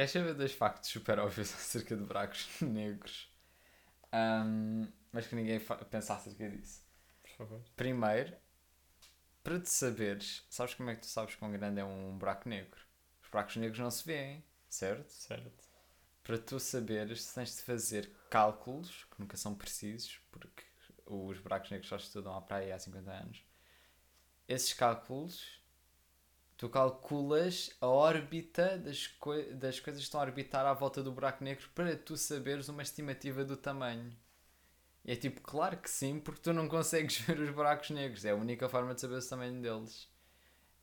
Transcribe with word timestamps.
Queres 0.00 0.12
saber 0.12 0.32
dois 0.32 0.54
factos 0.54 0.88
super 0.88 1.18
óbvios 1.18 1.52
acerca 1.52 1.94
de 1.94 2.02
buracos 2.02 2.48
negros? 2.62 3.30
Ahm, 4.10 4.88
mas 5.12 5.26
que 5.26 5.36
ninguém 5.36 5.60
pensa 5.90 6.14
acerca 6.14 6.48
disso. 6.48 6.80
Por 7.22 7.30
favor. 7.32 7.60
Primeiro, 7.76 8.34
para 9.44 9.60
te 9.60 9.68
saberes, 9.68 10.42
sabes 10.48 10.72
como 10.72 10.88
é 10.88 10.94
que 10.94 11.02
tu 11.02 11.06
sabes 11.06 11.34
quão 11.34 11.52
grande 11.52 11.80
é 11.80 11.84
um 11.84 12.16
buraco 12.16 12.48
negro? 12.48 12.80
Os 13.22 13.28
buracos 13.28 13.56
negros 13.56 13.78
não 13.78 13.90
se 13.90 14.02
veem, 14.06 14.42
certo? 14.70 15.10
Certo. 15.10 15.68
Para 16.22 16.38
tu 16.38 16.58
saberes, 16.58 17.34
tens 17.34 17.56
de 17.56 17.62
fazer 17.62 18.10
cálculos, 18.30 19.04
que 19.04 19.20
nunca 19.20 19.36
são 19.36 19.54
precisos, 19.54 20.18
porque 20.32 20.64
os 21.04 21.38
buracos 21.40 21.70
negros 21.70 21.90
só 21.90 21.96
estudam 21.96 22.34
à 22.34 22.40
praia 22.40 22.74
há 22.74 22.78
50 22.78 23.10
anos. 23.10 23.44
Esses 24.48 24.72
cálculos, 24.72 25.59
tu 26.60 26.70
calculas 26.70 27.76
a 27.82 27.88
órbita 27.88 28.78
das, 28.78 29.08
coi- 29.08 29.54
das 29.54 29.80
coisas 29.80 30.02
que 30.02 30.06
estão 30.06 30.20
a 30.20 30.24
orbitar 30.24 30.66
à 30.66 30.74
volta 30.74 31.02
do 31.02 31.12
buraco 31.12 31.44
negro 31.44 31.68
para 31.74 31.96
tu 31.96 32.16
saberes 32.18 32.68
uma 32.70 32.82
estimativa 32.82 33.44
do 33.44 33.56
tamanho. 33.56 34.16
E 35.04 35.12
é 35.12 35.16
tipo, 35.16 35.40
claro 35.42 35.78
que 35.78 35.90
sim, 35.90 36.20
porque 36.20 36.42
tu 36.42 36.52
não 36.52 36.68
consegues 36.68 37.18
ver 37.26 37.40
os 37.40 37.50
buracos 37.50 37.90
negros. 37.90 38.24
É 38.24 38.32
a 38.32 38.36
única 38.36 38.68
forma 38.68 38.94
de 38.94 39.00
saber 39.02 39.16
o 39.18 39.28
tamanho 39.28 39.60
deles. 39.62 40.08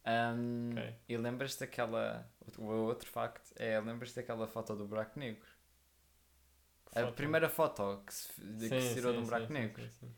Ahm, 0.06 0.78
Ok. 0.78 0.98
E 1.10 1.18
lembras-te 1.18 1.62
daquela. 1.62 2.30
O 2.60 2.66
outro 2.66 3.10
facto 3.10 3.52
é: 3.58 3.80
lembras-te 3.80 4.18
daquela 4.18 4.48
foto 4.48 4.76
do 4.76 4.88
buraco 4.88 5.20
negro? 5.20 5.48
A 6.94 7.06
Foto. 7.06 7.18
primeira 7.20 7.48
foto 7.48 8.04
que 8.06 8.14
se, 8.14 8.42
de 8.44 8.72
que 8.72 8.84
Sim, 8.84 8.84
se 8.84 8.96
tirou 8.96 9.14
de 9.14 9.20
sim, 9.20 9.22
um 9.22 9.26
buraco 9.26 9.54
sim, 9.54 9.54
negro. 9.54 9.80
sim, 9.80 9.90
sim. 9.92 10.16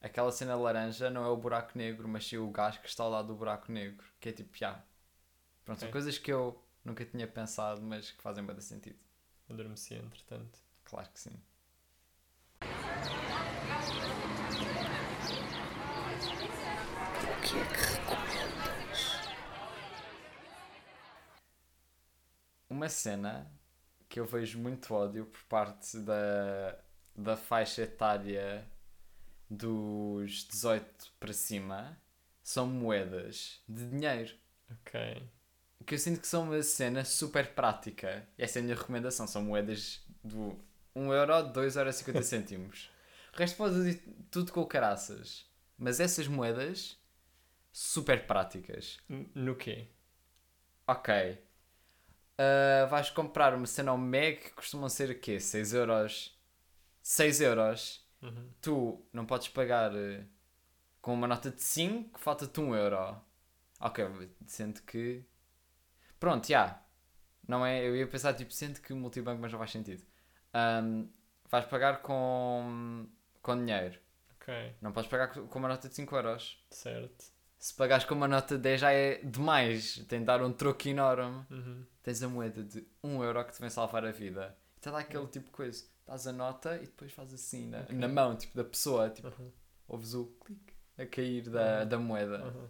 Aquela 0.00 0.32
cena 0.32 0.56
laranja 0.56 1.08
não 1.08 1.24
é 1.24 1.28
o 1.28 1.36
buraco 1.36 1.78
negro, 1.78 2.08
mas 2.08 2.26
sim 2.26 2.36
o 2.36 2.50
gás 2.50 2.76
que 2.78 2.88
está 2.88 3.04
ao 3.04 3.10
lado 3.10 3.28
do 3.28 3.36
buraco 3.36 3.70
negro. 3.70 4.04
Que 4.20 4.30
é 4.30 4.32
tipo, 4.32 4.56
já. 4.58 4.84
Pronto, 5.68 5.80
são 5.80 5.90
Ok. 5.90 5.92
coisas 5.92 6.16
que 6.16 6.32
eu 6.32 6.58
nunca 6.82 7.04
tinha 7.04 7.28
pensado, 7.28 7.82
mas 7.82 8.10
que 8.10 8.22
fazem 8.22 8.42
bastante 8.42 8.64
sentido. 8.64 8.98
Adormeci, 9.50 9.96
entretanto. 9.96 10.58
Claro 10.82 11.10
que 11.12 11.20
sim. 11.20 11.38
O 17.22 17.40
que 17.42 17.58
é 17.58 17.64
que 17.66 17.80
recomendas? 17.94 19.28
Uma 22.70 22.88
cena 22.88 23.50
que 24.08 24.20
eu 24.20 24.26
vejo 24.26 24.58
muito 24.58 24.94
ódio 24.94 25.26
por 25.26 25.42
parte 25.44 25.98
da, 26.00 26.78
da 27.14 27.36
faixa 27.36 27.82
etária 27.82 28.66
dos 29.50 30.44
18 30.46 31.12
para 31.20 31.32
cima 31.32 32.00
são 32.42 32.66
moedas 32.66 33.62
de 33.68 33.86
dinheiro. 33.88 34.36
Ok. 34.70 35.28
Que 35.86 35.94
eu 35.94 35.98
sinto 35.98 36.20
que 36.20 36.26
são 36.26 36.44
uma 36.44 36.62
cena 36.62 37.04
super 37.04 37.54
prática. 37.54 38.26
Essa 38.36 38.58
é 38.58 38.60
a 38.60 38.62
minha 38.62 38.76
recomendação. 38.76 39.26
São 39.26 39.42
moedas 39.42 40.04
do 40.22 40.58
1 40.94 41.12
euro, 41.12 41.42
2 41.52 41.76
euros 41.76 41.94
e 41.94 41.98
50 41.98 42.22
cêntimos. 42.24 42.90
O 43.32 43.38
resto 43.38 43.56
pode 43.56 43.76
ir 43.88 44.02
tudo 44.30 44.52
com 44.52 44.64
caraças. 44.66 45.46
Mas 45.78 46.00
essas 46.00 46.26
moedas, 46.26 46.98
super 47.72 48.26
práticas. 48.26 48.98
No 49.34 49.54
quê? 49.54 49.86
Ok. 50.86 51.38
Ah, 52.38 52.86
vais 52.86 53.10
comprar 53.10 53.52
uma 53.54 53.66
cena 53.66 53.90
ao 53.90 53.98
Meg 53.98 54.38
que 54.38 54.50
costumam 54.52 54.88
ser 54.88 55.10
o 55.10 55.18
quê? 55.18 55.40
6 55.40 55.74
euros? 55.74 56.38
6 57.02 57.40
euros. 57.40 58.06
Uhum. 58.22 58.50
Tu 58.60 59.06
não 59.12 59.26
podes 59.26 59.48
pagar 59.48 59.94
eh, 59.94 60.24
com 61.00 61.14
uma 61.14 61.26
nota 61.26 61.50
de 61.50 61.62
5, 61.62 62.18
falta-te 62.18 62.60
1 62.60 62.76
euro. 62.76 63.20
Ok, 63.80 64.04
sendo 64.46 64.80
que. 64.82 65.24
Pronto, 66.18 66.46
já. 66.48 66.82
Não 67.46 67.64
é. 67.64 67.86
Eu 67.86 67.96
ia 67.96 68.06
pensar, 68.06 68.34
tipo, 68.34 68.52
sendo 68.52 68.80
que 68.80 68.92
o 68.92 68.96
multibanco, 68.96 69.40
mas 69.40 69.50
não 69.52 69.58
faz 69.58 69.70
sentido. 69.70 70.02
Ahm, 70.52 71.06
vais 71.50 71.64
pagar 71.66 72.02
com. 72.02 73.06
com 73.42 73.56
dinheiro. 73.64 73.98
Ok. 74.40 74.74
Não 74.80 74.92
podes 74.92 75.10
pagar 75.10 75.28
co- 75.32 75.46
com 75.46 75.58
uma 75.58 75.68
nota 75.68 75.88
de 75.88 75.94
5 75.94 76.14
euros. 76.16 76.62
Certo. 76.70 77.24
Se 77.58 77.74
pagares 77.74 78.04
com 78.04 78.14
uma 78.14 78.28
nota 78.28 78.56
de 78.56 78.62
10 78.62 78.80
já 78.80 78.92
é 78.92 79.16
demais. 79.22 79.96
Tem 80.08 80.20
de 80.20 80.26
dar 80.26 80.42
um 80.42 80.52
troco 80.52 80.86
enorme. 80.88 81.44
Uhum. 81.50 81.84
Tens 82.02 82.22
a 82.22 82.28
moeda 82.28 82.62
de 82.62 82.86
1 83.02 83.22
euro 83.24 83.44
que 83.44 83.52
te 83.52 83.60
vem 83.60 83.68
salvar 83.70 84.04
a 84.04 84.12
vida. 84.12 84.56
Está 84.76 84.90
lá 84.92 85.00
aquele 85.00 85.26
tipo 85.26 85.46
de 85.46 85.50
coisa. 85.52 85.84
Dás 86.06 86.26
a 86.26 86.32
nota 86.32 86.76
e 86.76 86.80
depois 86.86 87.12
faz 87.12 87.34
assim 87.34 87.66
na, 87.68 87.80
Ok. 87.80 87.96
na 87.96 88.08
mão, 88.08 88.36
tipo, 88.36 88.56
da 88.56 88.64
pessoa. 88.64 89.10
Tipo, 89.10 89.28
Uhum. 89.28 89.50
ouves 89.88 90.14
o 90.14 90.26
clique 90.44 90.72
a 90.96 91.04
cair 91.06 91.48
da, 91.50 91.80
Uhum. 91.82 91.88
da 91.88 91.98
moeda. 91.98 92.44
Uhum. 92.44 92.68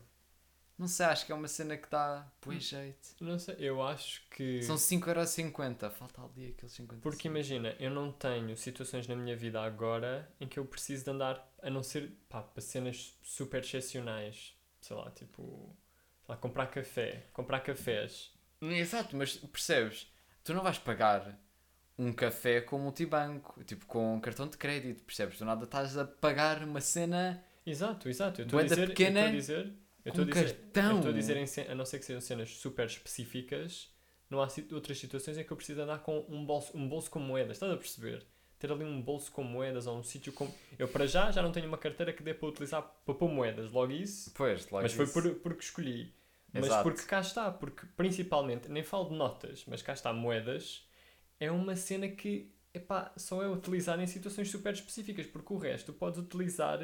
Não 0.79 0.87
sei, 0.87 1.07
acho 1.07 1.27
que 1.27 1.33
é 1.33 1.35
uma 1.35 1.49
cena 1.49 1.77
que 1.77 1.91
dá 1.91 2.31
pois 2.41 2.63
jeito. 2.63 3.09
Não 3.21 3.39
sei, 3.39 3.57
eu 3.59 3.83
acho 3.83 4.23
que. 4.31 4.63
São 4.63 4.77
5,50€. 4.77 5.91
Falta 5.91 6.23
ali 6.23 6.55
aqueles 6.57 6.73
50 6.73 7.03
Porque 7.03 7.27
imagina, 7.27 7.75
eu 7.81 7.91
não 7.91 8.13
tenho 8.13 8.57
situações 8.57 9.09
na 9.09 9.17
minha 9.17 9.37
vida 9.37 9.61
agora 9.61 10.31
em 10.41 10.47
que 10.47 10.59
eu 10.59 10.65
preciso 10.65 11.05
de 11.05 11.11
andar, 11.11 11.53
a 11.61 11.69
não 11.69 11.83
ser 11.83 12.13
pá, 12.29 12.43
para 12.43 12.63
cenas 12.63 13.19
super 13.23 13.61
excepcionais. 13.61 14.55
Sei 14.81 14.97
lá, 14.97 15.11
tipo. 15.11 15.77
Sei 16.25 16.35
lá, 16.35 16.37
comprar 16.37 16.67
café. 16.69 17.27
Comprar 17.33 17.61
cafés. 17.61 18.33
Exato, 18.63 19.17
mas 19.17 19.37
percebes? 19.37 20.09
Tu 20.45 20.55
não 20.55 20.63
vais 20.63 20.79
pagar 20.79 21.39
um 21.99 22.13
café 22.13 22.61
com 22.61 22.79
multibanco, 22.79 23.63
tipo 23.65 23.85
com 23.87 24.15
um 24.15 24.21
cartão 24.21 24.47
de 24.47 24.57
crédito, 24.57 25.03
percebes? 25.03 25.39
Do 25.39 25.45
nada 25.45 25.65
estás 25.65 25.99
a 25.99 26.05
pagar 26.05 26.63
uma 26.63 26.81
cena 26.81 27.45
Exato, 27.69 28.09
exato. 28.09 28.41
Eu 28.41 28.45
estou 28.47 28.61
a 28.61 28.63
dizer. 28.63 28.89
pequena 28.89 29.31
eu. 29.31 29.73
Eu 30.09 30.15
com 30.15 30.23
estou 30.23 30.41
a 30.41 30.45
dizer. 30.45 30.57
cartão. 30.57 30.91
Eu 30.91 30.97
estou 30.97 31.11
a 31.11 31.15
dizer, 31.15 31.37
em 31.37 31.71
a 31.71 31.75
não 31.75 31.85
ser 31.85 31.99
que 31.99 32.05
sejam 32.05 32.21
cenas 32.21 32.51
super 32.51 32.87
específicas, 32.87 33.91
não 34.31 34.43
há 34.43 34.49
outras 34.73 34.99
situações 34.99 35.39
em 35.39 35.45
que 35.45 35.51
eu 35.51 35.57
preciso 35.57 35.81
andar 35.81 36.01
com 36.01 36.25
um 36.29 36.45
bolso, 36.45 36.77
um 36.77 36.89
bolso 36.89 37.11
com 37.11 37.19
moedas. 37.19 37.57
Estás 37.57 37.73
a 37.73 37.77
perceber? 37.77 38.27
Ter 38.59 38.71
ali 38.73 38.85
um 38.85 39.01
bolso 39.01 39.31
com 39.31 39.43
moedas 39.45 39.87
ou 39.87 39.97
um 39.97 40.03
sítio 40.03 40.33
com. 40.33 40.53
Eu, 40.79 40.89
para 40.89 41.07
já, 41.07 41.31
já 41.31 41.41
não 41.41 41.53
tenho 41.53 41.67
uma 41.69 41.79
carteira 41.79 42.13
que 42.13 42.23
dê 42.23 42.35
para 42.35 42.49
utilizar 42.49 42.83
para 43.05 43.15
pôr 43.15 43.29
moedas. 43.29 43.71
Logo 43.71 43.93
isso. 43.93 44.33
Pois, 44.35 44.69
logo 44.71 44.83
mas 44.83 44.93
foi 44.93 45.05
isso. 45.05 45.15
por, 45.15 45.35
porque 45.37 45.65
escolhi. 45.65 46.13
Mas 46.53 46.67
Exato. 46.67 46.83
porque 46.83 47.03
cá 47.03 47.21
está. 47.21 47.51
Porque, 47.53 47.87
principalmente, 47.97 48.69
nem 48.69 48.83
falo 48.83 49.11
de 49.11 49.15
notas, 49.15 49.65
mas 49.67 49.81
cá 49.81 49.93
está 49.93 50.13
moedas. 50.13 50.87
É 51.39 51.51
uma 51.53 51.77
cena 51.77 52.09
que 52.09 52.53
epá, 52.75 53.13
só 53.17 53.43
é 53.43 53.49
utilizada 53.49 54.03
em 54.03 54.07
situações 54.07 54.51
super 54.51 54.73
específicas. 54.73 55.27
Porque 55.27 55.53
o 55.53 55.57
resto, 55.57 55.93
podes 55.93 56.19
utilizar 56.19 56.81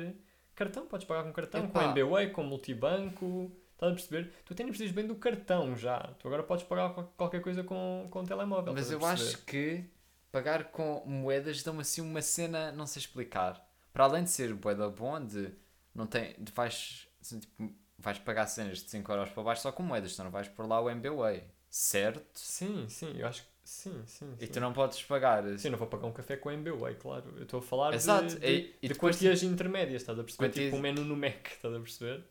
cartão. 0.54 0.86
Podes 0.86 1.06
pagar 1.06 1.24
com 1.24 1.32
cartão, 1.32 1.64
Epá. 1.64 1.80
com 1.80 1.88
MBWay, 1.90 2.30
com 2.30 2.42
multibanco. 2.42 3.50
Estás 3.74 3.92
a 3.92 3.94
perceber? 3.94 4.32
Tu 4.44 4.52
até 4.52 4.62
nem 4.62 4.70
precisas 4.72 4.94
bem 4.94 5.06
do 5.06 5.16
cartão 5.16 5.76
já. 5.76 5.98
Tu 6.18 6.26
agora 6.28 6.42
podes 6.42 6.64
pagar 6.64 6.94
qual- 6.94 7.12
qualquer 7.16 7.40
coisa 7.42 7.62
com, 7.64 8.06
com 8.10 8.20
o 8.20 8.24
telemóvel. 8.24 8.72
Mas 8.72 8.90
eu 8.90 9.04
acho 9.04 9.38
que 9.44 9.84
pagar 10.30 10.64
com 10.70 11.02
moedas 11.06 11.62
dão 11.62 11.78
assim 11.80 12.00
uma 12.00 12.22
cena, 12.22 12.70
não 12.72 12.86
sei 12.86 13.00
explicar. 13.00 13.64
Para 13.92 14.04
além 14.04 14.24
de 14.24 14.30
ser 14.30 14.52
bué 14.54 14.74
da 14.74 14.88
bom, 14.88 15.24
de 15.24 15.52
não 15.94 16.06
tem, 16.06 16.34
de 16.38 16.50
vais, 16.52 17.06
assim, 17.20 17.38
tipo, 17.40 17.72
vais 17.98 18.18
pagar 18.18 18.46
cenas 18.46 18.78
de 18.82 18.90
5 18.90 19.12
euros 19.12 19.30
para 19.30 19.42
baixo 19.42 19.62
só 19.62 19.70
com 19.72 19.82
moedas, 19.82 20.16
tu 20.16 20.22
não 20.24 20.30
vais 20.30 20.48
por 20.48 20.66
lá 20.66 20.80
o 20.80 20.90
MBWay, 20.90 21.44
certo? 21.70 22.38
Sim, 22.38 22.88
sim. 22.88 23.14
Eu 23.16 23.26
acho 23.28 23.42
que 23.42 23.48
sim, 23.64 24.02
sim. 24.06 24.34
E 24.40 24.46
sim. 24.46 24.52
tu 24.52 24.60
não 24.60 24.72
podes 24.72 25.02
pagar. 25.02 25.42
Sim, 25.58 25.70
não 25.70 25.78
vou 25.78 25.86
pagar 25.88 26.06
um 26.06 26.12
café 26.12 26.36
com 26.36 26.50
MBWay, 26.50 26.94
claro. 26.96 27.32
Eu 27.36 27.42
estou 27.44 27.58
a 27.60 27.62
falar 27.62 27.94
Exato, 27.94 28.26
de, 28.28 28.38
de, 28.38 28.46
e- 28.46 28.76
e 28.82 28.88
de 28.88 28.94
depois- 28.94 29.16
quantias 29.16 29.42
intermédias, 29.42 30.02
estás 30.02 30.18
a 30.18 30.22
perceber? 30.24 30.48
Quantias- 30.48 30.64
Tipo 30.66 30.76
um 30.76 30.80
menu 30.80 31.04
no 31.04 31.16
Mac, 31.16 31.46
estás 31.52 31.74
a 31.74 31.78
perceber? 31.80 32.24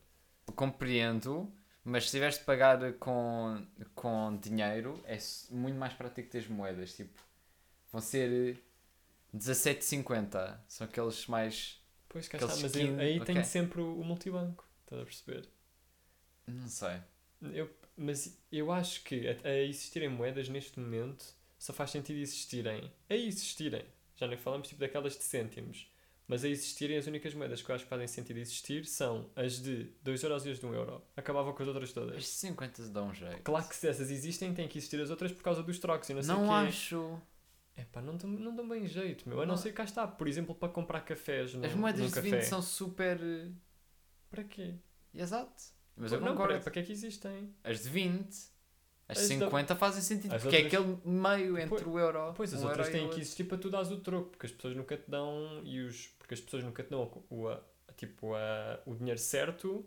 Compreendo, 0.55 1.51
mas 1.83 2.05
se 2.05 2.11
tiveres 2.11 2.37
de 2.37 2.43
pagar 2.43 2.93
com, 2.93 3.65
com 3.95 4.37
dinheiro, 4.37 5.01
é 5.05 5.17
muito 5.51 5.77
mais 5.77 5.93
prático 5.93 6.29
ter 6.29 6.39
as 6.39 6.47
moedas. 6.47 6.93
Tipo, 6.95 7.21
vão 7.91 8.01
ser 8.01 8.61
17,50. 9.33 10.59
São 10.67 10.85
aqueles 10.85 11.25
mais. 11.27 11.81
Pois 12.09 12.27
cá 12.27 12.37
está, 12.37 12.47
mas 12.57 12.63
skin, 12.75 12.99
aí 12.99 13.15
ok. 13.19 13.25
tenho 13.33 13.45
sempre 13.45 13.81
o, 13.81 13.99
o 13.99 14.03
multibanco, 14.05 14.63
estás 14.83 15.01
a 15.01 15.05
perceber? 15.05 15.49
Não 16.45 16.67
sei. 16.67 16.97
Eu, 17.41 17.69
mas 17.95 18.37
eu 18.51 18.71
acho 18.71 19.03
que 19.03 19.27
a, 19.27 19.47
a 19.47 19.57
existirem 19.61 20.09
moedas 20.09 20.49
neste 20.49 20.79
momento 20.79 21.25
só 21.57 21.71
faz 21.73 21.91
sentido 21.91 22.17
existirem. 22.19 22.91
A 23.09 23.15
existirem. 23.15 23.85
Já 24.15 24.27
nem 24.27 24.37
falamos 24.37 24.67
tipo 24.67 24.79
daquelas 24.79 25.17
de 25.17 25.23
cêntimos. 25.23 25.89
Mas 26.27 26.43
a 26.45 26.47
existirem 26.47 26.97
as 26.97 27.05
únicas 27.05 27.33
moedas 27.33 27.61
que 27.61 27.69
eu 27.69 27.75
acho 27.75 27.83
que 27.83 27.89
fazem 27.89 28.07
sentido 28.07 28.37
existir 28.37 28.85
são 28.85 29.29
as 29.35 29.61
de 29.61 29.91
2€ 30.05 30.23
euros 30.23 30.45
e 30.45 30.51
as 30.51 30.59
de 30.59 30.65
1€. 30.65 30.73
euro. 30.73 31.03
Acabava 31.17 31.51
com 31.53 31.61
as 31.61 31.67
outras 31.67 31.89
As 31.89 31.93
todas. 31.93 32.25
50 32.27 32.87
dão 32.89 33.09
um 33.09 33.13
jeito. 33.13 33.41
Claro 33.43 33.67
que 33.67 33.75
se 33.75 33.87
essas 33.87 34.09
existem, 34.09 34.53
tem 34.53 34.67
que 34.67 34.77
existir 34.77 35.01
as 35.01 35.09
outras 35.09 35.31
por 35.33 35.43
causa 35.43 35.61
dos 35.61 35.77
trocos 35.79 36.09
e 36.09 36.13
não 36.13 36.23
sei 36.23 36.33
Não 36.33 36.43
quê. 36.47 36.53
acho. 36.53 37.21
Epá, 37.75 38.01
não 38.01 38.15
dão, 38.15 38.29
não 38.29 38.55
dão 38.55 38.69
bem 38.69 38.87
jeito, 38.87 39.27
meu. 39.27 39.41
A 39.41 39.45
não 39.45 39.55
Não. 39.55 39.61
ser 39.61 39.69
que 39.69 39.75
cá 39.77 39.83
está, 39.83 40.07
por 40.07 40.27
exemplo, 40.27 40.53
para 40.55 40.69
comprar 40.69 41.01
cafés 41.01 41.53
no, 41.55 41.65
As 41.65 41.73
moedas 41.73 42.07
de 42.07 42.13
café. 42.13 42.29
20 42.29 42.43
são 42.43 42.61
super. 42.61 43.19
eh, 43.21 43.51
Para 44.29 44.43
quê? 44.43 44.75
Exato. 45.13 45.61
Mas 45.95 46.11
eu 46.11 46.19
não, 46.19 46.29
concordo. 46.29 46.59
para, 46.61 46.71
que 46.71 46.79
é 46.79 46.83
que 46.83 46.91
existem? 46.91 47.53
As 47.63 47.83
de 47.83 47.89
20, 47.89 48.27
as 49.07 49.17
As 49.17 49.27
de 49.29 49.37
da- 49.37 49.45
50 49.45 49.75
fazem 49.75 50.01
sentido. 50.01 50.33
As 50.33 50.41
porque 50.41 50.55
é 50.55 50.63
outras- 50.63 50.81
aquele 50.83 51.01
meio 51.17 51.57
entre 51.57 51.69
Pois- 51.69 51.85
o 51.85 51.99
euro. 51.99 52.33
Pois, 52.35 52.53
as 52.53 52.61
um 52.63 52.67
outras 52.67 52.89
têm 52.89 53.09
que 53.09 53.19
existir 53.19 53.43
para 53.45 53.57
tu 53.57 53.69
dares 53.69 53.91
o 53.91 53.99
troco, 53.99 54.29
porque 54.31 54.45
as 54.47 54.51
pessoas 54.51 54.75
nunca 54.75 54.97
te 54.97 55.09
dão, 55.09 55.61
e 55.63 55.79
os, 55.81 56.07
porque 56.17 56.33
as 56.33 56.41
pessoas 56.41 56.63
nunca 56.63 56.83
te 56.83 56.89
dão 56.89 57.23
o, 57.29 57.47
a- 57.47 57.61
tipo, 57.97 58.33
a, 58.33 58.79
o 58.85 58.95
dinheiro 58.95 59.19
certo 59.19 59.85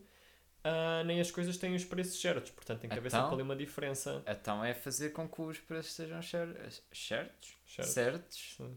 ah, 0.69 1.05
nem 1.05 1.21
as 1.21 1.31
coisas 1.31 1.57
têm 1.57 1.75
os 1.77 1.85
preços 1.85 2.21
certos. 2.21 2.51
Portanto, 2.51 2.81
tem 2.81 2.91
que 2.91 2.97
haver 2.99 3.07
Então? 3.09 3.21
sempre 3.21 3.35
ali 3.35 3.43
uma 3.43 3.55
diferença. 3.57 4.23
Então 4.27 4.65
é 4.65 4.75
fazer 4.75 5.11
com 5.11 5.29
que 5.29 5.41
os 5.41 5.59
preços 5.61 5.93
sejam 5.93 6.21
cer- 6.23 6.57
certos, 6.93 7.57
Certo. 7.67 7.89
certos 7.89 8.55
Sim. 8.57 8.77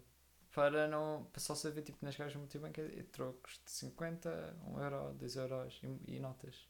para 0.53 0.87
não 0.87 1.25
para 1.31 1.39
só 1.41 1.55
saber 1.55 1.81
tipo 1.81 1.97
nas 2.05 2.15
caixas 2.15 2.35
multibanco 2.35 2.79
e 2.79 3.01
trocos 3.03 3.59
de 3.65 3.71
50, 3.71 4.55
1 4.67 4.79
euro, 4.83 5.13
2 5.15 5.35
euros 5.35 5.79
e, 6.07 6.15
e 6.15 6.19
notas. 6.19 6.68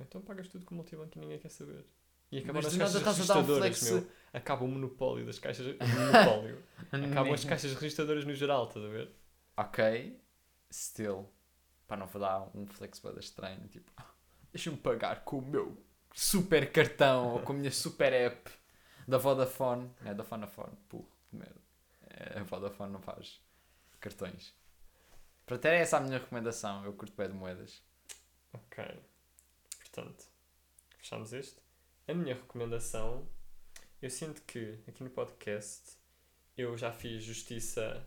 Então 0.00 0.20
pagas 0.20 0.48
tudo 0.48 0.64
com 0.64 0.74
multibanco 0.74 1.16
e 1.16 1.20
ninguém 1.20 1.38
quer 1.38 1.50
saber. 1.50 1.84
E 2.32 2.36
Mas 2.36 2.44
acabaram 2.44 2.68
as 2.68 2.76
caixas 2.76 3.02
registadoras, 3.02 3.82
meu. 3.82 4.06
Acaba 4.32 4.64
o 4.64 4.68
monopólio 4.68 5.26
das 5.26 5.38
caixas. 5.38 5.66
o 5.66 5.76
monopólio. 5.98 6.62
Acabam 7.10 7.32
as 7.34 7.44
caixas 7.44 7.74
registadoras 7.74 8.24
no 8.24 8.34
geral, 8.34 8.66
estás 8.68 8.84
a 8.84 8.88
ver? 8.88 9.10
Ok, 9.56 10.20
still. 10.72 11.28
Para 11.86 11.96
não 11.96 12.20
dar 12.20 12.48
um 12.54 12.66
flex 12.66 13.00
bada 13.00 13.18
estranho, 13.18 13.66
tipo, 13.68 13.90
"Ah, 13.96 14.06
deixa-me 14.52 14.76
pagar 14.76 15.24
com 15.24 15.38
o 15.38 15.42
meu 15.42 15.76
super 16.14 16.70
cartão 16.70 17.34
ou 17.34 17.40
com 17.40 17.52
a 17.52 17.56
minha 17.56 17.72
super 17.72 18.12
app 18.12 18.50
da 19.08 19.18
Vodafone. 19.18 19.90
É 20.04 20.14
da 20.14 20.22
Vodafone, 20.22 20.76
porra, 20.88 21.08
de 21.32 21.38
merda. 21.38 21.60
É, 22.08 22.38
a 22.38 22.42
Vodafone 22.44 22.92
não 22.92 23.00
faz 23.00 23.40
cartões. 24.00 24.54
Para 25.44 25.58
ter 25.58 25.74
essa 25.74 25.96
a 25.96 26.00
minha 26.00 26.18
recomendação, 26.18 26.84
eu 26.84 26.92
curto 26.92 27.12
bem 27.16 27.26
de 27.28 27.34
moedas. 27.34 27.82
Ok. 28.52 28.84
Portanto, 30.00 30.24
fechamos 30.98 31.32
este. 31.34 31.60
A 32.08 32.14
minha 32.14 32.34
recomendação, 32.34 33.28
eu 34.00 34.08
sinto 34.08 34.40
que 34.42 34.78
aqui 34.88 35.04
no 35.04 35.10
podcast 35.10 35.92
eu 36.56 36.76
já 36.78 36.90
fiz 36.90 37.22
justiça. 37.22 38.06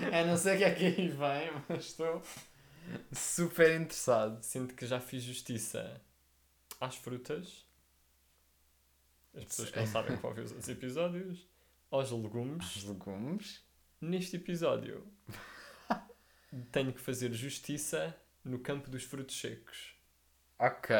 eu 0.00 0.26
não 0.26 0.36
sei 0.36 0.54
o 0.54 0.58
que 0.58 0.64
é 0.64 0.74
que 0.74 0.84
aí 0.84 1.08
vem, 1.08 1.62
mas 1.68 1.86
estou 1.86 2.22
super 3.10 3.80
interessado. 3.80 4.40
Sinto 4.44 4.74
que 4.74 4.86
já 4.86 5.00
fiz 5.00 5.24
justiça 5.24 6.00
às 6.80 6.94
frutas. 6.94 7.66
As 9.34 9.44
pessoas 9.44 9.70
que 9.70 9.80
não 9.80 9.86
sabem 9.86 10.16
qual 10.18 10.30
ouvir 10.30 10.44
os 10.44 10.52
outros 10.52 10.68
episódios. 10.68 11.48
Aos 11.90 12.12
legumes. 12.12 12.76
Os 12.76 12.84
legumes. 12.84 13.64
Neste 14.00 14.36
episódio 14.36 15.04
tenho 16.70 16.92
que 16.92 17.00
fazer 17.00 17.32
justiça 17.32 18.16
no 18.44 18.58
campo 18.60 18.90
dos 18.90 19.04
frutos 19.04 19.38
secos. 19.40 19.94
Ok. 20.58 20.90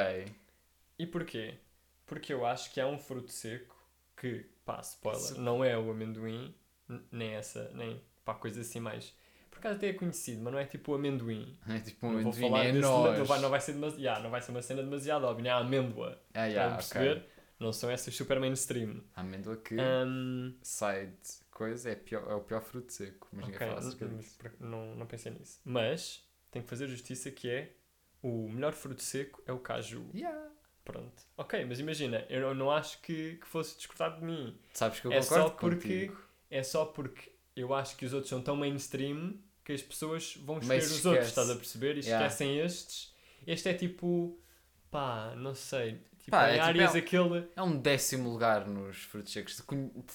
E 0.98 1.06
porquê? 1.06 1.58
Porque 2.06 2.32
eu 2.32 2.44
acho 2.46 2.72
que 2.72 2.80
há 2.80 2.86
um 2.86 2.98
fruto 2.98 3.32
seco 3.32 3.76
que, 4.16 4.46
pá, 4.64 4.80
spoiler, 4.80 5.20
Isso- 5.22 5.40
não 5.40 5.64
é 5.64 5.76
o 5.76 5.90
amendoim, 5.90 6.54
nem 7.10 7.32
essa, 7.34 7.70
nem 7.74 8.02
pá, 8.24 8.34
coisa 8.34 8.60
assim 8.60 8.80
mais. 8.80 9.14
Por 9.50 9.58
acaso 9.58 9.76
até 9.76 9.88
é 9.88 9.92
conhecido, 9.92 10.42
mas 10.42 10.52
não 10.52 10.60
é 10.60 10.64
tipo 10.66 10.92
o 10.92 10.94
amendoim. 10.94 11.56
É 11.68 11.80
tipo 11.80 12.06
um 12.06 12.10
não 12.10 12.20
vou 12.20 12.32
amendoim, 12.32 12.40
falar 12.50 12.64
é 12.64 12.72
desse, 12.72 12.90
não 12.90 13.24
vai, 13.24 13.40
não 13.40 13.50
vai 13.50 13.60
ser 13.60 13.76
yeah, 13.98 14.20
não 14.22 14.30
vai 14.30 14.40
ser 14.42 14.50
uma 14.50 14.62
cena 14.62 14.82
demasiado 14.82 15.24
óbvia, 15.24 15.48
é 15.48 15.52
a 15.52 15.58
amêndoa. 15.58 16.20
Ah, 16.34 16.44
yeah, 16.46 16.76
perceber? 16.76 17.26
Não 17.58 17.72
são 17.72 17.90
essas 17.90 18.14
super 18.14 18.40
mainstream. 18.40 19.02
A 19.14 19.20
amêndoa 19.20 19.56
que 19.58 19.74
Ahm, 19.78 20.54
sai 20.62 21.06
de 21.06 21.44
coisa 21.50 21.90
é, 21.90 21.94
pior, 21.94 22.30
é 22.30 22.34
o 22.34 22.40
pior 22.40 22.62
fruto 22.62 22.92
seco. 22.92 23.28
Mas 23.32 23.44
ninguém 23.46 23.58
ok, 23.58 23.66
fala 23.66 23.78
acerca 23.78 24.06
disso. 24.08 24.38
não, 24.60 24.94
não 24.96 25.06
pensei 25.06 25.32
nisso. 25.32 25.60
Mas 25.64 26.24
tenho 26.52 26.62
que 26.64 26.70
fazer 26.70 26.86
justiça 26.86 27.30
que 27.32 27.50
é 27.50 27.72
o 28.22 28.48
melhor 28.48 28.72
fruto 28.72 29.02
seco 29.02 29.42
é 29.46 29.52
o 29.52 29.58
caju. 29.58 30.08
Yeah. 30.14 30.48
Pronto. 30.84 31.22
Ok, 31.36 31.64
mas 31.64 31.80
imagina, 31.80 32.24
eu 32.28 32.40
não- 32.40 32.54
não 32.54 32.70
acho 32.70 33.00
que, 33.02 33.36
que 33.36 33.46
fosse 33.46 33.76
discordado 33.76 34.20
de 34.20 34.24
mim. 34.26 34.56
Sabes 34.72 35.00
que 35.00 35.06
eu 35.06 35.12
É 35.12 35.20
concordo 35.20 35.44
só 35.44 35.50
porque- 35.50 35.76
contigo. 35.76 36.20
É 36.50 36.62
só 36.62 36.84
porque 36.84 37.32
eu 37.56 37.72
acho 37.74 37.96
que 37.96 38.04
os 38.04 38.12
outros 38.12 38.28
são 38.30 38.40
tão 38.42 38.54
mainstream 38.56 39.34
que 39.64 39.72
as 39.72 39.80
pessoas 39.82 40.36
vão 40.36 40.58
escolher 40.58 40.78
os 40.78 40.84
esquece. 40.86 41.08
outros, 41.08 41.28
estás 41.28 41.50
a 41.50 41.54
perceber? 41.56 41.96
E 41.96 42.00
Yeah. 42.00 42.26
esquecem 42.26 42.58
estes. 42.60 43.12
Este 43.46 43.68
é 43.68 43.74
tipo, 43.74 44.38
pá, 44.90 45.34
não 45.36 45.54
sei. 45.54 46.00
Tipo, 46.18 46.30
Pá, 46.32 46.48
é 46.48 46.52
tipo, 46.54 46.64
áreas 46.64 46.94
é- 46.94 46.98
aquele. 46.98 47.48
É 47.56 47.62
um 47.62 47.76
décimo 47.80 48.28
lugar 48.30 48.68
nos 48.68 48.98
frutos 49.04 49.32
secos 49.32 49.56
de, 49.56 49.62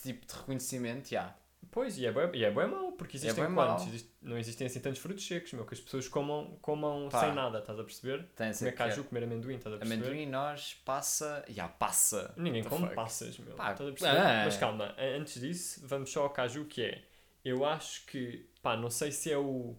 tipo 0.03 0.25
de 0.25 0.33
reconhecimento, 0.33 1.09
já. 1.09 1.35
Pois, 1.71 1.97
e 1.97 2.05
é 2.05 2.11
bem, 2.11 2.29
e 2.33 2.43
é 2.43 2.49
bem 2.51 2.67
mau, 2.67 2.91
porque 2.93 3.17
existem 3.17 3.45
bué 3.45 3.53
quantos? 3.53 3.87
Existe- 3.87 4.11
não 4.21 4.37
existem 4.37 4.67
assim 4.67 4.79
tantos 4.79 4.99
frutos 4.99 5.25
secos, 5.27 5.53
meu, 5.53 5.65
que 5.65 5.73
as 5.73 5.79
pessoas 5.79 6.07
comam, 6.07 6.57
comam 6.61 7.09
Pá. 7.09 7.19
sem 7.21 7.33
nada, 7.33 7.59
estás 7.59 7.79
a 7.79 7.83
perceber? 7.83 8.23
Tem 8.35 8.51
Comer 8.53 8.71
caju, 8.75 9.03
comer 9.03 9.23
amendoim, 9.23 9.55
estás 9.55 9.75
a 9.75 9.77
perceber? 9.79 10.03
Amendoim, 10.05 10.25
nós, 10.27 10.73
passa. 10.85 11.43
Já, 11.47 11.67
passa. 11.67 12.33
Ninguém 12.37 12.63
come 12.63 12.83
fuck? 12.85 12.95
passas, 12.95 13.37
meu. 13.37 13.55
Pá, 13.55 13.71
Estás 13.73 13.89
a 13.89 13.93
perceber? 13.93 14.17
ah. 14.19 14.41
Mas 14.45 14.57
calma, 14.57 14.95
antes 14.97 15.39
disso, 15.41 15.81
vamos 15.85 16.09
só 16.11 16.23
ao 16.23 16.29
caju 16.29 16.65
que 16.65 16.81
é. 16.83 17.03
Eu 17.45 17.63
acho 17.63 18.05
que, 18.07 18.49
pá, 18.61 18.75
não 18.75 18.89
sei 18.89 19.11
se 19.11 19.31
é 19.31 19.37
o. 19.37 19.75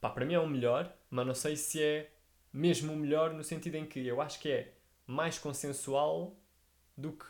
Pá, 0.00 0.10
para 0.10 0.24
mim 0.24 0.34
é 0.34 0.38
o 0.40 0.46
melhor, 0.48 0.92
mas 1.10 1.26
não 1.26 1.34
sei 1.34 1.56
se 1.56 1.82
é 1.82 2.10
mesmo 2.52 2.92
o 2.92 2.96
melhor 2.96 3.32
no 3.32 3.42
sentido 3.42 3.76
em 3.76 3.86
que 3.86 4.06
eu 4.06 4.20
acho 4.20 4.38
que 4.38 4.50
é 4.50 4.74
mais 5.06 5.38
consensual 5.38 6.36
do 6.96 7.12
que 7.12 7.24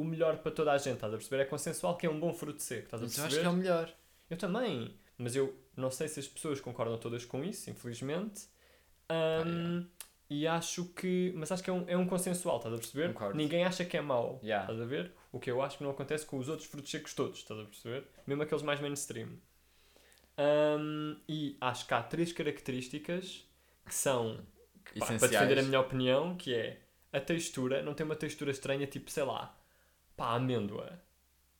o 0.00 0.04
melhor 0.04 0.38
para 0.38 0.50
toda 0.52 0.72
a 0.72 0.78
gente, 0.78 0.94
estás 0.94 1.12
a 1.12 1.16
perceber? 1.16 1.42
É 1.42 1.46
consensual 1.46 1.96
que 1.96 2.06
é 2.06 2.10
um 2.10 2.18
bom 2.20 2.32
fruto 2.34 2.62
seco, 2.62 2.84
estás 2.84 3.02
a 3.02 3.06
Mas 3.06 3.16
eu 3.18 3.24
perceber? 3.24 3.26
acho 3.26 3.40
que 3.40 3.46
é 3.46 3.50
o 3.50 3.52
melhor. 3.54 3.94
Eu 4.30 4.36
também, 4.36 4.94
mas 5.18 5.34
eu 5.34 5.54
não 5.76 5.90
sei 5.90 6.08
se 6.08 6.20
as 6.20 6.28
pessoas 6.28 6.60
concordam 6.60 6.96
todas 6.98 7.24
com 7.24 7.44
isso, 7.44 7.68
infelizmente. 7.70 8.42
Ahm, 9.08 9.86
E 10.28 10.46
acho 10.46 10.84
que. 10.94 11.32
Mas 11.36 11.50
acho 11.50 11.62
que 11.62 11.70
é 11.70 11.72
um, 11.72 11.84
é 11.88 11.96
um 11.96 12.06
consensual, 12.06 12.58
estás 12.58 12.72
a 12.74 12.78
perceber? 12.78 13.08
Concordo. 13.12 13.36
Ninguém 13.36 13.64
acha 13.64 13.84
que 13.84 13.96
é 13.96 14.00
mau, 14.00 14.38
Yeah. 14.42 14.64
estás 14.64 14.80
a 14.80 14.84
ver? 14.86 15.12
O 15.32 15.40
que 15.40 15.50
eu 15.50 15.60
acho 15.60 15.78
que 15.78 15.82
não 15.84 15.90
acontece 15.90 16.24
com 16.24 16.38
os 16.38 16.48
outros 16.48 16.68
frutos 16.68 16.90
secos 16.90 17.14
todos, 17.14 17.38
estás 17.38 17.58
a 17.60 17.64
perceber? 17.64 18.04
Mesmo 18.26 18.42
aqueles 18.42 18.62
mais 18.62 18.80
mainstream. 18.80 19.30
Ahm, 20.36 21.16
e 21.28 21.56
acho 21.60 21.86
que 21.86 21.94
há 21.94 22.02
três 22.02 22.32
características 22.32 23.44
que 23.84 23.94
são. 23.94 24.38
que, 24.84 24.98
pá, 24.98 25.06
para 25.06 25.28
defender 25.28 25.58
a 25.58 25.62
minha 25.62 25.80
opinião, 25.80 26.36
que 26.36 26.54
é 26.54 26.80
a 27.12 27.20
textura, 27.20 27.82
não 27.82 27.94
tem 27.94 28.06
uma 28.06 28.16
textura 28.16 28.50
estranha, 28.50 28.86
tipo, 28.86 29.10
sei 29.10 29.24
lá, 29.24 29.56
pá, 30.20 30.34
amêndoa. 30.34 31.00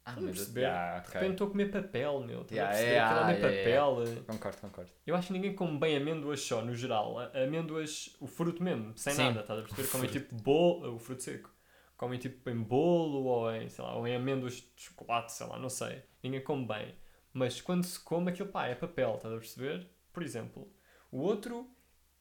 Ah, 0.05 0.11
Estás 0.11 0.19
a 0.19 0.21
mas- 0.29 0.37
perceber? 0.37 0.61
yeah, 0.61 1.01
De 1.01 1.09
ok. 1.09 1.15
repente 1.15 1.33
estou 1.33 1.47
a 1.47 1.51
comer 1.51 1.71
papel, 1.71 2.21
meu. 2.21 2.43
Estás 2.43 2.51
Yeah, 2.53 2.69
a 2.69 2.73
perceber? 2.73 2.93
yeah, 2.93 3.21
Aquilo 3.31 3.47
é 3.47 3.51
yeah, 3.53 3.81
papel. 3.87 4.25
Concordo, 4.25 4.59
concordo. 4.59 4.91
Eu 5.07 5.15
acho 5.17 5.27
que 5.29 5.33
ninguém 5.33 5.55
come 5.55 5.79
bem 5.79 5.97
amêndoas 5.97 6.41
só, 6.43 6.63
no 6.63 6.75
geral. 6.75 7.19
Amêndoas, 7.35 8.17
o 8.21 8.27
fruto 8.27 8.63
mesmo, 8.63 8.93
sem 8.97 9.15
Sim. 9.15 9.25
nada, 9.25 9.41
estás 9.41 9.59
a 9.61 9.63
perceber? 9.63 9.89
Comem 9.89 10.11
tipo 10.11 10.35
bolo, 10.37 10.95
o 10.95 10.99
fruto 10.99 11.23
seco. 11.23 11.51
Comem 11.97 12.19
tipo 12.19 12.49
em 12.51 12.63
bolo 12.63 13.25
ou 13.25 13.55
em, 13.55 13.69
sei 13.69 13.85
lá, 13.85 13.95
ou 13.95 14.07
em 14.07 14.15
amêndoas 14.17 14.55
de 14.55 14.69
chocolate, 14.77 15.33
sei 15.33 15.47
lá, 15.47 15.59
não 15.59 15.69
sei. 15.69 16.03
Ninguém 16.23 16.43
come 16.43 16.67
bem. 16.67 16.95
Mas 17.33 17.61
quando 17.61 17.85
se 17.85 18.01
come, 18.01 18.31
aquilo 18.31 18.49
pá, 18.49 18.67
é 18.67 18.75
papel, 18.75 19.15
estás 19.17 19.35
a 19.35 19.39
perceber? 19.39 19.87
Por 20.13 20.23
exemplo. 20.23 20.71
O 21.13 21.19
outro 21.21 21.71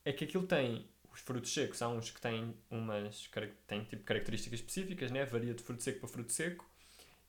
é 0.05 0.11
que 0.13 0.23
aquilo 0.25 0.45
tem, 0.45 0.87
os 1.19 1.25
frutos 1.25 1.53
secos, 1.53 1.81
há 1.81 1.89
uns 1.89 2.09
que 2.09 2.19
têm 2.21 2.55
umas, 2.71 3.29
têm 3.67 3.83
tipo 3.83 4.03
características 4.03 4.59
específicas, 4.59 5.11
né? 5.11 5.25
Varia 5.25 5.53
de 5.53 5.61
fruto 5.61 5.83
seco 5.83 5.99
para 5.99 6.09
fruto 6.09 6.31
seco. 6.31 6.65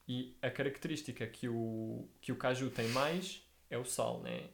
E 0.09 0.37
a 0.43 0.51
característica 0.51 1.27
que 1.27 1.49
o, 1.49 2.09
que 2.21 2.33
o 2.33 2.37
caju 2.37 2.71
tem 2.71 2.89
mais 2.89 3.43
é 3.69 3.77
o 3.79 3.85
sal, 3.85 4.21
né? 4.23 4.49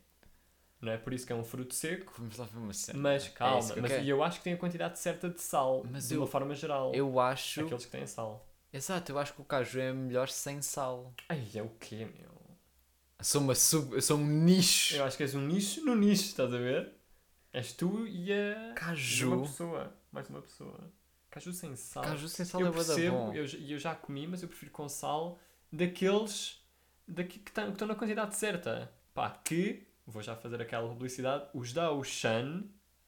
Não 0.81 0.93
é 0.93 0.99
por 0.99 1.13
isso 1.15 1.27
que 1.27 1.33
é 1.33 1.37
um 1.37 1.45
fruto 1.45 1.75
seco, 1.75 2.13
Vamos 2.19 2.37
lá 2.37 2.45
ver 2.45 2.59
uma 2.59 2.73
cena. 2.73 2.99
mas 2.99 3.27
É 3.27 3.31
calma, 3.31 3.75
eu 3.75 3.83
mas 3.83 3.93
e 3.93 4.09
eu 4.09 4.23
acho 4.23 4.39
que 4.39 4.45
tem 4.45 4.53
a 4.53 4.59
quantidade 4.59 4.99
certa 4.99 5.29
de 5.31 5.41
sal, 5.41 5.85
Mas 5.91 6.09
de 6.09 6.15
eu- 6.15 6.21
uma 6.21 6.27
forma 6.27 6.55
geral. 6.55 6.95
Eu 6.95 7.19
acho. 7.19 7.63
Aqueles 7.63 7.87
que 7.87 7.91
têm 7.93 8.07
sal. 8.07 8.47
Exato, 8.73 9.11
eu 9.13 9.19
acho 9.19 9.33
que 9.33 9.41
o 9.41 9.45
caju 9.45 9.81
é 9.81 9.93
melhor 9.93 10.29
sem 10.29 10.61
sal. 10.61 11.15
Ai, 11.29 11.49
é 11.55 11.63
o 11.63 11.71
quê, 11.81 12.05
meu? 12.19 12.37
Sou, 13.23 13.41
uma 13.41 13.55
sub... 13.55 13.99
sou 14.03 14.19
um 14.19 14.27
nicho. 14.27 14.95
Eu 14.95 15.05
acho 15.05 15.17
que 15.17 15.23
és 15.23 15.35
um 15.35 15.41
nicho 15.41 15.83
no 15.85 15.95
nicho, 15.97 16.25
estás 16.25 16.53
a 16.53 16.59
ver? 16.59 16.93
És 17.57 17.73
tu 17.73 18.07
e 18.07 18.31
a. 18.33 18.75
Caju. 18.75 19.31
e 19.31 19.35
uma 19.35 19.43
pessoa. 19.47 19.95
Mais 20.13 20.29
uma 20.29 20.43
pessoa. 20.43 20.93
Caju 21.31 21.53
sem 21.55 21.75
sal. 21.75 22.03
Caju 22.05 22.29
sem 22.29 22.45
sal 22.45 22.61
eu 22.61 22.67
é 22.69 22.71
percebo, 22.71 23.17
bom. 23.17 23.33
eu, 23.33 23.47
eu 23.47 23.79
já 23.79 23.95
comi, 23.95 24.27
mas 24.27 24.43
eu 24.43 24.49
prefiro 24.49 24.71
com 24.73 24.87
sal 24.91 25.39
daqueles 25.73 26.63
daqui, 27.09 27.39
que 27.39 27.51
estão 27.51 27.89
na 27.89 27.95
quantidade 27.95 28.37
certa. 28.37 28.93
Pá, 29.15 29.31
que, 29.31 29.87
vou 30.07 30.23
já 30.23 30.37
fazer 30.37 30.61
aquela 30.61 30.87
publicidade, 30.87 31.47
os 31.55 31.73
da 31.73 31.91
Ocean, 31.93 32.65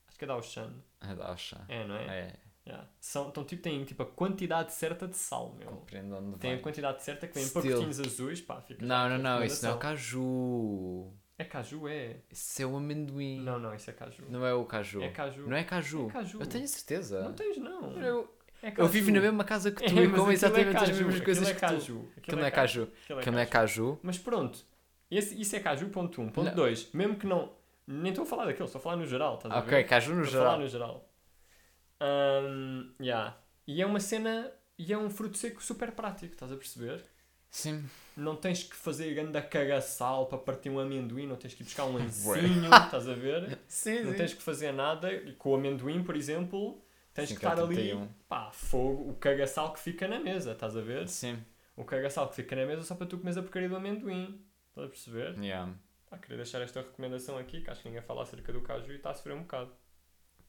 acho 0.08 0.18
que 0.18 0.24
é 0.24 0.28
da 0.28 0.36
Ocean, 0.36 0.72
É 1.02 1.14
da 1.14 1.30
Oxa. 1.32 1.64
é, 1.68 1.86
não 1.86 1.94
é? 1.96 2.06
É, 2.06 2.36
Yeah. 2.66 2.86
São, 3.00 3.30
então, 3.30 3.44
tipo, 3.44 3.62
têm 3.62 3.82
tipo, 3.86 4.02
a 4.02 4.06
quantidade 4.06 4.74
certa 4.74 5.08
de 5.08 5.16
sal, 5.16 5.54
meu. 5.54 5.68
compreendo 5.68 6.14
onde 6.16 6.36
Tem 6.38 6.50
a 6.50 6.54
vai. 6.54 6.62
quantidade 6.62 7.02
certa 7.02 7.26
que 7.26 7.32
vem 7.32 7.42
em 7.42 7.46
Still. 7.46 7.62
pacotinhos 7.62 7.98
azuis, 7.98 8.42
pá, 8.42 8.60
fica 8.60 8.84
Não, 8.84 9.08
não, 9.08 9.14
a 9.14 9.18
não, 9.18 9.42
isso 9.42 9.64
não 9.64 9.72
é 9.72 9.74
o 9.74 9.78
caju. 9.78 11.10
É 11.38 11.44
caju, 11.44 11.86
é. 11.88 12.16
Isso 12.32 12.60
é 12.62 12.66
o 12.66 12.76
amendoim. 12.76 13.40
Não, 13.40 13.58
não, 13.60 13.72
isso 13.74 13.88
é 13.88 13.92
caju. 13.92 14.24
Não 14.28 14.44
é 14.44 14.52
o 14.52 14.64
caju. 14.64 15.00
É 15.02 15.08
caju. 15.10 15.46
Não 15.48 15.56
é 15.56 15.62
caju. 15.64 16.08
É 16.08 16.12
caju. 16.12 16.40
Eu 16.40 16.46
tenho 16.46 16.66
certeza. 16.66 17.22
Não 17.22 17.32
tens, 17.32 17.56
não. 17.58 17.92
Eu, 18.02 18.34
É 18.60 18.72
eu 18.76 18.88
vivo 18.88 19.12
na 19.12 19.20
mesma 19.20 19.44
casa 19.44 19.70
que 19.70 19.84
tu 19.84 19.88
e 19.94 19.94
mas 19.94 20.10
como 20.10 20.14
aquilo 20.14 20.30
é 20.30 20.34
exatamente 20.34 20.76
as 20.76 20.82
caju, 20.88 21.04
mesmas 21.04 21.20
coisas 21.24 21.48
aquilo 21.48 21.56
é 21.56 21.60
que 21.70 21.76
tu. 21.76 21.80
caju. 21.80 22.08
Aquilo 22.16 22.36
não 22.40 22.46
é 22.46 22.50
caju. 22.50 22.82
Aquilo 23.04 23.18
Aquilo 23.20 23.34
não 23.36 23.42
é 23.42 23.46
caju. 23.46 23.98
Mas 24.02 24.18
pronto, 24.18 24.64
esse, 25.10 25.40
isso 25.40 25.54
é 25.54 25.60
caju, 25.60 25.88
ponto 25.90 26.20
1. 26.20 26.24
Um. 26.24 26.28
Ponto 26.30 26.46
Não. 26.48 26.54
2, 26.56 26.92
mesmo 26.92 27.16
que 27.16 27.26
não. 27.26 27.52
Nem 27.86 28.10
estou 28.10 28.24
a 28.24 28.26
falar 28.26 28.46
daquilo, 28.46 28.66
estou 28.66 28.80
a 28.80 28.82
falar 28.82 28.96
no 28.96 29.06
geral, 29.06 29.36
estás 29.36 29.54
a 29.54 29.58
Ok, 29.60 29.70
ver? 29.70 29.84
caju 29.84 30.14
no 30.16 30.22
Estou 30.24 30.40
a 30.40 30.44
falar 30.44 30.56
geral. 30.56 30.60
no 30.60 30.68
geral. 30.68 31.08
Ahm, 32.00 32.92
yeah. 33.00 33.36
E 33.66 33.80
é 33.80 33.86
uma 33.86 34.00
cena. 34.00 34.52
E 34.76 34.92
é 34.92 34.98
um 34.98 35.08
fruto 35.10 35.36
seco 35.38 35.62
super 35.62 35.92
prático, 35.92 36.32
estás 36.34 36.52
a 36.52 36.56
perceber? 36.56 37.02
Sim. 37.50 37.84
Não 38.18 38.34
tens 38.34 38.64
que 38.64 38.74
fazer 38.74 39.14
ganda 39.14 39.40
cagaçal 39.40 40.26
para 40.26 40.38
partir 40.38 40.70
um 40.70 40.78
amendoim, 40.80 41.26
não 41.26 41.36
tens 41.36 41.54
que 41.54 41.62
ir 41.62 41.64
buscar 41.64 41.84
um 41.84 41.94
lencinho, 41.96 42.64
estás 42.64 43.08
a 43.08 43.14
ver? 43.14 43.58
Sim, 43.68 44.02
Não 44.02 44.14
tens 44.14 44.34
que 44.34 44.42
fazer 44.42 44.72
nada. 44.72 45.12
E 45.12 45.32
com 45.34 45.50
o 45.50 45.54
amendoim, 45.54 46.02
por 46.02 46.16
exemplo, 46.16 46.82
tens 47.14 47.28
que 47.28 47.34
Cinco 47.34 47.46
a 47.46 47.50
estar 47.50 47.62
ali, 47.64 47.76
31. 47.76 48.08
pá, 48.28 48.50
fogo, 48.50 49.10
o 49.10 49.14
cagaçal 49.14 49.72
que 49.72 49.78
fica 49.80 50.08
na 50.08 50.18
mesa, 50.18 50.52
estás 50.52 50.76
a 50.76 50.80
ver? 50.80 51.08
Sim. 51.08 51.38
O 51.76 51.84
cagaçal 51.84 52.28
que 52.28 52.34
fica 52.34 52.56
na 52.56 52.66
mesa 52.66 52.82
só 52.82 52.96
para 52.96 53.06
tu 53.06 53.18
comeres 53.18 53.38
a 53.38 53.42
porcaria 53.42 53.68
do 53.68 53.76
amendoim. 53.76 54.44
Estás 54.70 54.86
a 54.86 54.90
perceber? 54.90 55.38
Yeah. 55.38 55.72
Pá, 56.10 56.18
queria 56.18 56.38
deixar 56.38 56.60
esta 56.60 56.80
recomendação 56.80 57.38
aqui, 57.38 57.60
que 57.60 57.70
acho 57.70 57.82
que 57.82 57.88
ninguém 57.88 58.02
fala 58.02 58.22
acerca 58.22 58.52
do 58.52 58.60
caju 58.62 58.90
e 58.92 58.96
está 58.96 59.10
a 59.10 59.14
sofrer 59.14 59.34
um 59.34 59.42
bocado. 59.42 59.70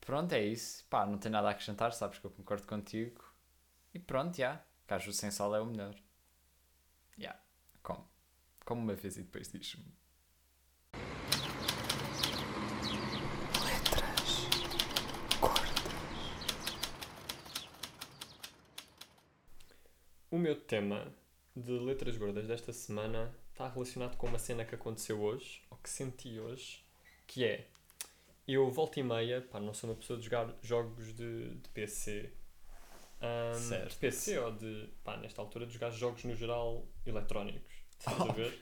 Pronto, 0.00 0.32
é 0.32 0.42
isso. 0.42 0.84
Pá, 0.90 1.06
não 1.06 1.18
tenho 1.18 1.32
nada 1.32 1.46
a 1.48 1.50
acrescentar, 1.52 1.92
sabes 1.92 2.18
que 2.18 2.24
eu 2.24 2.30
concordo 2.30 2.66
contigo. 2.66 3.22
E 3.94 3.98
pronto, 3.98 4.36
já. 4.36 4.60
Caju 4.86 5.12
sem 5.12 5.30
sal 5.30 5.54
é 5.54 5.60
o 5.60 5.66
melhor. 5.66 5.94
Já. 7.18 7.36
Como. 7.82 8.08
Como 8.64 8.82
uma 8.82 8.94
vez 8.94 9.16
e 9.16 9.22
depois 9.22 9.50
diz-me. 9.50 9.84
letras 13.64 14.48
gordas, 15.40 15.70
O 20.30 20.38
meu 20.38 20.60
tema 20.60 21.12
de 21.56 21.72
letras 21.72 22.16
gordas 22.16 22.46
desta 22.46 22.72
semana 22.72 23.34
está 23.50 23.68
relacionado 23.68 24.16
com 24.16 24.26
uma 24.26 24.38
cena 24.38 24.64
que 24.64 24.74
aconteceu 24.74 25.20
hoje, 25.20 25.62
ou 25.70 25.76
que 25.78 25.90
senti 25.90 26.38
hoje, 26.38 26.84
que 27.26 27.44
é 27.44 27.66
eu 28.46 28.68
volto 28.70 28.98
e 28.98 29.02
meia, 29.02 29.40
pá, 29.42 29.60
não 29.60 29.72
sou 29.72 29.90
uma 29.90 29.96
pessoa 29.96 30.18
de 30.18 30.24
jogar 30.24 30.52
jogos 30.62 31.12
de, 31.14 31.54
de 31.54 31.68
PC. 31.70 32.32
Ahm, 33.20 33.54
Certo. 33.54 33.90
De 33.90 33.96
PC 33.96 34.38
ou 34.38 34.52
de, 34.52 34.88
pá, 35.04 35.16
nesta 35.18 35.40
altura 35.40 35.66
de 35.66 35.72
jogar 35.72 35.90
jogos 35.90 36.24
no 36.24 36.34
geral 36.34 36.84
eletrónicos. 37.06 37.69
Estás 38.00 38.20
a 38.20 38.32
ver? 38.32 38.58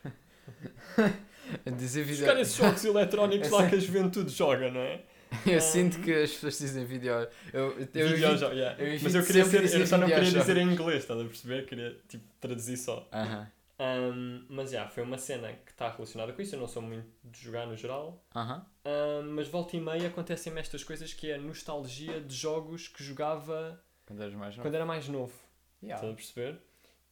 Dizer 1.77 2.03
vídeo. 2.03 2.21
Jogar 2.27 2.41
esses 2.41 2.57
jogos 2.57 2.85
eletrónicos 2.85 3.49
lá 3.51 3.69
que 3.69 3.77
a 3.77 3.79
juventude 3.79 4.31
joga, 4.31 4.71
não 4.71 4.81
é? 4.81 5.03
Eu 5.47 5.61
sinto 5.61 6.01
que 6.01 6.13
as 6.13 6.33
pessoas 6.33 6.59
dizem 6.59 6.85
vídeo. 6.85 7.13
Eu, 7.13 7.31
eu, 7.53 7.89
eu 7.95 8.09
Videojogo, 8.09 8.55
yeah. 8.55 8.83
eu 8.83 8.99
Mas 9.03 9.15
eu 9.15 9.25
queria 9.25 9.45
ser, 9.45 9.81
eu 9.81 9.87
só 9.87 9.97
não 9.99 10.09
queria 10.09 10.31
dizer 10.31 10.57
em 10.57 10.73
inglês, 10.73 11.03
estás 11.03 11.21
a 11.21 11.25
perceber? 11.25 11.67
Queria 11.67 11.97
tipo 12.09 12.25
traduzir 12.41 12.77
só. 12.77 13.09
Aham. 13.13 13.47
Ahm, 13.81 14.45
mas 14.49 14.73
já, 14.73 14.89
foi 14.89 15.05
uma 15.05 15.19
cena 15.19 15.53
que 15.53 15.71
está 15.71 15.89
relacionada 15.91 16.33
com 16.33 16.43
isso. 16.43 16.57
Eu 16.57 16.61
não 16.61 16.67
sou 16.67 16.83
muito 16.83 17.07
de 17.23 17.41
jogar 17.41 17.67
no 17.67 17.77
geral. 17.77 18.25
Aham. 18.35 18.67
Ahm, 18.85 19.29
mas 19.35 19.49
volta 19.49 19.77
e 19.77 19.81
meia 19.81 20.09
acontecem-me 20.09 20.59
estas 20.59 20.83
coisas 20.83 21.13
que 21.15 21.31
é 21.31 21.37
a 21.37 21.39
nostalgia 21.39 22.21
de 22.21 22.35
jogos 22.35 22.89
que 22.89 23.05
jogava 23.05 23.81
Quando 24.05 24.37
mais 24.37 24.57
quando 24.57 24.75
era 24.75 24.85
mais 24.87 25.09
novo. 25.09 25.33
Estás 25.81 26.01
a 26.01 26.07
Yeah. 26.07 26.17
perceber? 26.17 26.59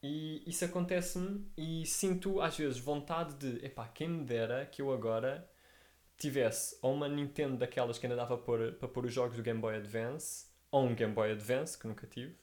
E 0.02 0.42
isso 0.46 0.64
acontece-me 0.64 1.50
e 1.56 1.84
sinto 1.86 2.40
às 2.40 2.56
vezes 2.56 2.78
vontade 2.78 3.34
de, 3.34 3.64
epá, 3.64 3.88
quem 3.88 4.08
me 4.08 4.24
dera 4.24 4.66
que 4.66 4.82
eu 4.82 4.92
agora 4.92 5.48
tivesse 6.16 6.78
ou 6.80 6.94
uma 6.94 7.08
Nintendo 7.08 7.56
daquelas 7.56 7.98
que 7.98 8.06
ainda 8.06 8.16
dava 8.16 8.36
para 8.36 8.44
pôr, 8.44 8.72
para 8.72 8.88
pôr 8.88 9.06
os 9.06 9.12
jogos 9.12 9.36
do 9.36 9.42
Game 9.42 9.60
Boy 9.60 9.76
Advance, 9.76 10.46
ou 10.70 10.84
um 10.84 10.94
Game 10.94 11.12
Boy 11.12 11.32
Advance, 11.32 11.78
que 11.78 11.86
nunca 11.86 12.06
tive. 12.06 12.36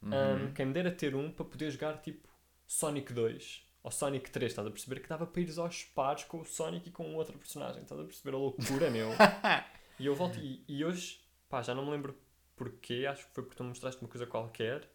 Uhum. 0.00 0.46
Um, 0.48 0.52
quem 0.52 0.66
me 0.66 0.72
dera 0.72 0.90
ter 0.90 1.14
um 1.14 1.30
para 1.30 1.44
poder 1.44 1.70
jogar 1.70 1.98
tipo 1.98 2.28
Sonic 2.66 3.12
2 3.12 3.72
ou 3.82 3.90
Sonic 3.90 4.30
3, 4.30 4.52
estás 4.52 4.66
a 4.66 4.70
perceber? 4.70 5.00
Que 5.00 5.08
dava 5.08 5.26
para 5.26 5.42
ires 5.42 5.58
aos 5.58 5.84
pares 5.84 6.24
com 6.24 6.40
o 6.40 6.44
Sonic 6.44 6.88
e 6.88 6.92
com 6.92 7.14
outro 7.14 7.36
personagem, 7.36 7.82
estás 7.82 8.00
a 8.00 8.04
perceber 8.04 8.36
a 8.36 8.38
loucura, 8.38 8.90
meu? 8.90 9.10
e 9.98 10.06
eu 10.06 10.14
volto, 10.14 10.38
e, 10.38 10.64
e 10.68 10.84
hoje, 10.84 11.20
pá, 11.48 11.62
já 11.62 11.74
não 11.74 11.84
me 11.84 11.90
lembro 11.90 12.16
porquê, 12.54 13.06
acho 13.08 13.26
que 13.26 13.34
foi 13.34 13.42
porque 13.42 13.56
tu 13.56 13.64
mostraste 13.64 14.00
uma 14.00 14.08
coisa 14.08 14.26
qualquer, 14.26 14.88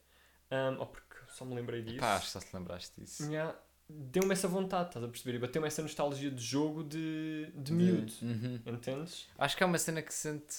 um, 0.49 0.79
ou 0.79 0.87
porque 0.87 1.06
só 1.37 1.45
me 1.45 1.55
lembrei 1.55 1.81
disso. 1.81 1.99
Pá, 1.99 2.15
acho 2.15 2.25
que 2.25 2.31
só 2.31 2.39
te 2.39 2.53
lembraste 2.55 2.99
disso. 2.99 3.23
Yeah, 3.31 3.57
Deu-me 3.89 4.33
essa 4.33 4.47
vontade, 4.49 4.89
estás 4.89 5.05
a 5.05 5.07
perceber? 5.07 5.37
E 5.37 5.39
bateu-me 5.39 5.67
essa 5.67 5.81
nostalgia 5.81 6.29
de 6.29 6.43
jogo 6.43 6.83
de, 6.83 7.49
de 7.55 7.71
miúdo, 7.71 8.11
Uhum. 8.21 8.59
entendes? 8.65 9.27
Acho 9.37 9.55
que 9.55 9.63
é 9.63 9.65
uma 9.65 9.77
cena 9.77 10.01
que 10.01 10.13
se 10.13 10.19
sente. 10.19 10.55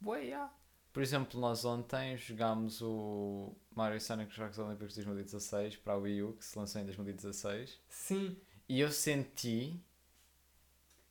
Boa, 0.00 0.18
yeah. 0.18 0.50
Por 0.90 1.02
exemplo, 1.02 1.38
nós 1.38 1.66
ontem 1.66 2.16
jogámos 2.16 2.80
o 2.80 3.54
Mario 3.74 3.98
e 3.98 4.00
Sonic 4.00 4.28
nos 4.28 4.36
Jogos 4.36 4.58
Olímpicos 4.58 4.94
de 4.94 5.02
2016 5.04 5.76
para 5.76 5.92
a 5.92 5.96
Wii 5.98 6.22
U, 6.22 6.32
que 6.32 6.44
se 6.46 6.58
lançou 6.58 6.80
em 6.80 6.84
2016. 6.86 7.78
Sim. 7.90 8.34
E 8.66 8.80
eu 8.80 8.90
senti. 8.90 9.78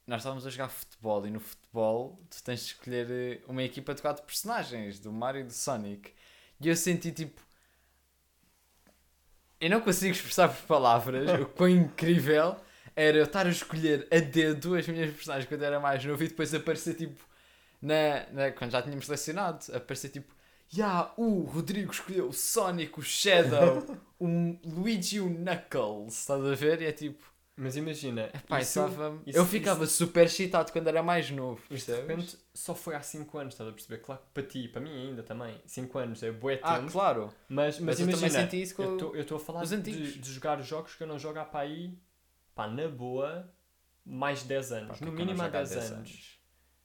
Nós 0.08 0.22
estávamos 0.22 0.48
a 0.48 0.50
jogar 0.50 0.70
futebol 0.70 1.28
e 1.28 1.30
no 1.30 1.40
futebol 1.40 2.20
tu 2.30 2.44
tens 2.44 2.62
de 2.62 2.66
escolher 2.68 3.08
eh, 3.12 3.42
uma 3.48 3.62
equipa 3.62 3.94
de 3.94 4.02
quatro 4.02 4.24
personagens, 4.24 5.00
do 5.00 5.12
Mario 5.12 5.42
e 5.42 5.44
do 5.44 5.54
Sonic. 5.54 6.12
E 6.60 6.68
eu 6.70 6.76
senti 6.76 7.12
tipo. 7.12 7.45
Eu 9.60 9.70
não 9.70 9.82
consigo 9.82 10.14
expressar 10.14 10.50
por 10.50 10.66
palavras 10.68 11.30
o 11.42 11.46
quão 11.48 11.70
incrível 11.70 12.56
era 12.96 13.18
eu 13.18 13.24
estar 13.24 13.46
a 13.46 13.50
escolher 13.50 14.08
a 14.12 14.20
dedo 14.20 14.76
as 14.76 14.88
minhas 14.88 15.12
personagens 15.14 15.48
quando 15.48 15.64
era 15.64 15.80
mais 15.80 16.04
novo 16.04 16.24
e 16.24 16.28
depois 16.28 16.54
aparecer 16.54 16.96
tipo. 16.96 17.24
Na, 17.82 18.26
na- 18.32 18.52
quando 18.52 18.72
já 18.72 18.82
tínhamos 18.82 19.06
selecionado, 19.06 19.66
aparecer 19.76 20.10
tipo. 20.10 20.34
Ya, 20.74 21.12
o 21.18 21.42
Rodrigo 21.44 21.92
escolheu 21.92 22.30
o 22.30 22.34
Sonic, 22.34 23.00
o 23.00 23.04
Shadow, 23.04 23.86
o 24.20 24.28
Luigi 24.66 25.20
o 25.20 25.30
Knuckles. 25.30 26.20
Estás 26.20 26.44
a 26.46 26.56
ver? 26.56 26.82
E 26.82 26.86
é 26.86 26.92
tipo. 26.92 27.24
Mas 27.58 27.78
imagina, 27.78 28.30
Pá, 28.50 28.60
isso, 28.60 28.72
isso 28.86 28.98
dava- 28.98 29.22
isso- 29.26 29.38
eu 29.40 29.46
ficava 29.46 29.88
super 29.88 30.26
excitado 30.26 30.72
quando 30.74 30.88
era 30.88 31.02
mais 31.02 31.32
novo. 31.32 31.62
Isto 31.72 31.92
de 31.94 32.02
repente 32.02 32.38
só 32.54 32.76
foi 32.76 32.96
há 32.96 33.02
5 33.02 33.38
anos, 33.38 33.54
estás 33.54 33.70
a 33.70 33.72
perceber? 33.72 34.00
Claro 34.00 34.22
que 34.22 34.28
para 34.34 34.44
ti, 34.44 34.68
para 34.68 34.82
mim 34.82 34.92
ainda 34.92 35.24
também, 35.24 35.62
5 35.66 35.98
anos 35.98 36.22
é 36.22 36.32
bué 36.32 36.60
Ah, 36.62 36.80
tempo, 36.80 36.92
claro. 36.92 37.34
mas, 37.48 37.80
mas, 37.80 37.80
Mas 37.80 38.00
eu 38.02 38.06
também 38.08 38.20
imagina, 38.20 38.44
senti 38.44 38.62
isso 38.62 38.76
com 38.76 38.84
eu 38.84 39.22
estou 39.22 39.38
a 39.38 39.40
falar 39.40 39.64
de, 39.64 40.18
de 40.20 40.32
jogar 40.34 40.62
jogos 40.62 40.96
que 40.96 41.04
eu 41.04 41.08
não 41.08 41.18
jogo 41.18 41.40
há 41.40 41.46
para 41.46 41.62
aí, 41.62 41.98
pá, 42.54 42.68
na 42.68 42.90
boa, 42.90 43.50
mais 44.06 44.40
de 44.40 44.46
10 44.50 44.72
anos, 44.74 45.00
Pá, 45.00 45.06
no 45.06 45.12
eu 45.12 45.16
mínimo 45.16 45.42
há 45.42 45.46
jogo 45.46 45.58
10, 45.58 45.92
anos. 45.94 46.36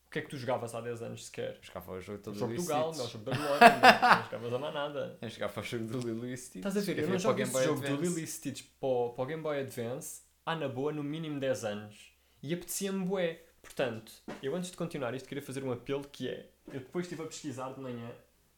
O 0.07 0.11
que 0.13 0.19
é 0.21 0.23
que 0.23 0.29
tu 0.29 0.37
jogavas 0.37 0.75
há 0.75 0.81
10 0.81 1.03
anos 1.03 1.27
sequer? 1.27 1.57
Eu 1.57 1.63
jogava 1.63 1.93
o 1.93 2.01
jogo 2.01 2.19
todo 2.21 2.37
jogo 2.39 2.53
do 2.55 2.61
Lilo 2.61 2.67
Galo, 2.69 2.95
e 2.95 2.97
não, 2.99 3.05
o 3.05 3.09
jogo 3.09 3.25
da 3.25 3.37
Glória, 3.37 3.69
não, 3.71 4.17
não 4.17 4.25
jogavas 4.25 4.53
a 4.53 4.59
mais 4.59 4.75
nada. 4.75 5.19
Eu 5.21 5.29
jogava 5.29 5.61
o 5.61 5.63
jogo 5.65 5.85
do 5.87 5.99
Lilo 6.01 6.27
e 6.27 6.37
Stitch. 6.37 6.57
Estás 6.57 6.77
a 6.77 6.81
ver, 6.81 6.99
eu, 6.99 7.05
via 7.07 7.15
não 7.15 7.21
para 7.21 7.31
o 7.31 7.47
jogo 7.47 7.65
jogo 7.65 7.81
do 7.81 7.87
Advance. 7.87 8.15
Lily 8.15 8.27
Stitch 8.27 8.63
para 8.81 8.89
o 8.89 9.27
Game 9.27 9.43
Boy 9.43 9.61
Advance 9.61 10.23
há 10.51 10.57
na 10.57 10.69
boa 10.69 10.93
no 10.93 11.03
mínimo 11.03 11.39
10 11.39 11.65
anos. 11.65 12.13
E 12.43 12.53
apetecia-me 12.53 13.05
bué. 13.05 13.43
Portanto, 13.63 14.13
eu 14.43 14.55
antes 14.57 14.71
de 14.71 14.77
continuar 14.77 15.15
isto 15.15 15.29
queria 15.29 15.43
fazer 15.43 15.63
um 15.63 15.71
apelo 15.71 16.03
que 16.05 16.29
é, 16.29 16.49
eu 16.69 16.81
depois 16.81 17.05
estive 17.05 17.23
a 17.23 17.27
pesquisar 17.27 17.73
de 17.73 17.81
manhã, 17.81 18.09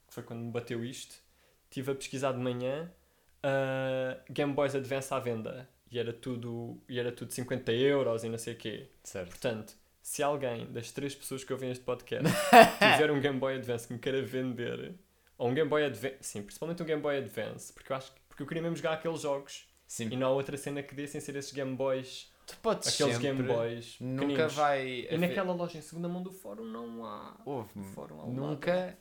que 0.06 0.14
foi 0.14 0.22
quando 0.22 0.40
me 0.40 0.50
bateu 0.50 0.84
isto, 0.84 1.16
estive 1.64 1.90
a 1.90 1.94
pesquisar 1.94 2.32
de 2.32 2.38
manhã 2.38 2.90
ah, 3.42 4.18
Game 4.30 4.52
Boys 4.52 4.74
Advance 4.74 5.12
à 5.12 5.18
venda. 5.18 5.68
E 5.90 5.98
era 5.98 6.12
tudo, 6.12 6.80
e 6.88 6.98
era 6.98 7.12
tudo 7.12 7.32
50 7.32 7.72
euros 7.72 8.24
e 8.24 8.28
não 8.28 8.38
sei 8.38 8.54
o 8.54 8.56
quê. 8.56 8.88
Certo. 9.02 9.28
Portanto, 9.28 9.74
se 10.00 10.22
alguém 10.22 10.72
das 10.72 10.90
três 10.90 11.14
pessoas 11.14 11.44
que 11.44 11.52
ouvem 11.52 11.70
este 11.70 11.84
podcast 11.84 12.24
tiver 12.78 13.10
um 13.10 13.20
Game 13.20 13.38
Boy 13.38 13.56
Advance 13.56 13.86
que 13.86 13.92
me 13.92 13.98
queira 13.98 14.22
vender, 14.22 14.94
ou 15.36 15.50
um 15.50 15.54
Game 15.54 15.68
Boy 15.68 15.84
Advance, 15.84 16.16
sim, 16.22 16.42
principalmente 16.42 16.82
um 16.82 16.86
Game 16.86 17.02
Boy 17.02 17.18
Advance, 17.18 17.72
porque 17.74 17.92
eu 17.92 17.96
acho 17.96 18.12
que 18.12 18.22
porque 18.28 18.42
eu 18.44 18.46
queria 18.46 18.62
mesmo 18.62 18.76
jogar 18.76 18.94
aqueles 18.94 19.20
jogos 19.20 19.66
Sim. 19.92 20.08
e 20.10 20.16
não 20.16 20.28
há 20.28 20.30
outra 20.30 20.56
cena 20.56 20.82
que 20.82 20.94
dê 20.94 21.06
sem 21.06 21.20
ser 21.20 21.36
esses 21.36 21.52
Game 21.52 21.76
Boys, 21.76 22.32
Tu 22.46 22.56
podes 22.62 22.88
aqueles 22.88 23.16
sempre, 23.16 23.28
Game 23.28 23.42
Boys 23.42 23.96
Nunca 24.00 24.26
pequeninos. 24.26 24.54
vai... 24.54 25.06
E 25.10 25.18
naquela 25.18 25.52
loja 25.52 25.76
em 25.76 25.82
segunda 25.82 26.08
mão 26.08 26.22
do 26.22 26.32
fórum 26.32 26.64
não 26.64 27.04
há. 27.04 27.38
Houve. 27.44 27.70
Ao 27.94 28.16
lado. 28.16 28.30
Nunca... 28.32 28.98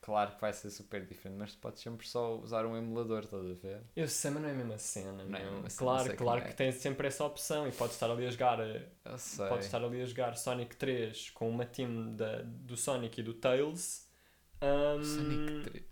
Claro 0.00 0.34
que 0.34 0.40
vai 0.40 0.52
ser 0.52 0.68
super 0.70 1.06
diferente, 1.06 1.38
mas 1.38 1.52
tu 1.54 1.58
podes 1.60 1.80
sempre 1.80 2.06
só 2.08 2.36
usar 2.36 2.66
um 2.66 2.76
emulador, 2.76 3.22
estás 3.22 3.42
a 3.42 3.54
ver? 3.54 3.82
Eu 3.94 4.06
sei, 4.08 4.32
mas 4.32 4.42
não 4.42 4.48
é 4.48 4.52
a 4.52 4.54
mesma 4.56 4.78
cena. 4.78 5.24
Não 5.24 5.38
é 5.38 5.42
mesma 5.44 5.70
cena, 5.70 5.78
claro, 5.78 6.16
claro 6.16 6.40
é. 6.40 6.48
que 6.48 6.54
tens 6.56 6.74
sempre 6.74 7.06
essa 7.06 7.24
opção 7.24 7.66
e 7.68 7.72
podes 7.72 7.94
estar 7.94 8.10
ali 8.10 8.26
a 8.26 8.30
jogar. 8.30 8.58
eh, 8.60 8.88
Eu 9.04 9.16
sei. 9.16 9.46
Podes 9.48 9.64
estar 9.66 9.82
ali 9.82 10.02
a 10.02 10.04
jogar 10.04 10.36
Sonic 10.36 10.76
3 10.76 11.30
com 11.30 11.48
uma 11.48 11.64
team 11.64 12.14
da, 12.16 12.42
do 12.42 12.76
Sonic 12.76 13.20
e 13.20 13.22
do 13.22 13.32
Tails. 13.32 14.06
ahm, 14.60 15.02
Sonic 15.04 15.70
3. 15.70 15.84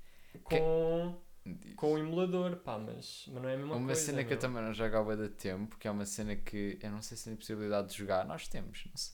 com, 0.43 1.15
Diz. 1.45 1.75
com 1.75 1.95
o 1.95 1.99
emulador, 1.99 2.57
pá, 2.59 2.79
mas, 2.79 3.25
mas 3.29 3.43
não 3.43 3.49
é 3.49 3.55
a 3.55 3.57
mesma 3.59 3.75
Uma 3.77 3.87
coisa. 3.87 4.01
cena 4.01 4.23
que 4.25 4.33
eu 4.33 4.39
também 4.39 4.63
não 4.63 4.73
jogo 4.73 4.97
há 4.97 5.17
de 5.17 5.29
tempo, 5.31 5.77
que 5.77 5.89
é 5.89 5.91
uma 5.91 6.07
cena 6.07 6.37
que 6.37 6.79
eu 6.81 6.91
não 6.91 7.03
sei 7.03 7.17
se 7.17 7.25
tem 7.25 7.35
possibilidade 7.37 7.89
de 7.89 7.99
jogar, 7.99 8.25
nós 8.25 8.47
temos. 8.47 8.85
Não 8.87 8.97
sei, 8.97 9.13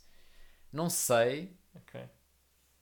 não 0.73 0.91
sei 0.91 1.57
Ok. 1.75 2.09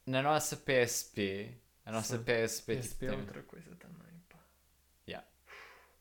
na 0.06 0.20
nossa 0.22 0.56
PSP, 0.56 1.56
a 1.84 1.92
nossa 1.92 2.18
Sim. 2.18 2.24
PSP, 2.24 2.72
tipo, 2.76 2.82
PSP 2.88 3.06
é 3.06 3.10
tem- 3.10 3.20
outra 3.20 3.42
coisa 3.44 3.76
também, 3.76 4.20
pá. 4.28 4.38
Yeah. 5.08 5.26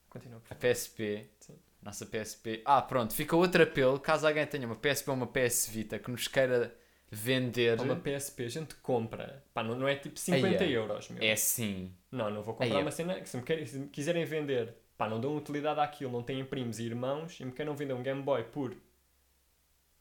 Continua, 0.09 0.39
por 0.39 0.47
a. 0.47 0.55
PSP, 0.59 1.29
Sim. 1.39 1.59
nossa 1.83 2.05
PSP. 2.07 2.63
Ah, 2.65 2.81
pronto, 2.81 3.13
fica 3.13 3.35
outro 3.35 3.61
apelo, 3.61 3.99
caso 3.99 4.25
alguém 4.25 4.47
tenha 4.47 4.65
uma 4.65 4.75
PSP 4.75 5.09
ou 5.11 5.15
uma 5.17 5.27
PS 5.27 5.67
Vita 5.69 5.99
que 5.99 6.09
nos 6.09 6.27
queira 6.27 6.75
vender, 7.11 7.79
Uma 7.79 7.95
PSP 7.95 8.43
a 8.45 8.49
gente 8.49 8.75
compra, 8.75 9.43
pá, 9.53 9.63
não, 9.63 9.75
não 9.75 9.87
é 9.87 9.95
tipo 9.95 10.19
50 10.19 10.47
Aí 10.47 10.55
é. 10.73 10.75
euros, 10.77 11.09
meu. 11.09 11.23
é 11.23 11.31
assim. 11.31 11.93
Não, 12.11 12.29
não 12.29 12.41
vou 12.41 12.53
comprar 12.55 12.79
é. 12.79 12.81
uma 12.81 12.91
cena 12.91 13.19
que 13.21 13.29
se 13.29 13.37
me, 13.37 13.43
querem- 13.43 13.65
se 13.65 13.77
me 13.77 13.87
quiserem 13.87 14.25
vender, 14.25 14.73
pá, 14.97 15.07
não 15.07 15.19
dão 15.19 15.35
utilidade 15.35 15.79
àquilo, 15.79 16.11
não 16.11 16.23
têm 16.23 16.43
primos 16.43 16.79
e 16.79 16.83
irmãos 16.85 17.39
e 17.39 17.45
me 17.45 17.51
queiram 17.51 17.75
vender 17.75 17.93
um 17.93 18.03
Game 18.03 18.21
Boy 18.21 18.43
por, 18.45 18.75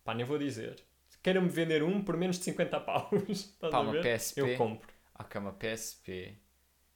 pá, 0.03 0.15
nem 0.15 0.25
vou 0.25 0.39
dizer. 0.39 0.77
Queiram-me 1.23 1.49
vender 1.49 1.83
um 1.83 2.03
por 2.03 2.17
menos 2.19 2.37
de 2.39 2.45
50 2.45 2.81
paus, 2.81 3.11
estás 3.31 3.71
Pá, 3.73 3.81
uma? 3.81 3.95
PSP. 4.01 4.41
Eu 4.41 4.57
compro. 4.57 4.89
Ok, 5.19 5.41
uma 5.41 5.53
PSP. 5.53 6.37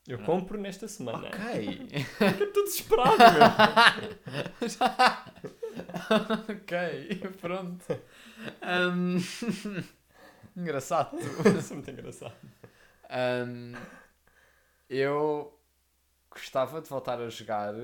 Eu 0.06 0.18
Não. 0.18 0.24
compro 0.24 0.58
nesta 0.58 0.88
semana. 0.88 1.28
Ok. 1.28 1.88
Estou 2.46 2.64
desesperado, 2.64 3.16
meu. 3.18 4.68
ok, 6.56 7.20
pronto. 7.40 8.00
Ahm, 8.62 9.18
engraçado. 10.60 11.16
Isso 11.58 11.72
é 11.72 11.76
muito 11.76 11.90
engraçado. 11.90 12.34
Ahm, 13.10 13.74
eu 14.88 15.58
gostava 16.30 16.80
de 16.80 16.88
voltar 16.88 17.20
a 17.20 17.28
jogar. 17.28 17.74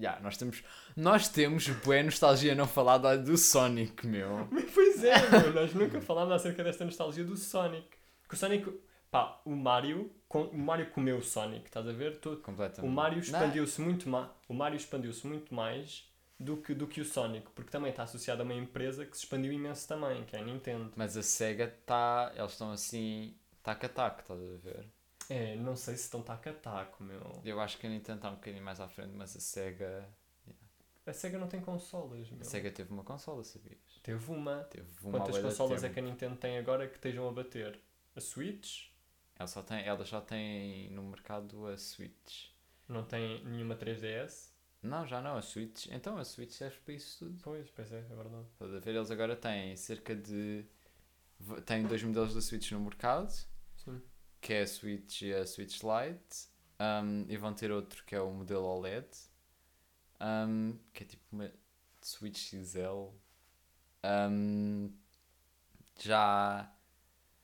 Ya, 0.00 0.20
nós 0.20 0.36
temos, 0.36 0.62
nós 0.96 1.28
temos 1.28 1.68
boa 1.68 2.02
nostalgia 2.02 2.54
não 2.54 2.68
falar 2.68 2.98
do, 2.98 3.36
Sonic, 3.36 4.06
meu. 4.06 4.48
Pois 4.74 5.02
é, 5.02 5.28
meu, 5.30 5.52
nós 5.54 5.74
nunca 5.74 6.00
falámos 6.00 6.32
acerca 6.34 6.62
desta 6.62 6.84
nostalgia 6.84 7.24
do 7.24 7.36
Sonic. 7.36 7.88
Que 8.28 8.34
o 8.34 8.36
Sonic, 8.36 8.80
pá, 9.10 9.40
o 9.44 9.50
Mario, 9.56 10.10
com- 10.28 10.44
o 10.44 10.58
Mario 10.58 10.90
comeu 10.90 11.16
o 11.18 11.22
Sonic, 11.22 11.66
estás 11.66 11.86
a 11.88 11.92
ver? 11.92 12.18
Todo- 12.18 12.40
Completamente. 12.42 12.88
o 12.90 12.94
Mario 12.94 13.18
expandiu-se 13.18 13.80
muito 13.80 14.08
mais, 14.08 14.28
o 14.48 14.54
Mario 14.54 14.76
expandiu-se 14.76 15.26
muito 15.26 15.52
mais 15.54 16.08
do 16.38 16.56
que, 16.56 16.74
do 16.74 16.86
que 16.86 17.00
o 17.00 17.04
Sonic, 17.04 17.50
porque 17.50 17.70
também 17.70 17.90
está 17.90 18.04
associado 18.04 18.42
a 18.42 18.44
uma 18.44 18.54
empresa 18.54 19.04
que 19.04 19.16
se 19.16 19.24
expandiu 19.24 19.52
imenso 19.52 19.88
também, 19.88 20.24
que 20.24 20.36
é 20.36 20.40
a 20.40 20.44
Nintendo. 20.44 20.92
Mas 20.96 21.16
a 21.16 21.22
SEGA 21.22 21.64
está. 21.64 22.32
Eles 22.36 22.52
estão 22.52 22.70
assim. 22.70 23.34
Tac 23.62 23.84
a 23.84 23.88
tac, 23.88 24.20
estás 24.20 24.40
a 24.40 24.56
ver? 24.56 24.88
É, 25.28 25.54
não 25.56 25.76
sei 25.76 25.94
se 25.94 26.04
estão 26.04 26.22
taco 26.22 26.48
a 26.48 26.52
taco, 26.54 27.04
meu. 27.04 27.42
Eu 27.44 27.60
acho 27.60 27.76
que 27.76 27.86
a 27.86 27.90
Nintendo 27.90 28.18
está 28.18 28.30
um 28.30 28.36
bocadinho 28.36 28.64
mais 28.64 28.80
à 28.80 28.88
frente, 28.88 29.12
mas 29.14 29.36
a 29.36 29.40
SEGA. 29.40 30.08
A 31.06 31.12
SEGA 31.12 31.38
não 31.38 31.48
tem 31.48 31.60
consolas, 31.60 32.30
meu. 32.30 32.40
A 32.40 32.44
SEGA 32.44 32.70
teve 32.70 32.92
uma 32.92 33.04
consola, 33.04 33.44
sabias? 33.44 33.78
Teve 34.02 34.30
uma. 34.30 34.64
Teve 34.64 34.88
uma 35.02 35.18
Quantas 35.18 35.38
consolas 35.38 35.84
é 35.84 35.90
que 35.90 35.98
a 35.98 36.02
Nintendo 36.02 36.36
tem 36.36 36.58
agora 36.58 36.88
que 36.88 36.94
estejam 36.94 37.28
a 37.28 37.32
bater? 37.32 37.78
A 38.16 38.20
Switch? 38.20 38.88
Ela 39.36 39.46
só 39.46 39.62
tem, 39.62 39.84
ela 39.84 40.04
já 40.04 40.20
tem 40.20 40.90
no 40.90 41.02
mercado 41.02 41.66
a 41.66 41.76
Switch. 41.76 42.46
Não 42.88 43.04
tem 43.04 43.44
nenhuma 43.44 43.76
3DS? 43.76 44.47
Não, 44.82 45.06
já 45.06 45.20
não, 45.20 45.36
a 45.36 45.42
Switch. 45.42 45.86
Então 45.90 46.16
a 46.18 46.24
Switch 46.24 46.50
serve 46.52 46.76
para 46.84 46.94
isso 46.94 47.18
tudo. 47.18 47.38
Pois, 47.42 47.68
pois 47.70 47.92
é, 47.92 47.98
é 47.98 48.14
verdade. 48.14 48.46
Estás 48.52 48.74
a 48.74 48.78
ver? 48.78 48.94
Eles 48.94 49.10
agora 49.10 49.36
têm 49.36 49.76
cerca 49.76 50.14
de. 50.14 50.64
têm 51.66 51.84
dois 51.86 52.02
modelos 52.02 52.34
da 52.34 52.40
Switch 52.40 52.70
no 52.72 52.80
mercado, 52.80 53.32
Sim. 53.76 54.00
que 54.40 54.52
é 54.54 54.62
a 54.62 54.66
Switch 54.66 55.22
e 55.22 55.32
a 55.34 55.46
Switch 55.46 55.80
Lite. 55.82 56.48
um, 56.80 57.26
e 57.28 57.36
vão 57.36 57.52
ter 57.54 57.72
outro 57.72 58.04
que 58.04 58.14
é 58.14 58.20
o 58.20 58.30
modelo 58.30 58.64
OLED, 58.66 59.08
um, 60.20 60.78
que 60.92 61.02
é 61.02 61.06
tipo 61.06 61.24
uma 61.32 61.50
Switch 62.00 62.38
XL. 62.38 63.10
Um, 64.04 64.92
já. 65.98 66.72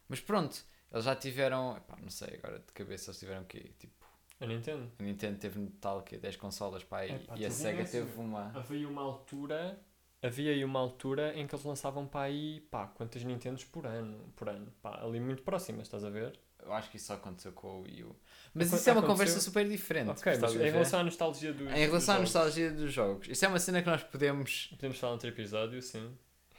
Mas 0.09 0.21
pronto, 0.21 0.64
eles 0.93 1.05
já 1.05 1.17
tiveram. 1.17 1.76
Epá, 1.76 1.97
não 2.00 2.11
sei, 2.11 2.37
agora 2.37 2.61
de 2.61 2.73
cabeça 2.73 3.11
eles 3.11 3.19
tiveram 3.19 3.43
o 3.43 3.47
quê? 3.47 3.73
Tipo, 3.79 4.03
A 4.41 4.47
Nintendo? 4.47 4.91
a 4.99 5.03
Nintendo 5.03 5.38
teve 5.38 5.59
no 5.59 5.67
total 5.71 6.03
que 6.03 6.17
10 6.19 6.37
consolas 6.37 6.83
para 6.85 6.99
aí 7.05 7.14
Epá, 7.14 7.35
e 7.37 7.47
a 7.47 7.50
Sega 7.50 7.85
teve 7.85 8.19
uma. 8.21 8.50
Havia 8.55 8.88
uma 8.88 9.03
altura. 9.03 9.79
Havia 10.23 10.53
aí 10.53 10.64
uma 10.64 10.81
altura 10.81 11.33
em 11.38 11.47
que 11.47 11.55
eles 11.55 11.64
lançavam 11.64 12.07
para 12.07 12.23
aí, 12.23 12.61
pá, 12.71 12.87
quantas 12.87 13.23
Nintendos 13.23 13.64
por 13.64 13.87
ano? 13.87 14.33
Por 14.35 14.49
ano, 14.49 14.73
pá, 14.83 14.99
ali 15.03 15.21
muito 15.21 15.43
próximas, 15.43 15.83
estás 15.83 16.03
a 16.03 16.11
ver? 16.11 16.33
Eu 16.62 16.73
acho 16.73 16.91
que 16.91 16.97
isso 16.97 17.09
só 17.09 17.14
aconteceu 17.14 17.53
com 17.53 17.81
o 17.81 17.83
Wii 17.83 18.05
U. 18.05 18.17
Mas 18.55 18.73
isso 18.73 18.88
é 18.88 18.93
uma 18.93 19.00
aconteceu- 19.00 19.07
conversa 19.26 19.41
super 19.41 19.69
diferente. 19.69 20.09
ok, 20.11 20.38
mas 20.38 20.55
em 20.55 20.71
relação 20.71 21.00
à 21.00 21.05
nostalgia 21.05 21.53
dos. 21.53 21.71
Em 21.71 21.87
relação 21.87 22.14
à 22.14 22.19
dos 22.21 22.31
jogos, 22.31 22.45
nostalgia 22.47 22.71
dos 22.73 22.93
jogos, 22.93 23.29
isso 23.29 23.45
é 23.45 23.49
uma 23.49 23.59
cena 23.59 23.83
que 23.83 23.88
nós 23.88 24.03
podemos. 24.03 24.69
Podemos 24.71 24.99
falar 24.99 25.12
noutro 25.12 25.29
episódio, 25.29 25.83
sim. 25.83 26.11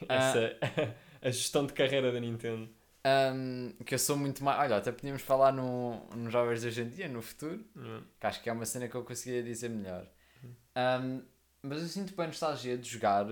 Ah. 0.08 0.14
Essa 0.16 0.58
a 1.24 1.30
gestão 1.32 1.66
de 1.66 1.74
carreira 1.74 2.12
da 2.12 2.20
Nintendo. 2.20 2.70
Ahm, 3.06 3.70
que 3.86 3.94
eu 3.94 4.00
sou 4.00 4.18
muito 4.18 4.44
mais. 4.44 4.60
Olha, 4.60 4.78
até 4.78 4.92
podíamos 4.92 5.22
falar 5.22 5.52
no, 5.54 6.06
nos 6.16 6.34
jovens 6.34 6.62
de 6.62 6.68
hoje 6.68 6.82
em 6.82 6.90
dia, 6.90 7.08
no 7.08 7.22
futuro, 7.22 7.64
Hum. 7.76 8.02
que 8.20 8.26
acho 8.28 8.42
que 8.42 8.50
é 8.50 8.54
uma 8.54 8.66
cena 8.66 8.88
que 8.88 8.96
eu 8.96 9.04
conseguia 9.04 9.44
dizer 9.44 9.70
melhor. 9.70 10.08
Ahm, 10.76 11.22
mas 11.62 11.82
eu 11.82 11.88
sinto 11.88 12.16
bem 12.16 12.28
nostalgia 12.28 12.78
de 12.78 12.90
jogar 12.90 13.26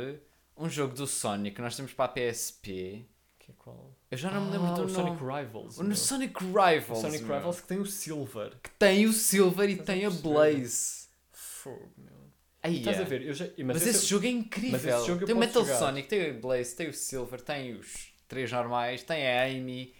um 0.55 0.69
jogo 0.69 0.93
do 0.95 1.05
Sonic 1.07 1.55
que 1.55 1.61
nós 1.61 1.75
temos 1.75 1.91
para 1.93 2.05
a 2.05 2.07
PSP. 2.09 3.05
Que 3.39 3.51
é 3.51 3.55
qual? 3.57 3.93
Eu 4.09 4.17
já 4.17 4.31
não 4.31 4.45
me 4.45 4.51
lembro 4.51 4.67
Ah, 4.67 4.73
do 4.75 4.83
o 4.83 4.87
nome. 4.87 4.93
Sonic 4.93 5.23
Rivals. 5.23 5.77
O 5.79 5.83
meu. 5.83 5.95
Sonic 5.95 6.43
O 6.43 6.47
Rivals. 6.47 7.01
Sonic 7.01 7.23
meu. 7.23 7.35
Rivals 7.35 7.61
que 7.61 7.67
tem 7.67 7.79
o 7.79 7.85
Silver. 7.85 8.53
Que 8.63 8.69
tem 8.71 9.05
o 9.05 9.11
Silver 9.11 9.69
e 9.69 9.79
a 9.79 9.83
tem 9.83 10.05
a? 10.05 10.09
Blaze. 10.09 11.07
Fogo, 11.31 11.91
meu. 11.97 12.13
Aí 12.61 12.77
Estás 12.79 13.01
a 13.01 13.03
ver? 13.03 13.23
Eu 13.23 13.33
já... 13.33 13.45
Mas, 13.65 13.77
esse- 13.81 13.89
esse 13.89 14.05
jogo 14.05 14.25
é 14.25 14.29
incrível. 14.29 14.71
mas 14.71 14.85
esse 14.85 15.07
jogo 15.07 15.25
tem 15.25 15.35
o 15.35 15.37
Metal 15.37 15.65
jogar. 15.65 15.77
Sonic, 15.79 16.07
tem 16.07 16.31
o 16.31 16.39
Blaze, 16.39 16.73
tem 16.75 16.87
o 16.87 16.93
Silver, 16.93 17.41
tem 17.41 17.73
os 17.75 18.12
três 18.33 18.51
normais, 18.51 19.03
tem 19.03 19.27
a 19.27 19.43
Amy, 19.43 19.93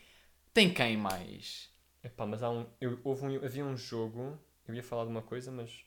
tem 0.52 0.74
quem 0.74 0.98
mais? 0.98 1.72
Epá, 2.04 2.26
mas 2.26 2.41
há 2.41 2.50
um, 2.50 2.65
eu, 2.82 3.00
houve 3.04 3.26
um, 3.28 3.36
havia 3.46 3.63
um 3.63 3.78
jogo, 3.78 4.39
eu 4.67 4.74
ia 4.74 4.82
falar 4.82 5.04
de 5.06 5.12
uma 5.12 5.22
coisa, 5.22 5.52
mas 5.52 5.86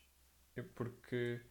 eu, 0.55 0.63
porque 0.63 1.41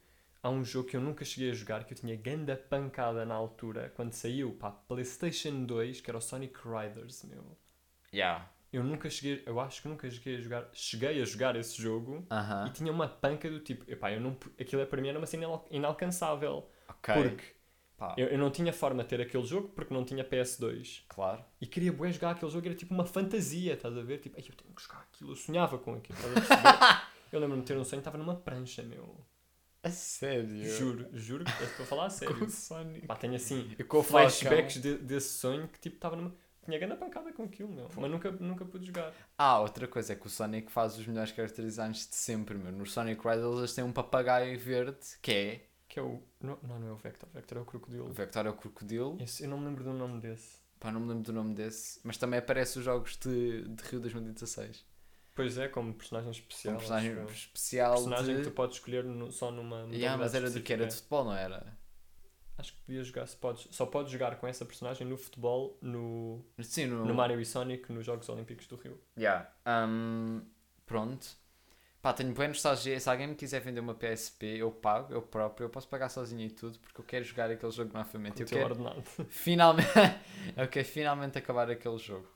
há 0.43 0.49
um 0.49 0.65
jogo 0.65 0.89
que 0.89 0.97
eu 0.97 1.01
nunca 1.03 1.23
cheguei 1.23 1.51
a 1.51 1.55
jogar, 1.55 1.85
que 1.85 1.93
eu 1.93 1.99
tinha 1.99 2.17
ganda 2.17 2.57
pancada 2.57 3.27
na 3.27 3.35
altura, 3.35 3.93
quando 3.95 4.15
saiu 4.15 4.55
para 4.55 4.71
Playstation 4.71 5.65
2, 5.67 6.01
que 6.01 6.11
era 6.11 6.17
o 6.17 6.21
Sonic 6.23 6.59
Riders, 6.67 7.23
meu. 7.25 7.45
Yeah. 8.13 8.49
Eu 8.73 8.83
nunca 8.83 9.09
cheguei, 9.09 9.43
eu 9.47 9.61
acho 9.61 9.83
que 9.83 9.89
nunca 9.89 10.11
cheguei 10.11 10.37
a 10.37 10.41
jogar, 10.41 10.69
cheguei 10.73 11.21
a 11.23 11.25
jogar 11.25 11.57
esse 11.57 11.81
jogo 11.81 12.27
Aham. 12.31 12.67
e 12.69 12.71
tinha 12.71 12.91
uma 12.91 13.07
panca 13.09 13.51
do 13.51 13.61
tipo, 13.61 13.91
epá, 13.91 14.11
eu 14.13 14.21
não, 14.21 14.37
aquilo 14.59 14.83
é 14.83 14.87
para 14.87 15.01
mim 15.01 15.09
era 15.09 15.19
uma 15.19 15.27
cena 15.27 15.45
inal- 15.45 15.67
inalcançável, 15.71 16.69
Ok. 16.89 17.15
porque 17.15 17.45
Pá, 17.97 18.15
eu, 18.19 18.29
eu 18.29 18.39
não 18.39 18.51
tinha 18.51 18.73
forma 18.73 19.03
de 19.03 19.09
ter 19.09 19.21
aquele 19.21 19.45
jogo 19.45 19.69
porque 19.69 19.93
não 19.95 20.05
tinha 20.05 20.23
PS2. 20.23 21.03
Claro. 21.09 21.43
E 21.61 21.67
queria 21.67 21.93
bué 21.93 22.13
jogar 22.13 22.33
aquele 22.33 22.51
jogo, 22.51 22.67
era 22.67 22.75
tipo 22.75 22.93
uma 22.93 23.07
fantasia, 23.07 23.73
estás 23.75 23.97
a 23.97 24.03
ver? 24.03 24.19
Tipo, 24.19 24.37
"Ai, 24.39 24.45
eu 24.49 24.55
tenho 24.55 24.75
que 24.75 24.83
jogar 24.83 25.01
aquilo, 25.11 25.31
eu 25.33 25.37
sonhava 25.37 25.79
com 25.79 25.95
aquilo, 25.95 26.19
estás 26.19 26.37
a 26.37 26.41
perceber? 26.41 27.03
eu 27.33 27.41
lembro-me 27.41 27.63
de 27.63 27.69
ter 27.69 27.77
um 27.79 27.85
sonho, 27.85 28.01
estava 28.01 28.19
numa 28.19 28.37
prancha, 28.37 28.83
meu. 28.83 29.25
A 29.83 29.91
sério? 29.91 30.65
Juro, 30.65 31.09
juro 31.13 31.45
que 31.45 31.63
estou 31.63 31.85
a 31.85 31.87
falar 31.87 32.07
a 32.07 32.11
sério. 32.11 32.37
Com 32.39 32.45
o 32.45 32.51
Sonic. 32.51 33.07
Pá, 33.07 33.15
tenho 33.17 33.35
assim, 33.37 33.71
com 33.89 34.03
flashbacks 34.03 34.81
de- 34.81 34.99
desse 34.99 35.31
sonho 35.39 35.67
que 35.69 35.79
tipo 35.81 35.97
estava 35.97 36.17
numa. 36.17 36.35
Tinha 36.65 36.79
grande 36.81 36.97
pancada 36.97 37.33
com 37.33 37.45
aquilo, 37.45 37.73
meu. 37.73 37.89
Mas 37.97 38.11
nunca, 38.11 38.29
nunca 38.33 38.65
pude 38.65 38.87
jogar. 38.87 39.13
Ah, 39.39 39.61
outra 39.61 39.87
coisa 39.87 40.13
é 40.13 40.17
que 40.17 40.27
o 40.27 40.29
Sonic 40.29 40.71
faz 40.73 40.99
os 40.99 41.07
melhores 41.07 41.31
character 41.31 41.65
designs 41.65 42.09
de 42.09 42.17
sempre, 42.17 42.57
meu. 42.59 42.73
No 42.73 42.85
Sonic 42.85 43.21
Riders 43.27 43.57
eles 43.59 43.73
têm 43.75 43.85
um 43.85 43.93
papagaio 43.93 44.59
verde, 44.59 44.99
que 45.23 45.31
é 45.33 45.67
Que 45.97 46.01
é 46.01 46.03
o. 46.03 46.23
Não, 46.43 46.59
não, 46.63 46.89
é 46.89 46.93
o 46.93 46.97
Vector, 46.97 47.27
o 47.27 47.33
Vector 47.33 47.57
é 47.57 47.61
o 47.63 47.63
o 47.63 47.67
crocodilo. 47.67 48.13
Vector 48.13 48.45
é 48.45 48.51
o 48.51 48.53
crocodilo. 48.53 49.17
Esse, 49.19 49.45
eu 49.45 49.49
não 49.49 49.57
me 49.57 49.65
lembro 49.65 49.83
do 49.83 49.95
nome 49.95 50.21
desse. 50.21 50.59
Pá, 50.79 50.93
não 50.93 51.01
me 51.01 51.09
lembro 51.09 51.23
do 51.23 51.33
nome 51.33 51.55
desse. 51.55 52.01
Mas 52.05 52.19
também 52.19 52.39
aparece 52.39 52.79
os 52.79 52.85
jogos 52.85 53.17
de, 53.17 53.63
de 53.67 53.83
Rio 53.85 54.01
2016. 54.01 54.85
Pois 55.35 55.57
é, 55.57 55.69
como 55.69 55.95
personagem 55.95 56.31
especial. 56.31 56.77
personagem 56.77 57.19
acho 57.19 57.33
especial 57.33 57.95
personagem 57.95 58.37
de... 58.37 58.43
que 58.43 58.49
tu 58.51 58.55
podes 58.55 58.77
escolher 58.77 59.05
no- 59.05 59.33
só 59.33 59.51
numa. 59.51 59.89
Yeah, 59.91 60.19
mas 60.19 60.35
era 60.35 60.51
do 60.51 60.61
que? 60.61 60.71
Era 60.71 60.87
de 60.87 60.95
futebol, 60.95 61.25
não 61.25 61.35
era? 61.35 61.79
Acho 62.59 62.75
que 62.75 62.79
podia 62.83 63.03
jogar, 63.03 63.27
se 63.27 63.37
podes, 63.39 63.67
só 63.71 63.87
podes 63.87 64.13
jogar 64.13 64.37
com 64.37 64.47
essa 64.47 64.67
personagem 64.67 65.07
no 65.07 65.17
futebol, 65.17 65.79
no, 65.81 66.45
Sim, 66.61 66.89
no... 66.89 67.07
no 67.07 67.15
Mario 67.15 67.41
e 67.41 67.47
Sonic, 67.47 67.91
nos 67.91 68.05
Jogos 68.05 68.29
Olímpicos 68.29 68.67
do 68.67 68.77
Rio. 68.77 69.01
Yeah. 69.17 69.51
Um, 69.67 70.43
pronto. 70.85 71.27
Pá, 72.01 72.13
tenho 72.13 72.33
boa 72.33 72.49
nostalgia. 72.49 72.99
Se 73.01 73.09
alguém 73.11 73.27
me 73.27 73.35
quiser 73.35 73.61
vender 73.61 73.81
uma 73.81 73.95
PSP, 73.95 74.59
eu 74.59 74.71
pago, 74.71 75.13
eu 75.13 75.23
próprio. 75.23 75.67
Eu 75.67 75.71
posso 75.71 75.89
pagar 75.89 76.09
sozinho 76.09 76.43
e 76.43 76.51
tudo, 76.51 76.79
porque 76.79 77.01
eu 77.01 77.05
quero 77.05 77.25
jogar 77.25 77.51
aquele 77.51 77.73
jogo 77.73 77.93
novamente. 77.93 78.37
Com 78.37 78.43
Eu 78.43 78.47
quero 78.47 78.71
ordenado. 78.71 79.03
finalmente... 79.29 79.89
eu 80.57 80.69
quero 80.69 80.87
finalmente 80.87 81.39
acabar 81.39 81.71
aquele 81.71 81.99
jogo. 81.99 82.29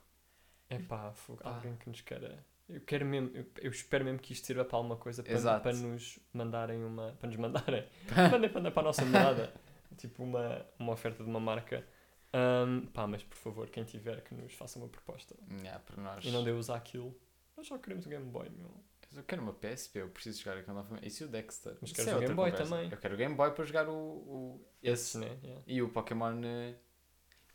É 0.69 0.79
pá, 0.79 1.13
fogo, 1.13 1.41
alguém 1.45 1.77
que 1.77 1.89
nos 1.89 2.01
queira. 2.01 2.45
Eu 2.69 2.81
quero 2.83 3.05
mesmo, 3.05 3.31
eu, 3.35 3.45
eu 3.61 3.71
espero 3.71 4.05
mesmo 4.05 4.21
que 4.21 4.33
isto 4.33 4.47
sirva 4.47 4.65
para 4.65 4.77
alguma 4.77 4.97
coisa 4.97 5.25
para, 5.25 5.59
para 5.59 5.73
nos 5.73 6.21
mandarem 6.33 6.85
uma. 6.85 7.13
Para 7.19 7.29
nos 7.29 7.37
mandarem. 7.37 7.85
Mandem 8.31 8.51
para, 8.51 8.71
para 8.71 8.81
a 8.81 8.85
nossa 8.85 9.05
morada. 9.05 9.53
tipo 9.97 10.23
uma, 10.23 10.65
uma 10.79 10.93
oferta 10.93 11.25
de 11.25 11.29
uma 11.29 11.41
marca. 11.41 11.85
Ahm, 12.33 12.87
pá, 12.93 13.09
mas 13.09 13.25
por 13.25 13.37
favor, 13.37 13.69
quem 13.69 13.83
tiver 13.83 14.23
que 14.23 14.35
nos 14.35 14.53
faça 14.55 14.79
uma 14.79 14.89
proposta. 14.89 15.35
Yeah, 15.51 15.83
nós. 15.97 16.25
E 16.25 16.31
não 16.31 16.45
dê 16.45 16.53
usar 16.53 16.77
aquilo. 16.77 17.17
Nós 17.57 17.67
só 17.67 17.77
queremos 17.77 18.07
o 18.07 18.09
Game 18.09 18.31
Boy, 18.31 18.49
meu. 18.51 18.71
Eu 19.17 19.25
quero 19.25 19.43
uma 19.43 19.53
PSP, 19.53 20.01
eu 20.01 20.09
preciso 20.09 20.43
jogar 20.43 20.59
aquele 20.59 20.77
novamente. 20.77 21.21
E 21.21 21.25
o 21.25 21.29
Dexter. 21.29 21.77
Mas 21.81 21.93
queres 21.93 22.11
é 22.11 22.17
o 22.17 22.21
Game 22.21 22.35
Boy 22.35 22.51
conversa. 22.51 22.71
também. 22.71 22.91
Eu 22.91 22.97
quero 22.97 23.15
o 23.15 23.17
Game 23.17 23.35
Boy 23.35 23.51
para 23.51 23.65
jogar 23.65 23.89
o... 23.89 23.93
o... 23.93 24.67
Esse, 24.83 25.19
né? 25.19 25.37
Yeah. 25.43 25.63
E 25.67 25.83
o 25.83 25.89
Pokémon... 25.89 26.41
eh, 26.45 26.75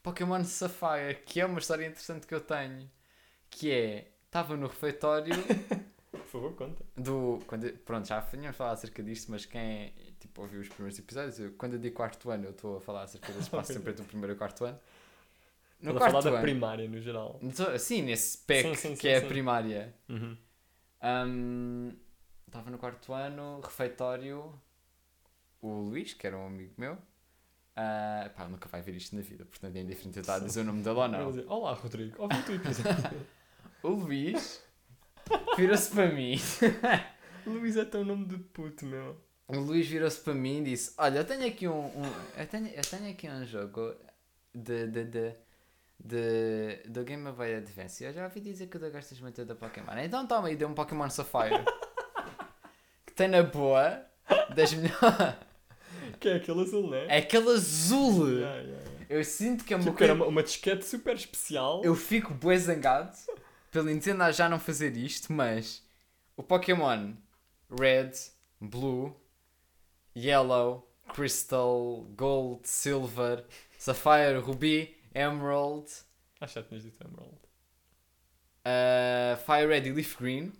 Pokémon 0.04 0.44
Sapphire, 0.44 1.24
que 1.26 1.40
é 1.40 1.46
uma 1.46 1.60
história 1.60 1.86
interessante 1.86 2.28
que 2.28 2.36
eu 2.36 2.42
tenho. 2.42 2.90
Que 3.50 3.72
é... 3.72 4.12
Estava 4.26 4.58
no 4.58 4.68
refeitório 4.68 5.34
Por 6.12 6.26
favor, 6.26 6.54
conta. 6.56 6.84
do. 6.98 7.40
Quando, 7.48 7.72
pronto, 7.80 8.08
já 8.08 8.22
tínhamos 8.22 8.58
falado 8.58 8.74
acerca 8.74 9.02
disto, 9.02 9.32
mas 9.32 9.46
quem 9.46 9.94
tipo, 10.20 10.42
ouviu 10.42 10.60
os 10.62 10.68
primeiros 10.70 10.98
episódios, 11.00 11.40
eu, 11.40 11.54
quando 11.54 11.74
eu 11.74 11.80
digo 11.80 11.96
quarto 11.96 12.30
ano, 12.30 12.46
eu 12.46 12.52
estou 12.52 12.78
a 12.78 12.82
falar 12.82 13.04
acerca 13.04 13.28
desse 13.28 13.44
espaço 13.48 13.74
sempre 13.74 13.92
entre 13.92 14.04
o 14.04 14.06
primeiro 14.06 14.34
e 14.34 14.36
o 14.36 14.38
quarto 14.38 14.66
ano. 14.66 14.80
No 15.82 15.92
Estou 15.92 16.08
a 16.08 16.10
falar 16.10 16.22
da 16.24 16.30
ano. 16.32 16.42
primária 16.42 16.88
no 16.88 17.00
geral. 17.00 17.38
Então, 17.42 17.78
Sim, 17.78 18.02
nesse 18.04 18.38
PEC 18.40 18.70
Sim, 18.70 18.76
sim, 18.76 18.90
que 18.96 19.02
sim, 19.02 19.08
é 19.08 19.20
sim. 19.20 19.26
a 19.26 19.30
primária. 19.30 19.94
Uhum. 20.10 20.38
Hum, 21.06 21.92
Estava 22.48 22.70
no 22.72 22.78
quarto 22.78 23.14
ano, 23.14 23.60
refeitório. 23.62 24.54
O 25.62 25.68
Luís, 25.82 26.14
que 26.14 26.26
era 26.28 26.38
um 26.38 26.48
amigo 26.48 26.74
meu. 26.78 26.98
ah, 27.76 28.30
pá, 28.36 28.48
nunca 28.48 28.70
vai 28.70 28.82
ver 28.82 28.96
isto 28.96 29.16
na 29.16 29.22
vida, 29.22 29.46
portanto 29.46 29.76
é 29.76 29.82
indiferente 29.82 30.18
eu 30.18 30.22
estar 30.22 30.36
a 30.36 30.40
dizer 30.40 30.62
o 30.62 30.64
nome 30.64 30.82
dele 30.84 30.98
ou 31.00 31.08
não. 31.08 31.30
dizer, 31.32 31.46
Olá, 31.50 31.74
Rodrigo. 31.74 32.22
Ouvi 32.22 32.36
o 32.40 32.44
teu 32.44 32.56
episódio. 32.56 33.26
O 33.84 33.90
Luís 33.90 34.64
virou-se 35.56 35.92
para 35.92 36.12
mim. 36.12 36.38
Luís 37.46 37.78
é 37.78 37.86
tão 37.86 38.04
nome 38.04 38.26
de 38.26 38.38
puto, 38.40 38.84
meu. 38.84 39.16
O 39.48 39.60
Luís 39.60 39.86
virou-se 39.88 40.20
para 40.22 40.34
mim 40.34 40.62
e 40.62 40.64
disse: 40.64 40.96
Olha, 40.98 41.20
eu 41.20 41.26
tenho 41.26 41.46
aqui 41.46 41.68
um. 41.68 41.86
um- 41.86 42.14
eu, 42.36 42.48
tenho, 42.48 42.68
eu 42.70 42.82
tenho 42.82 43.12
aqui 43.12 43.30
um 43.30 43.46
jogo 43.46 43.94
de. 44.56 44.88
de, 44.88 45.04
de 45.06 45.36
de, 46.00 46.82
do 46.88 47.04
Game 47.04 47.32
Boy 47.32 47.56
Advance. 47.56 48.04
Eu 48.04 48.14
já 48.14 48.24
ouvi 48.24 48.40
dizer 48.40 48.68
que 48.68 48.78
tu 48.78 48.90
gostas 48.92 49.20
muito 49.20 49.44
da 49.46 49.56
Pokémon. 49.56 49.98
Então 49.98 50.26
toma 50.28 50.48
aí, 50.48 50.56
deu 50.56 50.68
um 50.68 50.74
Pokémon 50.74 51.10
Sapphire. 51.10 51.64
que 53.06 53.14
tem 53.14 53.28
na 53.28 53.44
boa 53.44 54.06
das 54.56 54.74
melhores. 54.74 55.36
Que 56.20 56.30
é 56.30 56.36
aquele 56.36 56.62
azul, 56.62 56.90
né? 56.90 57.06
É 57.08 57.18
aquele 57.18 57.50
azul! 57.50 58.30
Yeah, 58.30 58.56
yeah, 58.56 58.64
yeah. 58.64 59.06
Eu 59.10 59.24
sinto 59.24 59.64
que 59.64 59.74
é 59.74 59.78
uma 59.78 59.86
Tipo, 59.86 60.04
era 60.04 60.14
uma, 60.14 60.26
uma 60.26 60.44
disquete 60.44 60.86
super 60.86 61.16
especial. 61.16 61.84
Eu 61.84 61.96
fico 61.96 62.34
bué 62.34 62.58
zangado 62.58 63.16
pela 63.72 63.86
Nintendo 63.86 64.32
já 64.32 64.48
não 64.48 64.60
fazer 64.60 64.96
isto, 64.96 65.34
mas 65.34 65.84
o 66.38 66.44
Pokémon 66.44 67.14
Red, 67.70 68.12
Blue, 68.60 69.16
Yellow, 70.16 70.88
Crystal, 71.14 72.06
Gold, 72.16 72.68
Silver, 72.68 73.46
Sapphire, 73.78 74.40
Ruby, 74.40 74.95
Emerald, 75.16 75.90
Acho 76.40 76.54
que 76.54 76.60
já 76.62 76.66
tinhas 76.68 76.84
dito 76.84 77.04
Emerald. 77.04 77.40
uh, 78.66 79.38
Fire 79.46 79.68
Red 79.68 79.88
e 79.88 79.92
Leaf 79.94 80.18
Green 80.20 80.52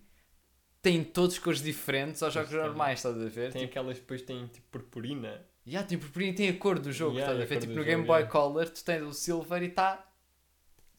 têm 0.82 1.04
todos 1.04 1.40
cores 1.40 1.62
diferentes 1.62 2.24
aos 2.24 2.34
jogos 2.34 2.52
tem. 2.60 2.60
normais, 2.60 3.00
estás 3.00 3.16
a 3.22 3.30
ver? 3.30 3.52
Tem 3.52 3.66
Tipo, 3.66 3.66
aquelas 3.66 3.98
depois 4.00 4.22
tem 4.22 4.48
tipo 4.48 4.68
purpurina. 4.72 5.46
yeah, 5.68 5.84
tipo, 5.88 6.08
por 6.12 6.22
aí 6.22 6.34
tem 6.34 6.50
a 6.50 6.58
cor 6.58 6.80
do 6.80 6.92
jogo, 6.92 7.18
Yeah, 7.18 7.34
estás 7.34 7.40
a 7.40 7.46
ver? 7.46 7.60
Tipo, 7.60 7.74
no 7.74 7.84
jogo, 7.84 7.86
Game 7.86 8.04
Boy 8.06 8.24
yeah. 8.24 8.32
Color 8.32 8.70
tu 8.70 8.84
tens 8.84 9.02
o 9.04 9.14
Silver 9.14 9.64
e 9.64 9.68
está 9.68 10.06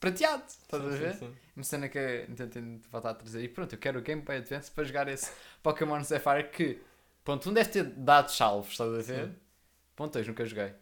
prateado, 0.00 0.44
estás 0.46 0.82
Sim, 0.82 0.86
a 0.86 0.92
sim, 0.92 0.98
ver? 0.98 1.14
sim. 1.18 1.36
Uma 1.56 1.64
cena 1.64 1.88
que 1.88 1.98
a 1.98 2.28
Nintendo 2.28 2.50
tem 2.52 2.78
de 2.78 2.88
voltar 2.88 3.10
a 3.10 3.14
trazer. 3.14 3.42
E 3.44 3.48
pronto, 3.48 3.74
eu 3.74 3.78
quero 3.78 3.98
o 4.00 4.02
Game 4.02 4.22
Boy 4.22 4.36
Advance 4.38 4.70
para 4.70 4.84
jogar 4.84 5.08
esse 5.08 5.32
Pokémon 5.62 6.02
Sapphire 6.04 6.50
que, 6.50 6.80
ponto 7.24 7.50
1 7.50 7.54
deve 7.54 7.70
ter 7.70 7.84
dado 7.84 8.30
salvos, 8.30 8.72
estás 8.72 8.92
a 8.94 9.02
ver? 9.02 9.30
Sim. 9.30 9.36
Ponto 9.96 10.12
2, 10.14 10.26
nunca 10.28 10.46
joguei. 10.46 10.74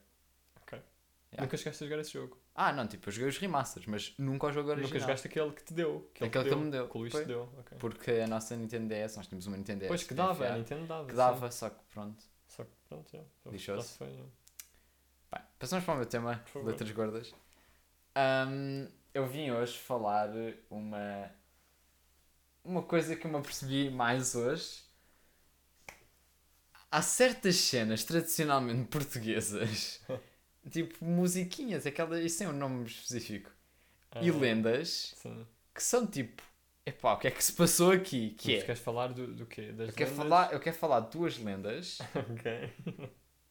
Yeah. 1.33 1.45
Nunca 1.45 1.57
chegaste 1.57 1.85
a 1.85 1.87
jogar 1.87 2.01
esse 2.01 2.13
jogo. 2.13 2.39
Ah, 2.55 2.73
não, 2.73 2.87
tipo, 2.87 3.09
eu 3.09 3.13
joguei 3.13 3.29
os 3.29 3.39
remasters, 3.39 3.85
mas 3.87 4.15
nunca 4.17 4.47
o 4.47 4.53
jogo 4.53 4.71
original. 4.71 4.89
Nunca 4.89 5.01
jogaste 5.01 5.27
aquele 5.27 5.51
que 5.53 5.65
te 5.65 5.75
deu. 5.75 6.09
Aquele 6.15 6.31
te 6.31 6.33
que 6.33 6.39
ele 6.39 6.55
me 6.57 6.71
deu. 6.71 6.89
Que 6.89 6.97
o 6.97 7.01
Luís 7.01 7.13
te 7.13 7.25
deu. 7.25 7.49
Porque 7.81 8.11
a 8.13 8.27
nossa 8.29 8.55
Nintendo 8.57 8.89
DS, 8.89 9.17
nós 9.17 9.27
tínhamos 9.27 9.47
uma 9.49 9.57
Nintendo 9.57 9.81
DS. 9.81 9.89
Pois 9.89 10.05
que 10.05 10.15
dava, 10.15 10.47
a 10.47 10.57
Nintendo 10.57 10.87
dava. 10.87 11.05
que 11.07 11.11
sim. 11.11 11.17
dava, 11.17 11.51
só 11.51 11.69
que 11.71 11.83
pronto. 11.93 12.23
Só 12.47 12.63
que 12.65 12.71
pronto, 12.89 13.11
já. 13.11 13.19
já- 13.45 13.51
Lixou-se. 13.51 13.83
já 13.89 13.93
se 13.93 13.99
foi, 13.99 14.13
já. 14.13 14.23
Bem, 15.33 15.43
passamos 15.59 15.85
para 15.85 15.95
o 15.95 15.97
meu 15.97 16.07
tema, 16.07 16.45
letras 16.63 16.91
gordas. 16.93 17.35
Ahm, 18.15 18.87
eu 19.13 19.27
vim 19.27 19.51
hoje 19.51 19.77
falar 19.77 20.29
uma, 20.71 21.31
uma 22.63 22.83
coisa 22.85 23.17
que 23.17 23.27
eu 23.27 23.31
me 23.33 23.37
apercebi 23.39 23.91
mais 23.91 24.37
hoje. 24.37 24.85
Há 26.91 27.03
certas 27.03 27.57
cenas 27.57 28.05
tradicionalmente 28.05 28.87
portuguesas, 28.89 30.01
tipo 30.71 31.05
musiquinhas, 31.05 31.87
aquelas, 31.87 32.25
isso 32.25 32.39
tem 32.39 32.49
um 32.49 32.53
nome 32.53 32.87
específico, 32.87 33.51
e 34.21 34.31
Ah, 34.31 34.33
lendas, 34.33 35.15
Sim. 35.17 35.47
que 35.75 35.83
são 35.83 36.07
tipo, 36.07 36.43
epá, 36.87 37.15
o 37.15 37.19
que 37.19 37.29
é 37.29 37.31
que 37.31 37.43
se 37.45 37.53
passou 37.53 37.93
aqui? 37.93 38.31
Que 38.31 38.53
Mas 38.53 38.63
é, 38.63 38.67
queres 38.67 38.81
falar 38.81 39.09
do, 39.13 39.35
do 39.35 39.47
quê? 39.47 39.73
Das 39.73 39.89
eu 39.89 39.95
quero, 39.95 40.11
lendas? 40.11 40.17
falar, 40.17 40.53
eu 40.53 40.61
quero 40.61 40.77
falar 40.77 41.01
de 41.01 41.11
duas 41.11 41.39
lendas 41.39 41.99
ok. 42.15 42.73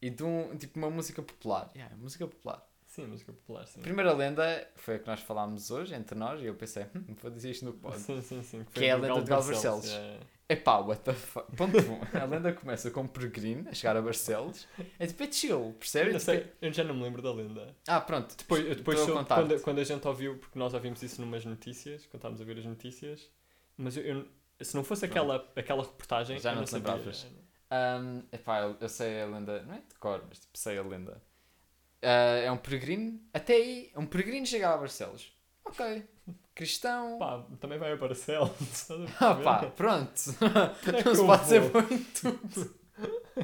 e 0.02 0.10
de 0.10 0.24
um, 0.24 0.56
tipo, 0.58 0.78
uma 0.80 0.90
música 0.90 1.22
popular. 1.22 1.72
Yeah, 1.76 1.96
música 1.98 2.28
popular. 2.28 2.68
Sim, 2.88 3.08
música 3.08 3.34
popular, 3.34 3.66
sim. 3.68 3.80
A 3.80 3.84
primeira 3.84 4.14
lenda 4.14 4.68
foi 4.76 4.96
a 4.96 5.00
que 5.00 5.08
nós 5.08 5.20
falámos 5.22 5.72
hoje, 5.72 5.96
entre 5.96 6.16
nós, 6.18 6.40
e 6.42 6.46
eu 6.46 6.56
pensei, 6.56 6.86
hum, 6.96 7.16
vou 7.22 7.32
dizer 7.32 7.52
isto 7.52 7.66
no 7.66 7.74
pod. 7.80 7.98
Sim, 7.98 8.22
sim, 8.22 8.44
sim. 8.44 8.66
Que 8.74 8.86
é 8.86 8.92
a 8.92 8.98
do 8.98 9.02
lenda 9.02 9.22
de 9.22 9.30
Galo 9.30 9.44
Barcelos, 9.46 9.86
Barcelos. 9.86 9.86
yeah, 9.88 10.06
yeah. 10.08 10.26
Epá, 10.54 10.78
what 10.80 11.02
the 11.04 11.14
fuck. 11.14 11.52
Ponto 11.56 11.78
1. 11.78 12.20
A 12.22 12.26
lenda 12.26 12.54
começa 12.54 12.92
com 12.92 13.02
um 13.02 13.08
peregrino 13.08 13.70
a 13.70 13.74
chegar 13.74 13.96
a 13.98 14.02
Barcelos. 14.02 14.68
É 15.00 15.08
tipo, 15.08 15.24
é 15.24 15.32
chill, 15.32 15.52
Eu, 15.68 15.74
percebes? 15.74 16.14
não 16.14 16.20
sei, 16.20 16.52
eu 16.62 16.72
já 16.74 16.84
não 16.84 16.94
me 16.96 17.04
lembro 17.04 17.22
da 17.22 17.34
lenda. 17.34 17.76
Ah, 17.88 18.00
pronto. 18.02 18.36
Depois, 18.38 18.66
eu 18.68 18.76
depois 18.76 19.00
contar-te. 19.02 19.48
quando, 19.48 19.62
quando 19.62 19.80
a 19.80 19.84
gente 19.84 20.08
ouviu, 20.08 20.38
porque 20.38 20.60
nós 20.60 20.74
ouvimos 20.74 21.02
isso 21.02 21.20
numas 21.22 21.44
notícias, 21.46 22.06
quando 22.06 22.16
estávamos 22.16 22.42
a 22.42 22.44
ver 22.44 22.58
as 22.60 22.66
notícias, 22.66 23.30
mas 23.78 23.98
eu, 23.98 24.04
eu- 24.04 24.28
se 24.62 24.76
não 24.76 24.84
fosse 24.84 25.08
Pronto. 25.08 25.32
aquela, 25.32 25.52
aquela 25.56 25.84
reportagem, 25.84 26.40
Já 26.40 26.50
eu 26.52 26.54
não 26.56 26.62
não 26.62 26.66
te 26.66 26.72
sabia. 26.72 26.94
lembravas. 26.94 27.28
Ahm, 27.72 28.22
epá, 28.32 28.62
eu, 28.62 28.78
eu 28.80 28.90
sei 28.90 29.22
a 29.22 29.26
lenda, 29.26 29.64
não 29.64 29.74
é 29.74 29.78
de 29.80 29.96
cor, 30.00 30.24
mas 30.30 30.40
tipo, 30.40 30.58
sei 30.58 30.78
a 30.78 30.84
lenda. 30.84 31.22
Ah, 32.02 32.38
é 32.44 32.52
um 32.52 32.58
peregrino, 32.58 33.20
até 33.34 33.56
aí, 33.56 33.92
um 33.96 34.06
peregrino 34.06 34.46
chega 34.46 34.70
a 34.74 34.78
Barcelos. 34.78 35.34
Ok. 35.66 36.04
Cristão. 36.56 37.18
Pá, 37.18 37.44
também 37.60 37.80
vai 37.80 37.92
a 37.94 37.96
Barcelos. 37.96 38.52
estás 38.62 39.00
a 39.22 39.32
Ah, 39.32 39.36
pá, 39.36 39.66
pronto. 39.76 40.12
É 40.88 41.02
que 41.02 41.10
Não 41.10 41.16
se 41.16 41.26
pode 41.26 41.46
ser 41.48 41.62
muito. 41.62 42.80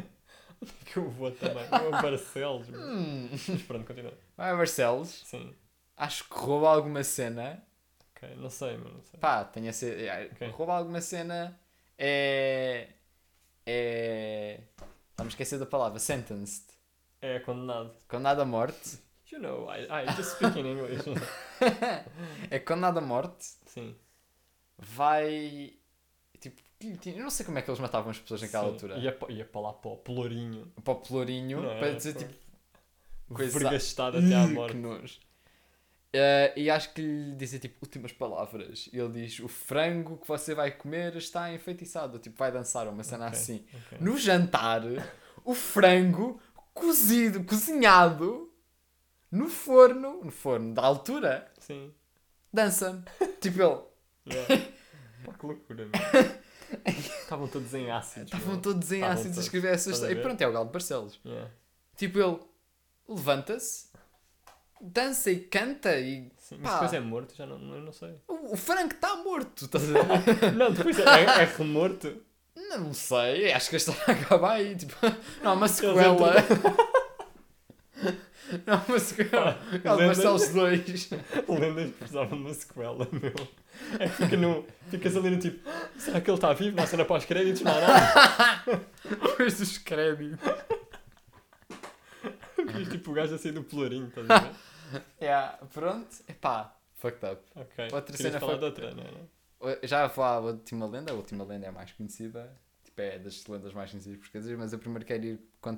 que 0.86 0.98
eu 0.98 1.10
vou 1.10 1.32
também. 1.32 1.66
Eu 1.84 1.96
a 1.96 2.02
Barcelos. 2.02 2.68
Hum. 2.70 3.30
Mas 3.32 3.62
pronto, 3.64 3.86
continua. 3.86 4.14
Vai 4.38 4.52
a 4.52 4.56
Barcelos. 4.56 5.24
Sim. 5.26 5.56
Acho 5.98 6.24
que 6.30 6.34
rouba 6.36 6.70
alguma 6.70 7.04
cena. 7.04 7.64
Ok, 8.16 8.36
não 8.36 8.50
sei, 8.50 8.78
mas 8.78 8.94
não 8.94 9.02
sei. 9.02 9.20
Pá, 9.20 9.44
tenha 9.46 9.74
ser. 9.74 10.00
é, 10.06 10.30
Ok. 10.32 10.48
Rouba 10.50 10.76
alguma 10.78 11.02
cena. 11.02 11.60
É. 11.98 12.90
É. 13.66 14.62
Estamos 15.12 15.34
a 15.34 15.36
esquecer 15.36 15.58
da 15.60 15.66
palavra. 15.66 16.00
Sentenced. 16.00 16.66
É 17.22 17.40
condenado. 17.40 17.92
Condenado 18.08 18.42
à 18.42 18.46
morte. 18.46 18.98
You 19.32 19.40
know, 19.40 19.68
I, 19.70 19.86
I 20.04 20.16
just 20.16 20.32
speak 20.36 20.58
in 20.60 20.66
English. 20.66 21.04
É 22.50 22.58
condenado 22.60 22.98
à 22.98 23.02
morte. 23.02 23.46
Sim. 23.66 23.96
Vai. 24.78 25.74
Tipo. 26.40 26.62
Eu 27.06 27.24
não 27.24 27.30
sei 27.30 27.46
como 27.46 27.60
é 27.60 27.62
que 27.62 27.70
eles 27.70 27.80
matavam 27.80 28.10
as 28.12 28.18
pessoas 28.20 28.42
naquela 28.42 28.66
Sim. 28.68 28.70
altura. 28.74 28.98
Ia, 28.98 29.18
ia 29.30 29.46
para 29.46 29.62
lá 29.62 29.74
para 29.74 29.92
o 29.92 29.98
pelourinho. 29.98 30.72
Para 30.84 30.94
o 30.94 30.96
pelourinho. 30.96 31.62
Não 31.62 31.72
é? 31.72 31.80
Para 31.80 31.92
dizer 31.94 32.14
tipo. 32.16 32.34
Coisa- 33.34 33.60
Vergastado 33.60 34.18
até 34.18 34.34
à 34.34 34.46
"Ih, 34.46 34.54
morte. 34.54 34.72
Que 34.74 34.78
nojo. 34.80 35.20
Eh, 36.12 36.54
e 36.56 36.70
acho 36.72 36.92
que 36.94 37.02
lhe 37.02 37.36
dizem 37.36 37.60
tipo 37.60 37.78
últimas 37.86 38.12
palavras. 38.14 38.90
E 38.92 38.98
ele 38.98 39.22
diz: 39.26 39.40
O 39.40 39.48
frango 39.48 40.18
que 40.18 40.28
você 40.28 40.56
vai 40.56 40.72
comer 40.72 41.16
está 41.18 41.54
enfeitiçado. 41.54 42.18
Tipo, 42.18 42.38
vai 42.38 42.52
dançar 42.52 42.88
uma 42.88 43.04
cena 43.04 43.28
Ok, 43.28 43.38
assim. 43.38 43.66
ok. 43.88 43.98
No 44.02 44.18
jantar, 44.18 44.82
o 45.46 45.54
frango 45.54 46.42
cozido, 46.74 47.44
cozinhado 47.44 48.49
no 49.32 49.48
forno, 49.48 50.22
no 50.24 50.32
forno 50.32 50.74
da 50.74 50.84
altura, 50.84 51.52
Sim. 51.60 51.94
dança. 52.54 53.04
tipo 53.42 53.62
ele. 53.62 53.80
Yeah. 54.36 54.72
Pá, 55.26 55.34
que 55.40 55.46
loucura, 55.46 55.86
meu. 55.86 56.40
Estavam 56.86 57.48
todos 57.48 57.74
em 57.74 57.90
ácidos. 57.90 58.28
Estavam 58.32 58.54
meu. 58.54 58.62
todos 58.62 58.92
em 58.92 58.96
Estavam 58.98 59.14
ácidos 59.16 59.32
a 59.32 59.34
todos. 59.36 59.46
escrever 59.46 59.74
essas. 59.74 59.94
Estás 59.94 60.04
a 60.04 60.12
E 60.12 60.16
ver? 60.16 60.22
pronto, 60.22 60.42
é 60.42 60.48
o 60.48 60.52
Galo 60.54 60.66
de 60.68 60.72
Barcelos. 60.72 61.20
Yeah. 61.26 61.50
Tipo 61.96 62.20
ele 62.20 62.40
levanta-se, 63.08 63.88
dança 64.80 65.32
e 65.32 65.40
canta 65.40 65.98
e. 66.00 66.32
Sim, 66.38 66.58
mas 66.62 66.70
Pá. 66.72 66.74
depois 66.80 66.94
é 66.94 67.00
morto, 67.00 67.36
já 67.36 67.46
não, 67.46 67.76
eu 67.76 67.82
não 67.82 67.92
sei. 67.92 68.16
O, 68.28 68.54
o 68.54 68.58
frango 68.58 68.94
está 68.94 69.16
morto, 69.18 69.66
estás 69.66 69.84
a 69.96 70.02
ver? 70.04 70.52
Não, 70.54 70.72
depois 70.72 70.98
é, 71.00 71.04
é, 71.04 71.24
é 71.42 71.46
remorto. 71.46 72.24
Não 72.56 72.94
sei, 72.94 73.52
acho 73.52 73.70
que 73.70 73.76
a 73.76 73.78
história 73.78 74.04
acaba 74.08 74.52
aí. 74.52 74.76
Tipo, 74.76 74.96
não 75.42 75.52
há 75.52 75.54
uma 75.56 75.68
sequela. 75.68 76.34
Não 78.66 78.74
há 78.76 78.84
uma 78.88 79.00
sequela. 79.00 79.52
De 79.72 79.78
lendas- 79.78 79.98
Barcelos 80.24 80.50
2. 80.50 81.10
Lendas 81.50 81.92
precisavam 81.96 82.38
de 82.38 82.44
uma 82.46 82.54
sequela, 82.54 83.08
meu. 83.12 83.34
É 84.00 84.08
que 84.10 84.16
fica 84.16 84.38
no, 84.38 84.66
ficas 84.90 85.16
ali 85.16 85.30
no 85.30 85.40
tipo, 85.40 85.70
será 85.98 86.20
que 86.22 86.30
ele 86.30 86.38
está 86.38 86.54
vivo? 86.54 86.76
Na 86.76 86.86
cena 86.88 87.06
pós-créditos, 87.06 87.62
não 87.62 87.72
há 87.72 87.80
nada. 87.82 88.86
Depois 89.10 89.58
dos 89.60 89.78
créditos. 89.78 90.40
Ficas 92.56 92.88
tipo 92.90 93.12
o 93.12 93.14
gajo 93.14 93.36
a 93.36 93.38
sair 93.38 93.52
do 93.52 93.64
pelourinho, 93.64 94.08
estás 94.08 94.30
a 94.30 94.40
ver? 94.40 94.52
Yeah, 95.22 95.58
pronto. 95.74 96.08
Epá, 96.28 96.76
fucked 96.98 97.26
up. 97.26 97.42
Ok. 97.56 97.86
Outra 97.94 98.16
Querias 98.18 98.34
cena 98.34 98.40
falar 98.40 98.58
de 98.58 98.66
outra, 98.66 98.94
não 98.94 99.04
é? 99.04 99.80
Já 99.88 100.08
vou 100.08 100.24
à 100.26 100.40
última 100.40 100.86
lenda. 100.88 101.12
A 101.12 101.16
última 101.16 101.44
lenda 101.44 101.66
é 101.66 101.70
a 101.70 101.72
mais 101.72 101.92
conhecida. 101.92 102.52
Tipo, 102.84 103.02
é 103.02 103.20
das 103.20 103.46
lendas 103.48 103.74
mais 103.74 103.92
conhecidas 103.92 104.18
portuguesas. 104.20 104.58
Mas 104.58 104.74
eu 104.74 104.80
primeiro 104.80 105.06
quero 105.06 105.24
ir 105.26 105.40
con- 105.62 105.78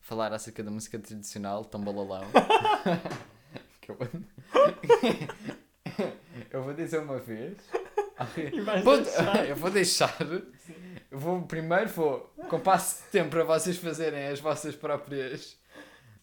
falar 0.00 0.32
acerca 0.32 0.62
da 0.62 0.70
música 0.70 0.98
tradicional, 0.98 1.64
Tombalalão. 1.64 2.24
que 3.80 3.90
eu... 3.90 3.98
eu 6.50 6.62
vou 6.62 6.74
dizer 6.74 6.98
uma 7.00 7.18
vez. 7.18 7.58
Deixar. 9.02 9.48
Eu 9.48 9.56
vou 9.56 9.70
deixar. 9.70 10.16
Eu 11.10 11.18
vou, 11.18 11.42
primeiro 11.42 11.88
vou, 11.90 12.32
com 12.48 12.60
passo 12.60 13.02
de 13.04 13.08
tempo 13.10 13.30
para 13.30 13.44
vocês 13.44 13.76
fazerem 13.78 14.26
as 14.28 14.40
vossas 14.40 14.74
próprias. 14.76 15.58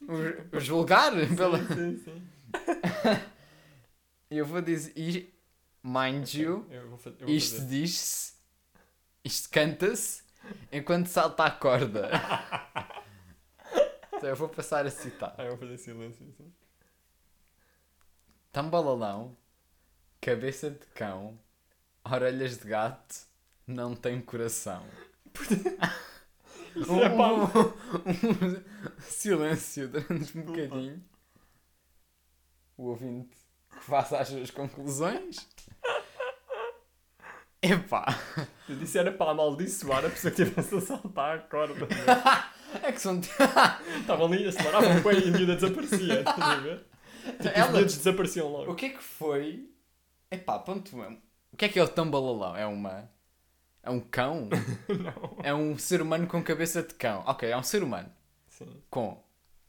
o- 0.01 0.57
o 0.57 0.59
julgar 0.59 1.11
pela. 1.35 1.57
Sim, 1.59 1.97
sim, 1.97 2.03
sim. 2.03 2.27
Eu 4.29 4.45
vou 4.45 4.61
dizer. 4.61 4.91
e, 4.95 5.33
Mind 5.81 6.33
you, 6.33 6.67
Eu 6.69 6.89
vou, 6.89 6.97
fa- 6.97 7.11
eu 7.19 7.27
vou 7.27 7.35
isto 7.35 7.55
fazer. 7.59 7.67
diz-se. 7.69 8.33
Isto 9.23 9.49
canta-se 9.49 10.21
enquanto 10.71 11.07
salta 11.07 11.45
a 11.45 11.51
corda. 11.51 12.09
Então 14.17 14.30
eu 14.30 14.36
vou 14.36 14.49
passar 14.49 14.86
a 14.86 14.91
citar: 14.91 15.34
Ah, 15.38 15.43
eu 15.43 15.49
vou 15.51 15.60
fazer 15.60 15.77
silêncio. 15.77 16.25
Tambalalão, 18.51 19.38
cabeça 20.19 20.71
de 20.71 20.86
cão, 20.88 21.39
orelhas 22.03 22.58
de 22.58 22.67
gato, 22.67 23.15
não 23.65 23.95
tem 23.95 24.19
coração. 24.19 24.84
Isso 26.75 26.91
é 26.91 27.10
um, 27.10 27.43
um 27.43 29.01
silêncio 29.01 29.88
durante 29.88 30.38
um 30.38 30.41
bocadinho. 30.43 31.03
O 32.75 32.86
ouvinte 32.89 33.36
que 33.71 33.84
faça 33.84 34.17
as 34.17 34.27
suas 34.27 34.51
conclusões. 34.51 35.47
Epá, 37.62 38.06
Eu 38.69 38.75
disse 38.75 38.97
era 38.97 39.12
para 39.12 39.32
amaldiçoar 39.32 40.06
a 40.06 40.10
pessoa 40.10 40.32
que 40.32 40.41
estivesse 40.41 40.75
a 40.75 40.82
saltar 40.82 41.38
a 41.38 41.39
corda. 41.39 41.88
é 42.84 42.91
que 42.91 43.01
são. 43.01 43.19
Estavam 43.99 44.25
ali, 44.27 44.47
aceleravam 44.47 44.97
o 44.97 45.03
pé 45.03 45.13
e 45.13 45.27
a 45.30 45.32
miúda 45.32 45.56
desaparecia. 45.56 46.19
Estás 46.19 46.39
a 46.41 46.56
ver? 46.56 46.86
Tipo, 47.27 47.39
os 47.49 47.56
Ela- 47.56 47.71
dedos 47.73 47.97
desapareciam 47.97 48.47
O 48.47 48.51
logo. 48.51 48.75
que 48.75 48.86
é 48.86 48.89
que 48.89 49.03
foi? 49.03 49.69
Epá, 50.32 50.60
ponto 50.60 50.95
um. 50.97 51.17
O 51.51 51.58
que 51.58 51.65
é 51.65 51.69
que 51.69 51.77
é 51.77 51.84
o 51.84 51.88
tambalalão? 51.88 52.56
É 52.56 52.65
uma. 52.65 53.10
É 53.84 53.89
um 53.89 53.99
cão? 53.99 54.47
Não. 54.88 55.38
É 55.43 55.53
um 55.53 55.77
ser 55.77 56.01
humano 56.01 56.25
com 56.27 56.41
cabeça 56.41 56.82
de 56.84 56.93
cão. 56.93 57.23
Ok, 57.25 57.49
é 57.49 57.58
um 57.58 57.63
ser 57.63 57.84
humano 57.84 58.10
Sim. 58.47 58.82
com 58.89 59.21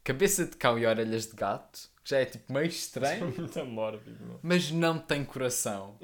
cabeça 0.04 0.44
de 0.46 0.56
cão 0.56 0.78
e 0.78 0.86
orelhas 0.86 1.26
de 1.26 1.34
gato. 1.34 1.80
que 2.04 2.10
Já 2.10 2.18
é 2.18 2.24
tipo 2.26 2.52
meio 2.52 2.64
É 2.66 2.68
estranho. 2.68 3.34
muito 3.36 3.64
mórbido, 3.64 4.24
meu. 4.24 4.38
Mas 4.42 4.70
não 4.70 4.98
tem 4.98 5.24
coração. 5.24 5.96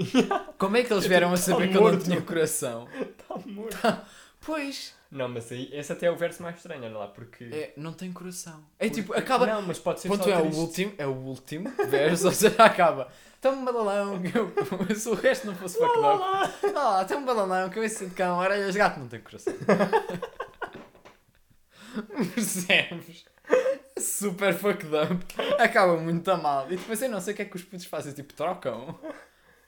Como 0.59 0.77
é 0.77 0.83
que 0.83 0.93
eles 0.93 1.07
vieram 1.07 1.29
a 1.29 1.33
Tá 1.33 1.37
saber 1.37 1.69
que 1.69 1.75
ele 1.75 1.75
não 1.75 1.83
morto. 1.83 2.05
tinha 2.05 2.21
coração? 2.23 2.89
Está 3.01 3.37
morto. 3.47 3.77
Pois, 4.45 4.95
Não, 5.11 5.29
mas 5.29 5.51
aí, 5.53 5.69
esse 5.73 5.93
até 5.93 6.07
é 6.07 6.11
o 6.11 6.17
verso 6.17 6.43
mais 6.43 6.57
estranho, 6.57 6.83
olha 6.85 6.99
lá, 6.99 7.07
porque... 7.09 7.45
é, 7.45 7.73
não 7.77 7.93
tem 7.93 8.13
coração. 8.13 8.65
É 8.79 8.87
porque- 8.89 9.01
tipo, 9.01 9.15
acaba. 9.15 9.47
Não, 9.47 9.63
mas 9.63 9.79
pode 9.79 10.01
ser 10.01 10.09
Ponto 10.09 10.25
só 10.25 10.31
é 10.31 10.39
o 10.39 10.55
último, 10.55 10.93
é 10.99 11.07
o 11.07 11.13
último 11.13 11.71
verso, 11.89 12.27
ou 12.27 12.33
seja, 12.33 12.63
acaba. 12.63 13.09
Um 13.47 13.63
balalão, 13.65 14.23
que 14.23 14.37
eu, 14.39 14.51
se 14.97 15.07
o 15.09 15.15
resto 15.15 15.47
não 15.47 15.55
fosse 15.55 15.77
fucked 15.79 15.99
up. 15.99 16.23
Ah 16.65 16.71
lá, 16.73 17.05
tem 17.05 17.17
um 17.17 17.25
balalão, 17.27 17.69
cabeça 17.69 18.07
de 18.07 18.15
cão, 18.15 18.39
orelhas 18.39 18.75
gato, 18.75 18.99
não 18.99 19.07
tem 19.07 19.21
coração. 19.21 19.53
Percebes? 22.35 23.25
Super 23.99 24.55
fucked 24.55 24.89
up. 24.97 25.25
Acaba 25.63 25.97
muito 25.99 26.29
a 26.31 26.37
mal. 26.37 26.67
E 26.73 26.77
depois 26.77 27.01
eu 27.03 27.09
não 27.11 27.21
sei 27.21 27.35
o 27.35 27.37
que 27.37 27.43
é 27.43 27.45
que 27.45 27.57
os 27.57 27.63
putos 27.63 27.85
fazem, 27.87 28.13
tipo, 28.15 28.33
trocam. 28.33 28.99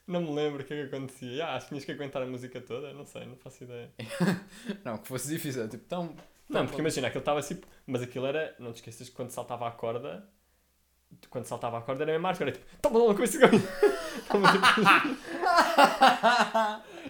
Não 0.07 0.21
me 0.21 0.33
lembro 0.33 0.62
o 0.62 0.64
que 0.64 0.73
é 0.73 0.87
que 0.87 0.95
acontecia. 0.95 1.45
Ah, 1.45 1.57
acho 1.57 1.66
que 1.66 1.71
tinhas 1.71 1.85
que 1.85 1.90
aguentar 1.92 2.23
a 2.23 2.27
música 2.27 2.61
toda, 2.61 2.92
não 2.92 3.05
sei, 3.05 3.27
não 3.27 3.37
faço 3.37 3.64
ideia. 3.64 3.90
Não, 4.85 4.99
que 4.99 5.09
fosse 5.09 5.29
difícil, 5.29 5.69
tipo, 5.69 5.85
tão. 5.85 6.14
Não, 6.49 6.64
porque 6.64 6.81
imagina, 6.81 7.09
aquilo 7.09 7.21
estava 7.21 7.40
assim. 7.40 7.61
Mas 7.87 8.03
aquilo 8.03 8.27
era. 8.27 8.55
Não 8.59 8.73
te 8.73 8.77
esqueças 8.77 9.09
que 9.09 9.16
quando 9.16 9.31
saltava 9.31 9.66
a 9.66 9.73
corda. 9.73 10.25
Quando 11.29 11.45
saltava 11.47 11.79
a 11.79 11.81
corda 11.81 12.05
era 12.05 12.12
mesmo 12.12 12.23
marca, 12.23 12.45
era 12.45 12.53
tipo. 12.53 12.64
Toma 12.81 12.99
lá 13.03 13.14
com 13.14 13.23
esse 13.23 13.38
ganho! 13.38 13.62
Estavam 14.16 14.53
tipo. 14.53 14.66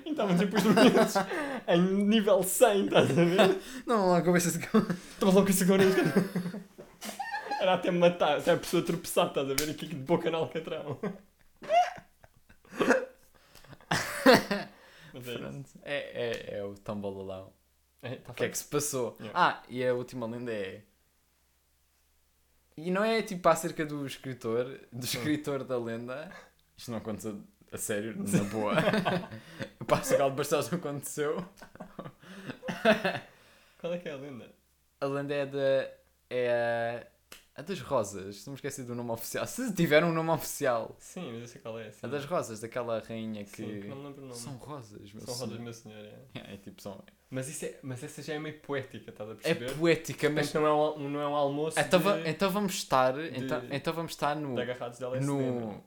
E 0.04 0.10
estavam 0.10 0.36
tipo 0.38 0.56
os 0.56 0.64
meninos 0.64 1.14
em 1.66 1.82
nível 2.04 2.42
100, 2.42 2.84
estás 2.84 3.10
a 3.10 3.24
ver? 3.24 3.58
Não, 3.86 4.14
a 4.14 4.22
cabeça 4.22 4.50
de 4.52 4.66
cão. 4.66 4.86
Toma 5.18 5.32
lá 5.34 5.42
com 5.42 5.48
esse! 5.48 5.64
Era 7.60 7.74
até 7.74 7.90
matar, 7.90 8.38
até 8.38 8.52
a 8.52 8.56
pessoa 8.56 8.82
tropeçar, 8.82 9.28
estás 9.28 9.50
a 9.50 9.54
ver? 9.54 9.68
E 9.70 9.74
kick 9.74 9.94
de 9.94 10.00
boca 10.00 10.30
no 10.30 10.38
alcatrão. 10.38 10.98
Mas 15.12 15.28
é. 15.28 15.38
Pronto. 15.38 15.70
É, 15.82 16.54
é, 16.54 16.58
é 16.58 16.64
o 16.64 16.74
tão 16.74 17.00
balalão. 17.00 17.52
É, 18.02 18.16
tá 18.16 18.32
O 18.32 18.34
que 18.34 18.44
é 18.44 18.48
que 18.48 18.58
se 18.58 18.64
passou? 18.64 19.16
Yeah. 19.18 19.38
Ah, 19.38 19.62
e 19.68 19.84
a 19.84 19.94
última 19.94 20.26
lenda 20.26 20.52
é. 20.52 20.82
E 22.76 22.90
não 22.90 23.02
é 23.02 23.22
tipo 23.22 23.48
acerca 23.48 23.86
do 23.86 24.06
escritor, 24.06 24.80
do 24.92 25.04
escritor 25.04 25.64
da 25.64 25.78
lenda. 25.78 26.30
Isto 26.76 26.90
não 26.90 26.98
aconteceu 26.98 27.42
a 27.72 27.78
sério, 27.78 28.14
na 28.16 28.44
boa. 28.44 28.74
o 29.80 29.84
Pascal 29.86 30.30
de 30.30 30.36
Barcelos 30.36 30.70
não 30.70 30.78
aconteceu. 30.78 31.44
Qual 33.78 33.92
é 33.94 33.98
que 33.98 34.08
é 34.08 34.12
a 34.12 34.16
lenda? 34.16 34.54
A 35.00 35.06
lenda 35.06 35.34
é 35.34 35.46
da. 35.46 35.90
É 36.28 36.50
a, 37.02 37.15
a 37.56 37.62
das 37.62 37.80
rosas. 37.80 38.36
Estou-me 38.36 38.56
esqueci 38.56 38.82
do 38.84 38.94
nome 38.94 39.10
oficial. 39.10 39.46
Se 39.46 39.72
tiver 39.72 40.04
um 40.04 40.12
nome 40.12 40.30
oficial. 40.30 40.94
Sim, 40.98 41.32
mas 41.32 41.40
eu 41.42 41.48
sei 41.48 41.60
qual 41.62 41.78
é. 41.78 41.90
Sim. 41.90 42.00
A 42.02 42.06
das 42.08 42.24
rosas, 42.26 42.60
daquela 42.60 43.00
rainha 43.00 43.44
que. 43.44 43.50
Sim, 43.56 43.80
que 43.80 43.88
não 43.88 43.96
me 43.96 44.04
lembro 44.04 44.22
o 44.22 44.26
nome. 44.26 44.38
São 44.40 44.56
rosas, 44.56 45.12
meu 45.12 45.24
São 45.24 45.34
senhor. 45.34 45.48
rodas, 45.48 45.60
meu 45.64 45.72
senhor. 45.72 45.98
É. 45.98 46.18
É, 46.54 46.56
tipo, 46.58 46.80
são. 46.82 47.02
Mas, 47.28 47.48
isso 47.48 47.64
é, 47.64 47.78
mas 47.82 48.04
essa 48.04 48.22
já 48.22 48.34
é 48.34 48.38
meio 48.38 48.60
poética, 48.60 49.10
estás 49.10 49.28
a 49.28 49.32
É 49.32 49.36
perceber? 49.36 49.74
poética, 49.74 50.28
mas. 50.30 50.46
Mas 50.46 50.54
não 50.54 50.66
é 50.66 50.72
um, 50.72 51.08
não 51.08 51.20
é 51.20 51.26
um 51.26 51.34
almoço 51.34 51.80
Então, 51.80 51.98
de, 52.00 52.28
então 52.28 52.50
vamos 52.50 52.74
estar. 52.74 53.12
de- 53.14 53.36
Então, 53.38 53.62
então 53.70 53.92
vamos 53.94 54.12
estar 54.12 54.36
no. 54.36 54.54
de 54.54 54.60
agarrados 54.62 54.98
de 54.98 55.04
LSD. 55.04 55.26
no, 55.32 55.82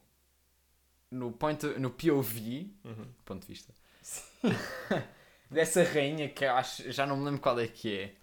no, 1.12 1.32
point, 1.32 1.66
no 1.80 1.92
POV, 1.92 2.72
é? 2.84 2.88
Uhum. 2.88 3.06
ponto 3.24 3.42
de 3.42 3.48
vista, 3.48 3.74
dessa 5.50 5.84
rainha 5.84 6.30
que 6.30 6.46
eu 6.46 6.52
acho, 6.54 6.92
já 6.92 7.06
não 7.06 7.18
me 7.18 7.26
lembro 7.26 7.40
qual 7.42 7.60
é 7.60 7.68
que 7.68 7.98
é. 8.00 8.16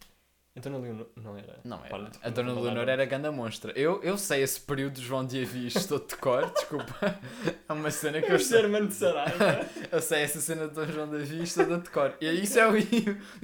Então 0.58 0.72
não, 0.72 0.80
Leonor- 0.80 1.08
não 1.16 1.36
era. 1.36 1.60
Não 1.64 1.78
era. 1.84 1.88
Para, 1.90 2.10
a 2.22 2.30
Dona 2.30 2.58
Leonor 2.58 2.88
era 2.88 3.04
ganda 3.04 3.30
monstra. 3.30 3.72
Eu, 3.78 4.02
eu 4.02 4.16
sei 4.16 4.42
esse 4.42 4.58
período 4.58 4.94
de 4.94 5.02
João 5.02 5.24
de 5.26 5.42
Avis 5.42 5.84
todo 5.84 6.08
de 6.08 6.16
cor, 6.16 6.48
desculpa. 6.56 7.20
É 7.68 7.72
uma 7.72 7.90
cena 7.90 8.22
que 8.22 8.28
eu 8.30 8.36
Eu 8.36 8.38
sei. 8.40 8.60
Sherman 8.62 8.86
de 8.86 8.94
Saraiva. 8.94 9.66
Eu 9.92 10.00
sei 10.00 10.22
essa 10.22 10.40
cena 10.40 10.66
de 10.66 10.74
Dom 10.74 10.86
João 10.86 11.10
de 11.10 11.16
Avis 11.16 11.52
toda 11.54 11.78
de 11.78 11.90
cor. 11.90 12.14
E 12.22 12.30
isso 12.42 12.58
é 12.58 12.66
o 12.66 12.72
o 12.72 12.78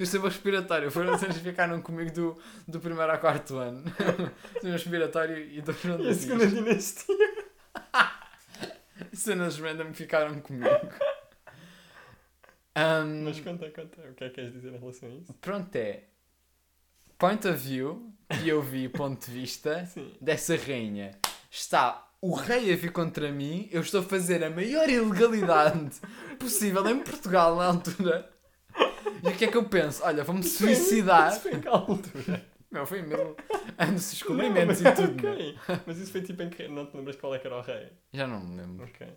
sistema 0.05 0.27
respiratório. 0.27 0.89
Foram 0.89 1.15
cenas 1.19 1.37
que 1.37 1.43
ficaram 1.43 1.79
comigo 1.83 2.11
do, 2.11 2.37
do 2.67 2.79
primeiro 2.79 3.11
ao 3.11 3.19
quarto 3.19 3.57
ano. 3.57 3.83
Sistema 4.53 4.73
respiratório 4.73 5.37
e 5.37 5.61
Dom 5.61 5.73
João 5.73 5.97
de 5.97 6.03
e 6.05 6.09
a 6.09 6.13
segunda 6.15 6.43
Avis. 6.45 6.55
dinastia. 6.57 7.15
Cenas 9.13 9.59
random 9.59 9.93
ficaram 9.93 10.39
comigo. 10.39 10.67
Ahm, 12.75 13.23
Mas 13.25 13.39
conta, 13.39 13.69
conta. 13.69 14.01
O 14.09 14.13
que 14.15 14.23
é 14.23 14.29
que 14.29 14.35
queres 14.35 14.51
dizer 14.53 14.73
em 14.73 14.79
relação 14.79 15.07
a 15.07 15.11
isso? 15.11 15.31
Pronto, 15.35 15.75
é 15.75 16.03
point 17.17 17.47
of 17.47 17.57
view, 17.57 18.13
POV, 18.27 18.89
ponto 18.89 19.25
de 19.25 19.31
vista 19.31 19.85
Sim. 19.93 20.11
dessa 20.21 20.55
rainha. 20.55 21.11
Está 21.49 22.09
o 22.21 22.33
rei 22.33 22.71
a 22.71 22.75
vir 22.75 22.91
contra 22.91 23.31
mim, 23.31 23.67
eu 23.71 23.81
estou 23.81 23.99
a 23.99 24.03
fazer 24.03 24.43
a 24.43 24.49
maior 24.49 24.89
ilegalidade 24.89 25.91
possível 26.39 26.87
em 26.87 26.99
Portugal 26.99 27.55
na 27.57 27.65
altura. 27.67 28.29
E 29.23 29.27
o 29.29 29.35
que 29.35 29.45
é 29.45 29.47
que 29.49 29.57
eu 29.57 29.65
penso? 29.65 30.01
Olha, 30.03 30.23
vou-me 30.23 30.43
suicidar. 30.43 31.31
Isso 31.33 31.41
foi 31.41 31.53
em 31.53 31.61
que 31.61 31.67
altura? 31.67 32.45
Não, 32.71 32.85
foi 32.87 33.01
mesmo 33.03 33.35
antes 33.77 33.93
dos 34.09 34.11
descobrimentos 34.13 34.81
Não, 34.81 34.91
e 34.91 34.95
tudo. 34.95 35.23
né? 35.23 35.31
ok. 35.31 35.79
Mas 35.85 35.97
isso 35.99 36.11
foi 36.11 36.21
tipo 36.21 36.41
em 36.41 36.49
que. 36.49 36.67
Não 36.67 36.85
te 36.87 36.97
lembras 36.97 37.15
qual 37.17 37.35
é 37.35 37.39
que 37.39 37.45
era 37.45 37.57
o 37.57 37.61
rei? 37.61 37.91
Já 38.11 38.25
não 38.25 38.39
me 38.39 38.57
lembro. 38.59 38.85
Ok. 38.85 39.07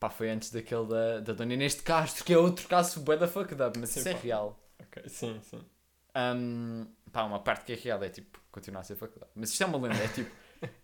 Pá, 0.00 0.08
foi 0.08 0.30
antes 0.30 0.50
daquele 0.50 0.86
da, 0.86 1.20
da 1.20 1.32
Dona 1.34 1.52
Inês 1.54 1.74
de 1.76 1.82
Castro, 1.82 2.24
que 2.24 2.32
é 2.32 2.38
outro 2.38 2.66
caso 2.66 3.00
bué 3.00 3.16
da 3.16 3.28
fucked 3.28 3.60
up, 3.62 3.78
mas 3.78 3.90
Sim, 3.90 4.00
isso 4.00 4.08
é 4.08 4.14
pá. 4.14 4.20
real. 4.22 4.58
Ok. 4.80 5.02
Sim, 5.08 5.38
sim. 5.42 5.60
Um, 6.16 6.86
pá, 7.12 7.22
uma 7.24 7.38
parte 7.38 7.64
que 7.64 7.72
é 7.72 7.76
real 7.76 8.02
é 8.02 8.08
tipo, 8.08 8.40
continuar 8.50 8.80
a 8.80 8.84
ser 8.84 8.96
faculdade. 8.96 9.30
Mas 9.34 9.50
isto 9.50 9.62
é 9.62 9.66
uma 9.66 9.78
lenda, 9.78 10.02
é 10.02 10.08
tipo, 10.08 10.30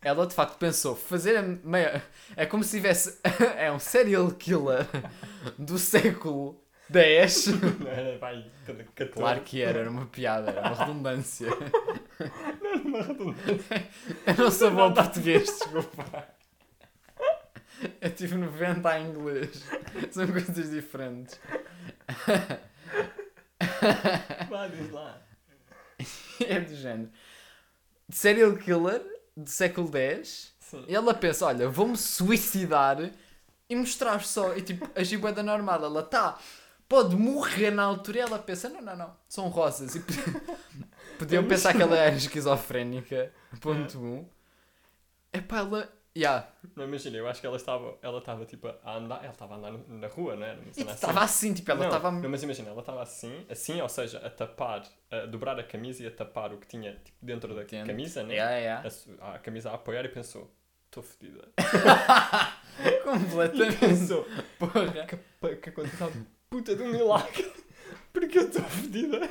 ela 0.03 0.27
de 0.27 0.35
facto 0.35 0.59
pensou 0.59 0.95
fazer 0.95 1.37
a 1.37 1.43
meia. 1.43 2.03
É 2.37 2.47
como 2.47 2.63
se 2.65 2.77
tivesse. 2.77 3.19
é 3.57 3.71
um 3.73 3.79
serial 3.79 4.31
killer 4.33 4.87
do 5.59 5.79
século 5.79 6.63
X. 6.93 7.47
Não 7.47 7.91
era, 7.91 8.19
vai, 8.19 8.51
cada 8.67 8.85
14. 8.85 9.13
Claro 9.13 9.41
que 9.43 9.63
era, 9.63 9.81
era 9.81 9.91
uma 9.91 10.07
piada, 10.07 10.51
era 10.51 10.61
uma 10.63 10.75
redundância. 10.77 11.49
Não 12.63 12.69
era 12.69 12.83
uma 12.83 13.03
redundância. 13.03 13.89
Eu 14.27 14.35
não 14.37 14.51
sou 14.51 14.71
bom 14.71 14.93
português, 14.93 15.45
desculpa. 15.45 16.29
Eu 18.01 18.11
tive 18.11 18.35
90 18.37 18.99
em 18.99 19.07
inglês. 19.09 19.65
São 20.11 20.27
coisas 20.27 20.71
diferentes. 20.71 21.39
Vá, 24.51 24.67
diz 24.67 24.91
lá. 24.91 25.28
É 26.47 26.61
do 26.61 26.75
género. 26.75 27.11
Serial 28.11 28.57
killer 28.57 29.03
do 29.37 29.49
século 29.49 29.95
X. 29.97 30.53
Sim. 30.61 30.85
E 30.89 30.95
ela 30.95 31.15
pensa, 31.15 31.47
olha, 31.47 31.69
vou-me 31.69 31.97
suicidar 31.97 33.11
e 33.69 33.77
mostrar 33.77 34.23
só. 34.25 34.55
E 34.57 34.63
tipo, 34.63 34.89
a 34.95 35.03
giboeda 35.03 35.43
normal, 35.43 35.85
ela 35.85 36.03
tá, 36.03 36.39
pode 36.89 37.17
morrer 37.17 37.71
na 37.71 37.83
altura 37.85 38.19
e 38.19 38.21
ela 38.21 38.39
pensa, 38.39 38.69
não, 38.69 38.81
não, 38.83 38.97
não, 38.97 39.17
são 39.29 39.49
rosas. 39.49 39.95
E 39.95 40.01
pod- 40.01 40.43
podiam 41.19 41.47
pensar 41.47 41.75
que 41.75 41.83
ela 41.83 41.97
era 41.97 42.15
esquizofrénica. 42.17 43.33
Ponto 43.61 43.99
1. 43.99 44.05
Um. 44.05 44.29
Epá, 45.33 45.59
ela. 45.59 45.98
Yeah. 46.17 46.49
Não, 46.75 46.85
imagina, 46.85 47.17
eu 47.17 47.29
acho 47.29 47.41
que 47.41 47.47
ela 47.47 47.57
estava, 47.57 47.97
ela 48.03 48.19
estava 48.19 48.45
tipo 48.45 48.67
a 48.67 48.97
andar, 48.97 49.23
ela 49.23 49.33
estava 49.33 49.55
a 49.55 49.59
andar 49.59 49.73
na 49.89 50.09
rua, 50.09 50.35
não 50.35 50.45
era? 50.47 50.59
E 50.69 50.75
cena 50.75 50.87
assim. 50.91 50.95
estava 50.95 51.21
assim, 51.23 51.55
tipo, 51.55 51.71
ela 51.71 51.81
não, 51.81 51.87
estava. 51.87 52.11
não, 52.11 52.29
mas 52.29 52.43
imagina, 52.43 52.71
ela 52.71 52.81
estava 52.81 53.03
assim, 53.03 53.47
assim, 53.49 53.81
ou 53.81 53.89
seja, 53.89 54.19
a 54.19 54.29
tapar, 54.31 54.83
a 55.11 55.27
dobrar 55.27 55.59
a 55.61 55.63
camisa 55.63 56.03
e 56.03 56.07
a 56.09 56.11
tapar 56.11 56.53
o 56.53 56.59
que 56.59 56.67
tinha 56.67 56.95
tipo, 57.05 57.17
dentro 57.23 57.55
da 57.55 57.63
Entendo. 57.63 57.87
camisa, 57.87 58.23
né? 58.25 58.35
Yeah, 58.35 58.57
yeah. 58.57 58.89
A, 59.21 59.35
a 59.35 59.39
camisa 59.39 59.71
a 59.71 59.75
apoiar 59.75 60.05
e 60.05 60.09
pensou: 60.09 60.51
estou 60.87 61.03
fodida. 61.03 61.49
E 62.81 62.93
Completamente. 63.03 63.77
pensou: 63.79 64.25
Porra. 64.59 65.07
que, 65.07 65.57
que 65.57 65.69
aconteceu 65.71 66.13
puta 66.49 66.77
de 66.77 66.83
um 66.83 66.93
milagre, 66.93 67.53
porque 68.13 68.39
eu 68.39 68.47
estou 68.49 68.63
fodida. 68.63 69.21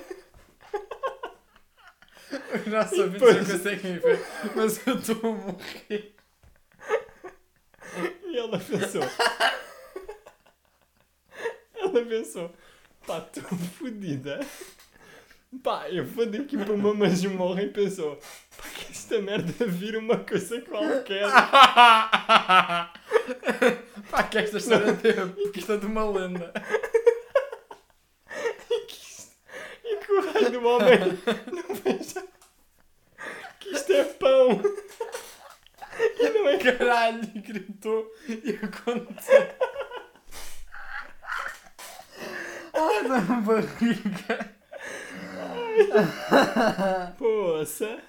Os 2.53 2.67
nossos 2.67 2.97
E 2.97 3.01
ouvintes 3.01 3.21
depois- 3.21 3.47
não 3.47 3.57
conseguem 3.57 3.99
ver, 3.99 4.19
mas 4.55 4.85
eu 4.87 4.95
estou 4.99 5.15
a 5.31 5.33
morrer. 5.35 6.13
E 8.25 8.37
ela 8.37 8.59
pensou: 8.59 9.01
ela 11.75 12.05
pensou, 12.05 12.53
Pá, 13.05 13.19
estou 13.19 13.43
fodida. 14.07 14.39
Pá, 15.63 15.89
eu 15.89 16.05
vou 16.05 16.25
daqui 16.25 16.57
para 16.57 16.73
uma 16.73 16.93
masmorra 16.93 17.63
e 17.63 17.69
pensou, 17.69 18.17
pá, 18.57 18.63
que 18.75 18.91
esta 18.91 19.21
merda 19.21 19.65
vira 19.65 19.99
uma 19.99 20.17
coisa 20.17 20.61
qualquer. 20.61 21.25
Pá, 24.09 24.23
que 24.23 24.37
esta 24.37 24.57
história 24.57 24.93
teve, 24.95 25.51
que 25.51 25.59
isto 25.59 25.73
é 25.73 25.77
de 25.77 25.85
uma 25.85 26.09
lenda. 26.09 26.53
E 29.83 29.97
que 29.97 30.11
o 30.11 30.31
raio 30.31 30.51
do 30.51 30.65
homem 30.65 30.99
não 31.51 31.75
veja 31.75 32.25
que 33.59 33.69
isto 33.69 33.91
é 33.91 34.03
pão. 34.03 34.61
E 36.19 36.29
não 36.29 36.47
é 36.47 36.57
Caralho, 36.57 37.21
gritou 37.35 38.09
e 38.27 38.59
aconteceu. 38.63 39.76
Ah, 42.77 43.01
dá-me 43.07 43.41
barriga. 43.41 44.55
Poça. 47.17 47.99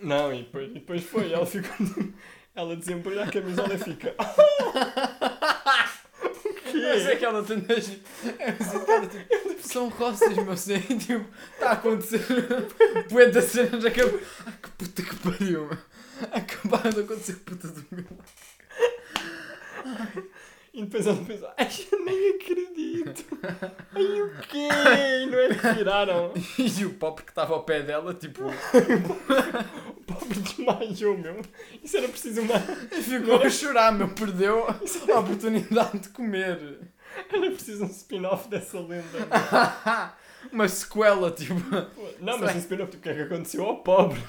Não, 0.00 0.32
e 0.32 0.42
depois, 0.42 0.72
depois 0.72 1.04
foi, 1.04 1.32
ela 1.32 1.46
ficou. 1.46 1.70
Ela 2.54 2.74
desembrulha 2.74 3.22
a 3.22 3.30
camisola 3.30 3.74
e 3.74 3.78
fica. 3.78 4.16
o 6.44 6.54
quê? 6.54 6.80
Mas 6.82 7.06
é 7.06 7.14
que 7.14 7.24
ela 7.24 7.44
tem 7.44 7.60
tipo, 7.60 8.08
são 9.62 9.88
roças, 9.88 10.34
meu. 10.34 10.54
E, 10.54 10.98
Tipo, 10.98 11.24
está 11.52 11.70
a 11.70 11.72
acontecer. 11.74 12.20
Poeta 13.08 13.40
cenas 13.42 13.84
acabou. 13.84 14.20
Ai 14.44 14.54
que 14.60 14.70
puta 14.70 15.02
que 15.02 15.16
pariu, 15.16 15.68
meu. 15.68 15.78
Acabaram 16.32 16.90
de 16.90 17.00
acontecer 17.00 17.34
puta 17.44 17.68
do 17.68 17.86
meu. 17.92 18.04
E 20.78 20.82
depois 20.84 21.06
ela 21.08 21.16
pensa, 21.24 21.52
ai, 21.58 21.68
eu 21.90 22.04
nem 22.04 22.30
acredito. 22.36 23.24
Ai, 23.94 24.22
o 24.22 24.30
quê? 24.42 24.68
E 25.22 25.26
não 25.26 25.38
é 25.40 25.48
que 25.48 25.74
tiraram? 25.74 26.32
E 26.56 26.84
o 26.84 26.94
pobre 26.94 27.24
que 27.24 27.32
estava 27.32 27.52
ao 27.54 27.64
pé 27.64 27.82
dela, 27.82 28.14
tipo, 28.14 28.44
O 28.44 30.00
pobre 30.04 30.38
desmaiou, 30.38 31.18
meu. 31.18 31.42
Isso 31.82 31.96
era 31.96 32.08
preciso 32.08 32.42
uma. 32.42 32.60
ficou 32.60 33.42
a 33.42 33.50
chorar, 33.50 33.90
meu. 33.92 34.08
Perdeu 34.08 34.68
a 34.68 35.18
oportunidade 35.18 35.98
de 35.98 36.08
comer. 36.10 36.78
Era 37.32 37.50
preciso 37.50 37.84
um 37.84 37.88
spin-off 37.88 38.48
dessa 38.48 38.78
lenda. 38.78 39.04
meu. 39.18 40.50
Uma 40.52 40.68
sequela, 40.68 41.32
tipo, 41.32 41.54
Não, 42.20 42.38
mas 42.38 42.54
um 42.54 42.58
spin-off, 42.58 42.92
tipo, 42.92 43.00
o 43.00 43.02
que 43.02 43.08
é 43.08 43.14
que 43.14 43.22
aconteceu 43.34 43.64
ao 43.64 43.78
pobre? 43.82 44.20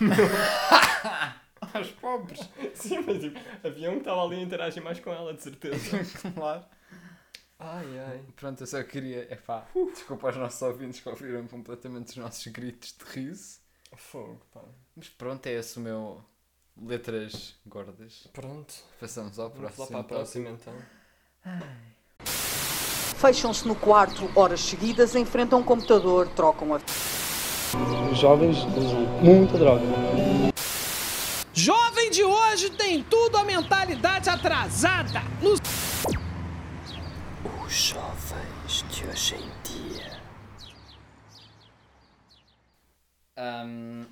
aos 1.77 1.91
pobres. 1.91 2.39
Sim, 2.75 3.01
mas 3.05 3.19
tipo, 3.19 3.39
havia 3.63 3.89
um 3.89 3.93
que 3.93 3.99
estava 3.99 4.23
ali 4.23 4.37
a 4.37 4.41
interagir 4.41 4.83
mais 4.83 4.99
com 4.99 5.11
ela, 5.11 5.33
de 5.33 5.41
certeza. 5.41 5.99
Claro. 6.33 6.65
Ai, 7.61 7.99
ai. 7.99 8.21
Pronto, 8.37 8.61
eu 8.63 8.67
só 8.67 8.81
queria. 8.83 9.27
É 9.29 9.35
pá, 9.35 9.67
desculpa 9.93 10.27
aos 10.27 10.37
nossos 10.37 10.61
ouvintes 10.61 11.01
que 11.01 11.09
ouviram 11.09 11.45
completamente 11.47 12.09
os 12.11 12.15
nossos 12.17 12.47
gritos 12.47 12.95
de 12.97 13.03
riso. 13.05 13.59
Fogo, 13.95 14.41
pá. 14.53 14.61
Mas 14.95 15.09
pronto, 15.09 15.45
é 15.47 15.53
esse 15.53 15.77
o 15.77 15.81
meu. 15.81 16.21
Letras 16.81 17.55
gordas. 17.65 18.29
Pronto. 18.31 18.73
Passamos 18.99 19.37
ao 19.37 19.49
Vamos 19.49 19.63
lá 19.63 19.69
próximo. 19.71 19.87
para 19.87 19.99
a 19.99 20.03
próxima 20.03 20.49
então. 20.51 20.73
Fecham-se 23.17 23.67
no 23.67 23.75
quarto 23.75 24.31
horas 24.33 24.61
seguidas, 24.61 25.13
enfrentam 25.13 25.59
um 25.59 25.63
computador, 25.63 26.29
trocam 26.29 26.73
a 26.73 26.79
Os 28.09 28.17
jovens 28.17 28.59
usam 28.77 29.01
muita 29.21 29.57
droga. 29.57 29.83
Jovem 31.61 32.09
de 32.09 32.23
hoje 32.23 32.69
tem 32.69 33.03
tudo 33.03 33.35
a 33.35 33.43
mentalidade 33.43 34.29
atrasada. 34.29 35.19
No 35.41 35.55
Os 37.65 37.73
jovens 37.73 38.85
de 38.89 39.05
hoje 39.05 39.35
em 39.35 39.51
dia. 39.63 40.21
Ahm, 43.35 44.05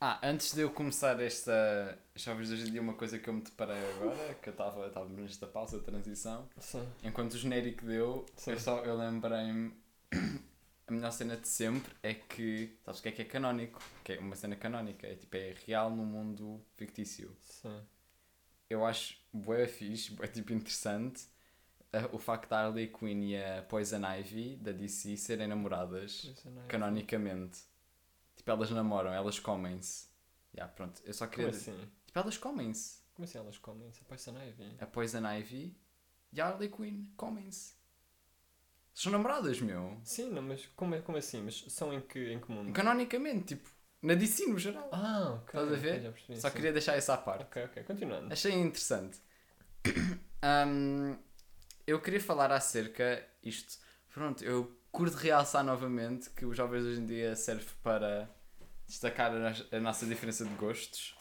ah, 0.00 0.20
antes 0.22 0.54
de 0.54 0.60
eu 0.60 0.70
começar 0.70 1.20
esta 1.20 1.98
Jovens 2.14 2.46
de 2.46 2.54
hoje 2.54 2.68
em 2.68 2.70
dia, 2.70 2.80
uma 2.80 2.94
coisa 2.94 3.18
que 3.18 3.28
eu 3.28 3.34
me 3.34 3.42
deparei 3.42 3.76
agora, 3.96 4.34
que 4.40 4.50
eu 4.50 4.52
estava 4.52 4.86
estava 4.86 5.08
nesta 5.08 5.48
pausa 5.48 5.80
de 5.80 5.84
transição, 5.84 6.48
Sim. 6.60 6.86
enquanto 7.02 7.32
o 7.32 7.38
genérico 7.38 7.84
deu, 7.84 8.24
Sim. 8.36 8.52
eu, 8.52 8.60
só, 8.60 8.78
eu 8.84 8.96
lembrei-me. 8.96 9.74
A 10.86 10.92
melhor 10.92 11.10
cena 11.12 11.36
de 11.36 11.48
sempre 11.48 11.94
é 12.02 12.12
que. 12.14 12.78
Sabes 12.84 13.00
o 13.00 13.02
que 13.02 13.08
é 13.08 13.12
que 13.12 13.22
é 13.22 13.24
canónico? 13.24 13.82
Que 14.02 14.12
é 14.14 14.18
uma 14.20 14.36
cena 14.36 14.54
canónica, 14.56 15.06
é 15.06 15.14
tipo, 15.14 15.34
é 15.36 15.54
real 15.66 15.90
no 15.90 16.04
mundo 16.04 16.60
fictício. 16.76 17.34
Sim. 17.40 17.80
Eu 18.68 18.84
acho 18.84 19.18
bué 19.32 19.66
fixe, 19.66 20.12
bué 20.12 20.26
tipo 20.26 20.52
interessante 20.52 21.26
o 22.12 22.18
facto 22.18 22.48
da 22.48 22.66
Harley 22.66 22.88
Quinn 22.88 23.22
e 23.22 23.36
a 23.36 23.62
Poison 23.62 24.00
Ivy 24.04 24.56
da 24.56 24.72
DC 24.72 25.16
serem 25.16 25.46
namoradas 25.46 26.32
canonicamente. 26.68 27.60
Tipo, 28.36 28.50
elas 28.50 28.70
namoram, 28.70 29.12
elas 29.12 29.38
comem-se. 29.38 30.08
Yeah, 30.54 30.72
pronto, 30.72 31.00
eu 31.04 31.12
só 31.14 31.26
Como 31.26 31.36
queria. 31.36 31.50
assim? 31.50 31.76
Tipo, 32.06 32.18
elas 32.18 32.36
comem-se. 32.36 32.98
Como 33.14 33.24
assim 33.24 33.38
elas 33.38 33.58
comem? 33.58 33.88
Isso 33.88 34.00
é 34.00 34.04
Poison 34.08 34.36
Ivy? 34.36 34.76
A 34.80 34.86
Poison 34.86 35.32
Ivy 35.38 35.76
e 36.32 36.40
a 36.40 36.46
Harley 36.48 36.68
Quinn 36.68 37.04
comem-se. 37.16 37.74
São 38.94 39.10
namoradas, 39.10 39.60
meu. 39.60 39.98
Sim, 40.04 40.30
não, 40.30 40.40
mas 40.40 40.66
como, 40.76 40.94
é, 40.94 41.00
como 41.00 41.18
assim? 41.18 41.42
Mas 41.42 41.64
são 41.68 41.92
em 41.92 42.00
que, 42.00 42.32
em 42.32 42.38
que 42.40 42.50
mundo? 42.50 42.72
Canonicamente, 42.72 43.56
tipo, 43.56 43.68
na 44.00 44.14
DC 44.14 44.46
no 44.46 44.58
geral. 44.58 44.88
Ah, 44.92 45.40
ok. 45.42 45.60
Estás 45.60 45.72
a 45.72 45.76
ver? 45.76 46.12
percebi, 46.12 46.40
Só 46.40 46.48
sim. 46.48 46.54
queria 46.54 46.72
deixar 46.72 46.94
essa 46.96 47.14
à 47.14 47.16
parte. 47.16 47.42
Ok, 47.42 47.64
ok. 47.64 47.82
Continuando. 47.82 48.32
Achei 48.32 48.52
interessante. 48.52 49.18
Hum, 50.46 51.16
eu 51.86 51.98
queria 52.02 52.20
falar 52.20 52.52
acerca 52.52 53.26
isto. 53.42 53.78
Pronto, 54.12 54.44
eu 54.44 54.78
curto 54.92 55.16
realçar 55.16 55.64
novamente 55.64 56.28
que 56.28 56.44
os 56.44 56.54
jovens 56.54 56.84
hoje 56.84 57.00
em 57.00 57.06
dia 57.06 57.34
serve 57.34 57.64
para 57.82 58.28
destacar 58.86 59.32
a, 59.32 59.38
nos- 59.38 59.66
a 59.72 59.80
nossa 59.80 60.04
diferença 60.04 60.44
de 60.44 60.54
gostos. 60.56 61.16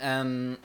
Um, 0.00 0.56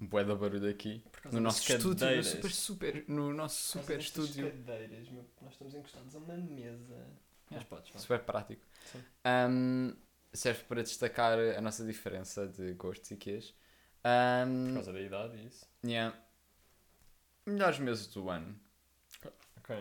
Bué 0.00 0.24
da 0.24 0.34
barulho 0.34 0.70
aqui. 0.70 1.04
No 1.32 1.40
nosso 1.40 1.72
estúdio. 1.72 2.16
No 2.16 2.22
super, 2.24 2.50
super, 2.50 3.04
no 3.08 3.32
nosso 3.32 3.78
super 3.78 3.98
estúdio. 3.98 4.50
cadeiras, 4.50 5.08
meu, 5.08 5.24
nós 5.40 5.52
estamos 5.52 5.74
encostados 5.74 6.14
a 6.14 6.18
uma 6.18 6.36
mesa. 6.36 7.06
Mas 7.50 7.64
podes, 7.64 7.90
vá. 7.90 7.98
Super 7.98 8.20
prático. 8.20 8.62
Sim. 8.92 9.02
Um, 9.26 9.96
serve 10.32 10.64
para 10.64 10.82
destacar 10.82 11.38
a 11.38 11.60
nossa 11.60 11.84
diferença 11.84 12.46
de 12.46 12.72
gostos 12.74 13.10
e 13.10 13.16
quês. 13.16 13.54
Um, 14.04 14.66
Por 14.66 14.74
causa 14.74 14.92
da 14.92 15.00
idade 15.00 15.36
e 15.38 15.46
isso. 15.46 15.66
yeah. 15.84 16.16
Melhores 17.46 17.78
meses 17.78 18.06
do 18.08 18.28
ano. 18.30 18.58
Ok. 19.58 19.76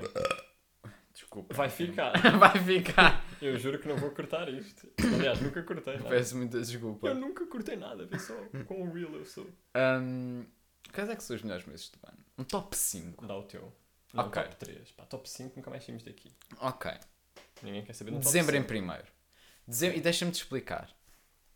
Desculpa. 1.13 1.53
Vai 1.53 1.69
ficar. 1.69 2.13
Vai 2.39 2.59
ficar. 2.63 3.23
Eu 3.41 3.57
juro 3.57 3.77
que 3.79 3.87
não 3.87 3.95
vou 3.97 4.11
cortar 4.11 4.49
isto. 4.49 4.89
Aliás, 5.13 5.39
nunca 5.41 5.61
cortei 5.61 5.97
nada. 5.97 6.09
Peço 6.09 6.35
muita 6.37 6.59
desculpa. 6.59 7.07
Eu 7.07 7.15
nunca 7.15 7.45
cortei 7.45 7.75
nada, 7.75 8.05
vê 8.05 8.17
só 8.17 8.33
quão 8.65 8.91
real 8.91 9.13
eu 9.13 9.25
sou. 9.25 9.47
Um, 9.75 10.45
quais 10.93 11.09
é 11.09 11.15
que 11.15 11.23
são 11.23 11.35
os 11.35 11.41
melhores 11.43 11.65
meses 11.65 11.89
do 11.89 11.99
ano? 12.07 12.17
Um 12.37 12.43
top 12.43 12.75
5. 12.75 13.25
Dá 13.25 13.35
o 13.35 13.43
teu. 13.43 13.73
Não, 14.13 14.25
Ok. 14.27 14.41
top 14.43 14.55
3. 14.57 14.91
Pá, 14.91 15.05
top 15.05 15.29
5 15.29 15.55
nunca 15.55 15.69
mais 15.69 15.83
saímos 15.83 16.03
daqui. 16.03 16.31
Ok. 16.59 16.91
Ninguém 17.61 17.83
quer 17.83 17.93
saber 17.93 18.11
no 18.11 18.19
Dezembro 18.19 18.55
em 18.55 18.59
top 18.59 18.67
primeiro. 18.67 19.07
Dezembro, 19.67 19.97
e 19.97 20.01
deixa-me 20.01 20.31
te 20.31 20.35
explicar. 20.35 20.89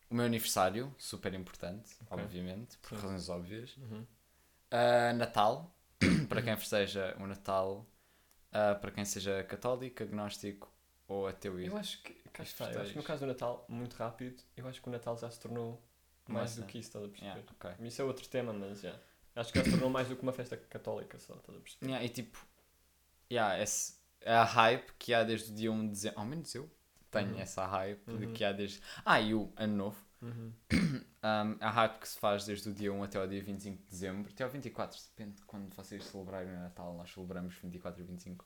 O 0.10 0.16
meu 0.16 0.26
aniversário, 0.26 0.94
super 0.98 1.34
importante, 1.34 1.96
Ok. 2.10 2.24
obviamente, 2.24 2.78
por 2.78 2.90
Sim. 2.90 2.96
razões 2.96 3.30
óbvias. 3.30 3.72
5. 3.72 3.86
Uhum. 3.86 4.02
Uh, 4.72 5.16
Natal, 5.18 5.76
para 6.30 6.42
quem 6.42 6.56
festeja 6.58 7.16
o 7.20 7.28
Natal, 7.28 7.86
uh, 8.52 8.80
para 8.80 8.92
quem 8.92 9.04
seja 9.06 9.44
católico, 9.44 10.04
agnóstico 10.04 10.72
ou 11.08 11.28
ateu. 11.28 11.60
Eu 11.60 11.78
acho 11.78 12.02
que, 12.02 12.14
cá 12.34 12.44
está, 12.44 12.72
eu 12.72 12.82
acho 12.82 12.92
que 12.92 12.98
no 12.98 13.04
caso 13.04 13.22
do 13.26 13.28
Natal, 13.28 13.66
muito 13.70 13.96
rápido, 13.96 14.42
eu 14.56 14.68
acho 14.68 14.82
que 14.82 14.88
o 14.88 14.92
Natal 14.92 15.18
já 15.18 15.30
se 15.30 15.40
tornou 15.40 15.82
mais 16.28 16.52
Massa. 16.52 16.62
do 16.62 16.68
que 16.68 16.78
isso, 16.80 16.90
estás 16.90 17.06
a 17.06 17.08
perceber? 17.08 17.32
Yeah, 17.32 17.52
ok. 17.52 17.88
Isso 17.88 18.02
é 18.02 18.06
outro 18.06 18.28
tema, 18.28 18.52
mas 18.54 18.82
já. 18.82 18.98
Acho 19.40 19.52
que 19.54 19.60
já 19.60 19.66
se 19.66 19.72
tornou 19.72 19.90
mais 19.90 20.08
do 20.08 20.16
que 20.16 20.24
uma 20.24 20.34
festa 20.34 20.58
católica 20.58 21.20
só, 21.20 21.36
estás 21.36 21.58
a 21.58 21.62
perceber? 21.62 21.86
Yeah, 21.86 22.06
e 22.06 22.10
tipo, 22.10 22.46
yeah, 23.32 23.62
esse, 23.62 23.96
é 24.22 24.34
a 24.34 24.44
hype 24.44 24.92
que 24.98 25.14
há 25.14 25.24
desde 25.24 25.52
o 25.52 25.56
dia 25.56 25.72
1 25.72 25.82
de 25.84 25.90
dezembro. 25.92 26.20
Ao 26.20 26.26
menos 26.26 26.54
eu 26.56 26.70
tenho 27.12 27.34
Uhum. 27.36 27.40
essa 27.40 27.66
hype 27.66 28.04
de 28.18 28.26
Uhum. 28.26 28.34
que 28.34 28.44
há 28.44 28.52
desde. 28.52 28.82
Ah, 29.06 29.22
e 29.22 29.34
o 29.34 29.52
ano 29.56 29.76
novo. 29.76 30.06
Uhum. 30.22 30.54
Um, 31.28 31.58
a 31.60 31.70
hype 31.72 32.00
que 32.00 32.08
se 32.08 32.18
faz 32.20 32.46
desde 32.46 32.70
o 32.70 32.74
dia 32.74 32.94
1 32.94 33.04
até 33.04 33.20
o 33.22 33.28
dia 33.28 33.44
25 33.44 33.84
de 33.84 33.90
dezembro, 33.90 34.32
até 34.32 34.46
ao 34.46 34.50
24, 34.50 34.98
depende 35.10 35.36
de 35.38 35.42
quando 35.46 35.74
vocês 35.76 36.06
celebrarem 36.06 36.54
o 36.54 36.60
Natal, 36.60 36.94
nós 36.96 37.12
celebramos 37.12 37.54
24 37.56 38.02
e 38.02 38.06
25. 38.06 38.46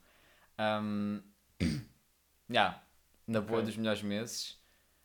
Um, 0.58 1.22
yeah, 2.50 2.82
na 3.28 3.40
boa 3.40 3.60
Ok. 3.60 3.66
dos 3.68 3.78
melhores 3.78 4.02
meses, 4.02 4.60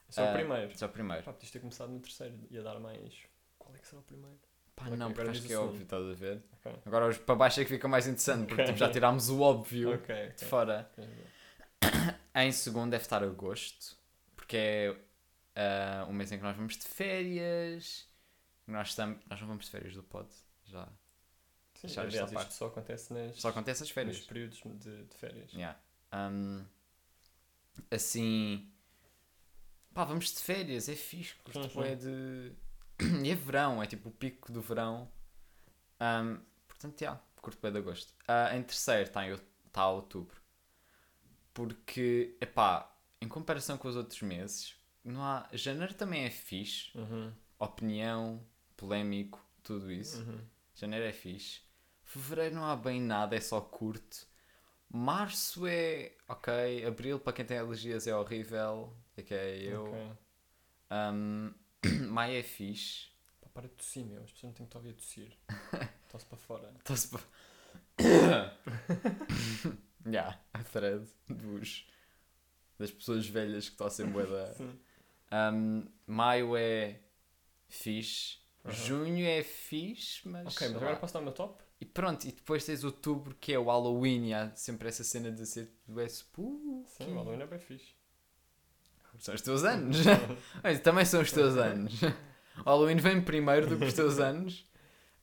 Esse 0.09 0.21
é 0.21 0.31
o 0.31 0.33
primeiro. 0.33 0.73
é 0.81 0.85
o 0.85 0.89
primeiro. 0.89 1.23
Pá, 1.25 1.33
podias 1.35 1.51
ter 1.51 1.59
começado 1.61 1.91
no 1.91 2.01
terceiro, 2.01 2.39
ia 2.51 2.63
dar 2.63 2.81
mais. 2.81 3.15
Qual 3.59 3.75
é 3.75 3.79
que 3.79 3.87
será 3.87 4.01
o 4.01 4.05
primeiro? 4.05 4.39
Pá, 4.77 4.85
Ok, 4.85 4.97
não, 4.97 5.13
porque 5.13 5.31
acho 5.31 5.43
que 5.43 5.53
é 5.53 5.59
o 5.59 5.65
óbvio, 5.65 5.83
estás 5.83 6.07
a 6.07 6.13
ver? 6.13 6.43
Ok. 6.53 6.73
Agora 6.85 7.09
os 7.09 7.17
para 7.19 7.35
baixo 7.35 7.61
é 7.61 7.65
que 7.65 7.71
fica 7.71 7.89
mais 7.89 8.07
interessante, 8.07 8.47
porque 8.47 8.65
tipo, 8.65 8.79
já 8.79 8.91
tirámos 8.91 9.31
o 9.31 9.41
óbvio 9.41 10.01
de 10.37 10.45
fora. 10.45 10.89
Em 12.35 12.53
segundo 12.53 12.91
deve 12.91 13.03
estar 13.03 13.23
agosto, 13.25 13.97
porque 14.37 14.57
é 14.57 14.97
ah, 15.57 16.07
um 16.09 16.13
mês 16.13 16.31
em 16.31 16.37
que 16.37 16.45
nós 16.45 16.55
vamos 16.55 16.77
de 16.77 16.85
férias. 16.85 18.07
Nós, 18.67 18.89
estamos, 18.89 19.19
nós 19.31 19.41
não 19.41 19.49
vamos 19.49 19.65
de 19.65 19.71
férias 19.71 19.95
do 19.95 20.03
pod, 20.03 20.29
já. 20.67 20.87
Sim, 21.75 21.87
isto 21.87 22.01
aliás, 22.01 22.33
isto 22.33 22.53
só 22.53 22.67
acontece 22.67 23.13
nas, 23.15 23.37
Só 23.41 23.49
acontece 23.49 23.81
nas 23.81 23.89
nos 23.89 23.95
férias. 23.95 24.21
períodos 24.21 24.61
de, 24.65 25.05
de 25.05 25.15
férias. 25.15 25.53
Yeah. 25.53 25.79
Um, 26.13 26.65
assim. 27.91 28.71
Pá, 29.95 30.05
vamos 30.05 30.35
de 30.35 30.41
férias, 30.41 30.89
é 30.91 30.95
fixe. 30.95 31.35
Curto 31.37 31.69
bué 31.69 31.95
de. 31.95 32.53
E 33.25 33.31
é 33.31 33.35
verão, 33.35 33.83
é 33.83 33.87
tipo 33.87 34.09
o 34.09 34.13
pico 34.13 34.53
do 34.53 34.61
verão. 34.61 35.11
Um, 36.01 36.39
portanto, 36.69 37.01
já, 37.01 37.21
curto 37.41 37.61
bem 37.61 37.73
de 37.73 37.79
agosto. 37.79 38.13
Ah, 38.27 38.57
em 38.57 38.63
terceiro 38.63 39.03
está 39.09 39.23
tá 39.73 39.89
outubro. 39.89 40.41
Porque, 41.55 42.37
epá, 42.41 42.91
em 43.21 43.29
comparação 43.29 43.79
com 43.79 43.89
os 43.89 43.97
outros 43.97 44.21
meses, 44.23 44.77
não 45.05 45.23
há. 45.23 45.49
Janeiro 45.53 45.95
também 45.95 46.25
é 46.25 46.31
fixe. 46.31 46.91
Uhum, 46.97 47.33
Opinião, 47.59 48.45
polémico, 48.77 49.43
tudo 49.63 49.91
isso. 49.91 50.21
uhum. 50.23 50.41
Janeiro 50.75 51.07
é 51.07 51.13
fixe. 51.13 51.61
Fevereiro 52.05 52.55
não 52.55 52.65
há 52.65 52.77
bem 52.77 53.01
nada, 53.01 53.35
é 53.35 53.41
só 53.41 53.61
curto. 53.61 54.27
Março 54.89 55.67
é 55.67 56.13
ok. 56.29 56.85
Abril, 56.85 57.19
para 57.19 57.33
quem 57.33 57.45
tem 57.45 57.59
alergias, 57.59 58.07
é 58.07 58.15
horrível. 58.15 58.95
É 59.17 59.23
que 59.23 59.35
é 59.35 59.57
eu. 59.63 59.87
Ok. 59.87 60.13
Um, 60.91 61.55
maio 62.09 62.39
é 62.39 62.43
fixe. 62.43 63.09
Pá, 63.41 63.49
para 63.55 63.69
de 63.69 63.75
tossir, 63.75 64.05
meu. 64.05 64.23
As 64.23 64.33
pessoas 64.33 64.51
não 64.51 64.53
têm 64.53 64.67
que 64.67 64.71
te 64.71 64.77
ouvir 64.77 64.91
a 64.91 64.95
tossir. 64.95 65.33
Tosse 66.11 66.27
para 66.27 66.39
fora. 66.39 66.75
Estou-se 66.79 67.09
para. 67.09 67.23
Já, 70.07 70.41
a 70.53 70.63
thread 70.63 71.07
dos, 71.29 71.89
das 72.79 72.91
pessoas 72.91 73.27
velhas 73.27 73.69
que 73.69 73.77
tossem 73.77 74.07
boeda. 74.07 74.55
Sim. 74.55 74.79
Um, 75.33 75.87
maio 76.07 76.57
é 76.57 77.01
fixe. 77.69 78.39
Aham. 78.65 78.75
Junho 78.75 79.27
é 79.27 79.43
fixe, 79.43 80.29
mas. 80.29 80.47
Ok, 80.55 80.69
mas 80.69 80.77
agora 80.77 80.93
lá. 80.93 80.99
posso 80.99 81.15
dar 81.15 81.21
o 81.21 81.23
meu 81.25 81.33
top? 81.33 81.63
E 81.81 81.85
pronto, 81.85 82.27
e 82.27 82.33
depois 82.33 82.65
tens 82.65 82.85
outubro 82.85 83.35
que 83.39 83.53
é 83.53 83.59
o 83.59 83.65
Halloween 83.65 84.29
e 84.29 84.35
há 84.35 84.55
sempre 84.55 84.89
essa 84.89 85.05
cena 85.05 85.31
de 85.31 85.45
ser 85.45 85.71
és 85.97 86.13
spooky. 86.19 86.85
Sim, 86.89 87.13
o 87.13 87.15
Halloween 87.17 87.43
é 87.43 87.47
bem 87.47 87.59
fixe. 87.59 87.95
São 89.19 89.35
os 89.35 89.41
teus 89.41 89.65
anos. 89.65 89.97
Mas 90.63 90.81
também 90.81 91.05
são 91.05 91.21
os 91.23 91.33
teus 91.33 91.57
anos. 91.57 92.01
O 92.03 92.63
Halloween 92.65 92.97
vem 92.97 93.21
primeiro 93.21 93.67
do 93.67 93.77
que 93.79 93.85
os 93.85 93.93
teus 93.95 94.19
anos. 94.21 94.67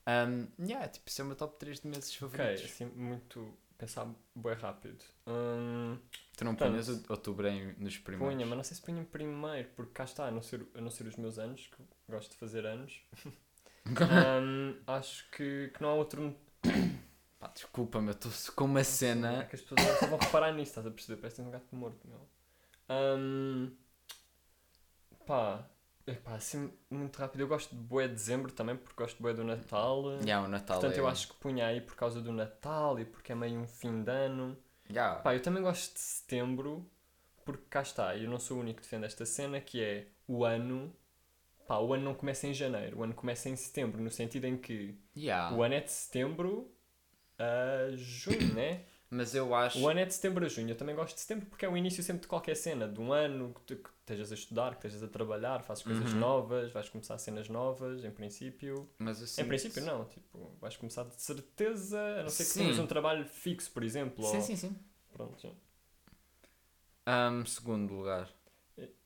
Um, 0.06 0.48
yeah, 0.66 0.86
tipo, 0.88 1.08
isso 1.08 1.22
é 1.22 1.24
o 1.24 1.28
meu 1.28 1.36
top 1.36 1.58
3 1.58 1.80
de 1.80 1.88
meses 1.88 2.10
Ok, 2.22 2.28
favoritos. 2.30 2.64
assim, 2.64 2.86
muito. 2.86 3.56
Pensar 3.76 4.06
bem 4.36 4.54
rápido. 4.54 5.02
Hum, 5.26 5.98
Tu 6.36 6.44
não 6.44 6.54
punhas 6.54 6.88
outubro 7.10 7.46
em, 7.48 7.74
nos 7.78 7.98
primeiros? 7.98 8.32
punha, 8.34 8.46
mas 8.46 8.56
não 8.56 8.64
sei 8.64 8.76
se 8.76 8.82
punha 8.82 9.00
em 9.00 9.04
primeiro, 9.04 9.68
porque 9.74 9.92
cá 9.92 10.04
está, 10.04 10.26
a 10.26 10.30
não 10.30 10.42
ser, 10.42 10.64
a 10.76 10.80
não 10.80 10.90
ser 10.90 11.06
os 11.08 11.16
meus 11.16 11.38
anos, 11.40 11.66
que 11.66 11.80
eu 11.80 11.86
gosto 12.08 12.30
de 12.30 12.36
fazer 12.36 12.64
anos. 12.66 13.00
Hum, 13.86 14.76
acho 14.86 15.28
que, 15.30 15.70
que 15.74 15.82
não 15.82 15.90
há 15.90 15.94
outro. 15.94 16.34
Pá, 17.38 17.48
desculpa-me, 17.48 18.08
eu 18.08 18.12
estou 18.12 18.32
com 18.54 18.64
uma 18.64 18.80
É 18.80 18.84
cena. 18.84 19.44
que 19.44 19.56
as 19.56 19.60
pessoas 19.62 19.98
só 19.98 20.06
vão 20.06 20.18
reparar 20.18 20.52
nisso, 20.52 20.70
estás 20.70 20.86
a 20.86 20.90
perceber? 20.90 21.20
Parece 21.20 21.42
um 21.42 21.50
gato 21.50 21.74
morto, 21.76 22.08
meu. 22.08 22.26
Hum, 22.88 23.70
pá, 25.26 25.68
epá, 26.06 26.34
assim, 26.34 26.72
muito 26.90 27.16
rápido. 27.18 27.40
Eu 27.40 27.48
gosto 27.48 27.74
de 27.74 27.80
boé 27.80 28.06
de 28.08 28.14
dezembro 28.14 28.52
também, 28.52 28.76
porque 28.76 28.94
gosto 28.96 29.16
de 29.16 29.22
boé 29.22 29.34
do 29.34 29.44
Natal. 29.44 30.18
Yeah, 30.20 30.46
o 30.46 30.50
Natal 30.50 30.80
Portanto, 30.80 30.96
é... 30.96 31.00
eu 31.00 31.08
acho 31.08 31.28
que 31.28 31.34
punha 31.34 31.66
aí 31.66 31.80
por 31.80 31.96
causa 31.96 32.20
do 32.20 32.32
Natal 32.32 32.98
e 32.98 33.04
porque 33.04 33.32
é 33.32 33.34
meio 33.34 33.58
um 33.60 33.66
fim 33.66 34.02
de 34.02 34.10
ano. 34.10 34.56
Yeah. 34.90 35.20
Pá, 35.20 35.34
eu 35.34 35.42
também 35.42 35.62
gosto 35.62 35.94
de 35.94 36.00
setembro, 36.00 36.88
porque 37.44 37.64
cá 37.70 37.82
está, 37.82 38.16
eu 38.16 38.28
não 38.28 38.38
sou 38.38 38.58
o 38.58 38.60
único 38.60 38.76
que 38.76 38.82
defende 38.82 39.06
esta 39.06 39.24
cena, 39.24 39.60
que 39.60 39.82
é 39.82 40.08
o 40.28 40.44
ano. 40.44 40.94
Pá, 41.66 41.78
o 41.78 41.94
ano 41.94 42.04
não 42.04 42.14
começa 42.14 42.46
em 42.46 42.52
janeiro, 42.52 42.98
o 42.98 43.02
ano 43.02 43.14
começa 43.14 43.48
em 43.48 43.56
setembro, 43.56 44.02
no 44.02 44.10
sentido 44.10 44.46
em 44.46 44.56
que 44.56 44.98
Yeah. 45.16 45.56
o 45.56 45.62
ano 45.62 45.74
é 45.74 45.80
de 45.80 45.90
setembro 45.90 46.70
a 47.38 47.90
junho, 47.96 48.54
né? 48.54 48.84
Mas 49.14 49.32
eu 49.32 49.54
acho... 49.54 49.78
O 49.78 49.88
ano 49.88 50.00
é 50.00 50.04
de 50.04 50.12
setembro 50.12 50.44
a 50.44 50.48
junho. 50.48 50.70
Eu 50.70 50.76
também 50.76 50.94
gosto 50.94 51.14
de 51.14 51.20
setembro 51.20 51.46
porque 51.46 51.64
é 51.64 51.68
o 51.68 51.76
início 51.76 52.02
sempre 52.02 52.22
de 52.22 52.26
qualquer 52.28 52.56
cena, 52.56 52.88
de 52.88 53.00
um 53.00 53.12
ano, 53.12 53.54
que, 53.64 53.76
que 53.76 53.88
estejas 54.00 54.32
a 54.32 54.34
estudar, 54.34 54.70
que 54.72 54.86
estejas 54.86 55.04
a 55.04 55.08
trabalhar, 55.08 55.62
fazes 55.62 55.84
coisas 55.84 56.12
Uhum. 56.12 56.18
novas, 56.18 56.72
vais 56.72 56.88
começar 56.88 57.16
cenas 57.18 57.48
novas, 57.48 58.04
em 58.04 58.10
princípio. 58.10 58.88
Mas 58.98 59.20
eu 59.38 59.44
Em 59.44 59.46
princípio, 59.46 59.84
não, 59.84 60.04
tipo, 60.06 60.50
vais 60.60 60.76
começar 60.76 61.04
de 61.04 61.14
certeza, 61.22 62.00
a 62.18 62.22
não 62.24 62.28
ser 62.28 62.44
que 62.46 62.54
tenhas 62.54 62.78
um 62.78 62.86
trabalho 62.88 63.24
fixo, 63.24 63.70
por 63.70 63.84
exemplo. 63.84 64.24
Sim, 64.24 64.36
ou- 64.36 64.42
sim, 64.42 64.56
sim. 64.56 64.76
Pronto. 65.12 65.56
Um, 67.06 67.46
segundo 67.46 67.94
lugar. 67.94 68.28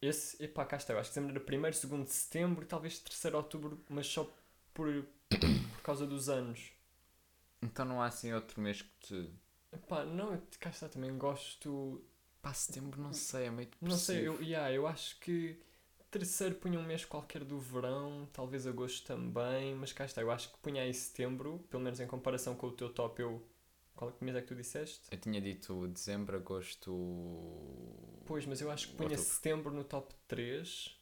Esse, 0.00 0.42
epá, 0.42 0.64
cá 0.64 0.78
está. 0.78 0.94
Eu 0.94 0.98
acho 1.00 1.10
que 1.10 1.14
dezembro 1.16 1.36
era 1.36 1.44
primeiro, 1.44 1.76
segundo 1.76 2.04
de 2.04 2.12
setembro 2.12 2.62
e 2.62 2.66
talvez 2.66 2.98
terceiro 2.98 3.36
de 3.36 3.42
outubro, 3.44 3.84
mas 3.90 4.06
só 4.06 4.26
por, 4.72 4.86
por 5.30 5.82
causa 5.82 6.06
dos 6.06 6.30
anos. 6.30 6.70
Então 7.62 7.84
não 7.84 8.00
há 8.00 8.06
assim 8.06 8.32
outro 8.32 8.60
mês 8.60 8.80
que 8.82 8.90
te... 9.00 9.30
Epá, 9.72 10.04
não, 10.04 10.34
eu- 10.34 10.42
cá 10.60 10.68
está, 10.70 10.88
também 10.90 11.16
gosto. 11.16 12.02
Pá, 12.42 12.52
setembro 12.52 13.00
não 13.00 13.12
sei, 13.14 13.46
é 13.46 13.50
meio 13.50 13.68
Não 13.80 13.98
sei, 13.98 14.26
eu, 14.26 14.34
depressivo. 14.34 14.42
yeah, 14.42 14.72
eu 14.72 14.86
acho 14.86 15.18
que 15.20 15.60
terceiro 16.10 16.54
punha 16.56 16.78
um 16.78 16.82
mês 16.84 17.04
qualquer 17.04 17.44
do 17.44 17.58
verão, 17.58 18.28
talvez 18.32 18.66
agosto 18.66 19.06
também, 19.06 19.74
mas 19.74 19.92
cá 19.92 20.04
está, 20.04 20.20
eu 20.22 20.30
acho 20.30 20.50
que 20.52 20.58
punha 20.58 20.82
aí 20.82 20.92
setembro, 20.94 21.58
pelo 21.70 21.82
menos 21.82 22.00
em 22.00 22.06
comparação 22.06 22.54
com 22.56 22.66
o 22.68 22.72
teu 22.72 22.90
top, 22.92 23.20
eu. 23.22 23.42
Qual 23.96 24.12
que 24.12 24.24
mês 24.24 24.36
é 24.36 24.40
que 24.42 24.48
tu 24.48 24.54
disseste? 24.54 25.10
Eu 25.10 25.18
tinha 25.18 25.38
dito 25.40 25.86
dezembro, 25.88 26.36
agosto... 26.36 26.90
Pois, 28.24 28.46
mas 28.46 28.60
eu 28.60 28.70
acho 28.70 28.88
que 28.88 28.94
punha 28.94 29.16
Outubro. 29.16 29.18
setembro 29.18 29.72
no 29.72 29.82
top 29.82 30.14
3, 30.28 30.96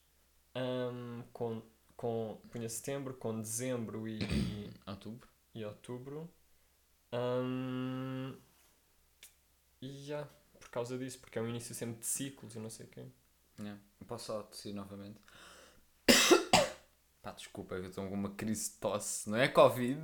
com, 1.33 1.61
com. 1.95 2.37
punha 2.51 2.69
setembro 2.69 3.13
com 3.13 3.39
dezembro 3.41 4.07
e, 4.07 4.23
e, 4.31 4.69
Outubro? 4.87 5.27
e 5.53 5.65
outubro. 5.65 6.29
Hum, 7.11 8.35
e 9.81 10.05
já, 10.05 10.27
por 10.59 10.69
causa 10.69 10.97
disso, 10.97 11.19
porque 11.19 11.37
é 11.37 11.41
um 11.41 11.47
início 11.47 11.73
sempre 11.75 11.99
de 11.99 12.05
ciclos 12.05 12.55
e 12.55 12.59
não 12.59 12.69
sei 12.69 12.85
o 12.85 12.89
quê. 12.89 13.05
Yeah. 13.59 13.79
Posso 14.07 14.25
só 14.25 14.43
tossir 14.43 14.73
novamente? 14.73 15.19
Pá, 17.21 17.31
desculpa, 17.31 17.75
eu 17.75 17.87
estou 17.87 18.07
com 18.07 18.13
uma 18.13 18.31
crise 18.31 18.71
de 18.71 18.77
tosse. 18.77 19.29
Não 19.29 19.37
é 19.37 19.47
Covid. 19.47 20.01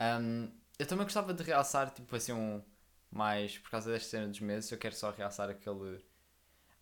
Um, 0.00 0.50
eu 0.78 0.86
também 0.86 1.04
gostava 1.04 1.34
de 1.34 1.42
realçar, 1.42 1.90
tipo 1.90 2.14
assim, 2.14 2.32
um... 2.32 2.62
Mais, 3.10 3.58
por 3.58 3.70
causa 3.70 3.92
desta 3.92 4.10
cena 4.10 4.26
dos 4.26 4.40
meses, 4.40 4.70
eu 4.72 4.78
quero 4.78 4.94
só 4.94 5.10
realçar 5.10 5.48
aquele... 5.50 6.04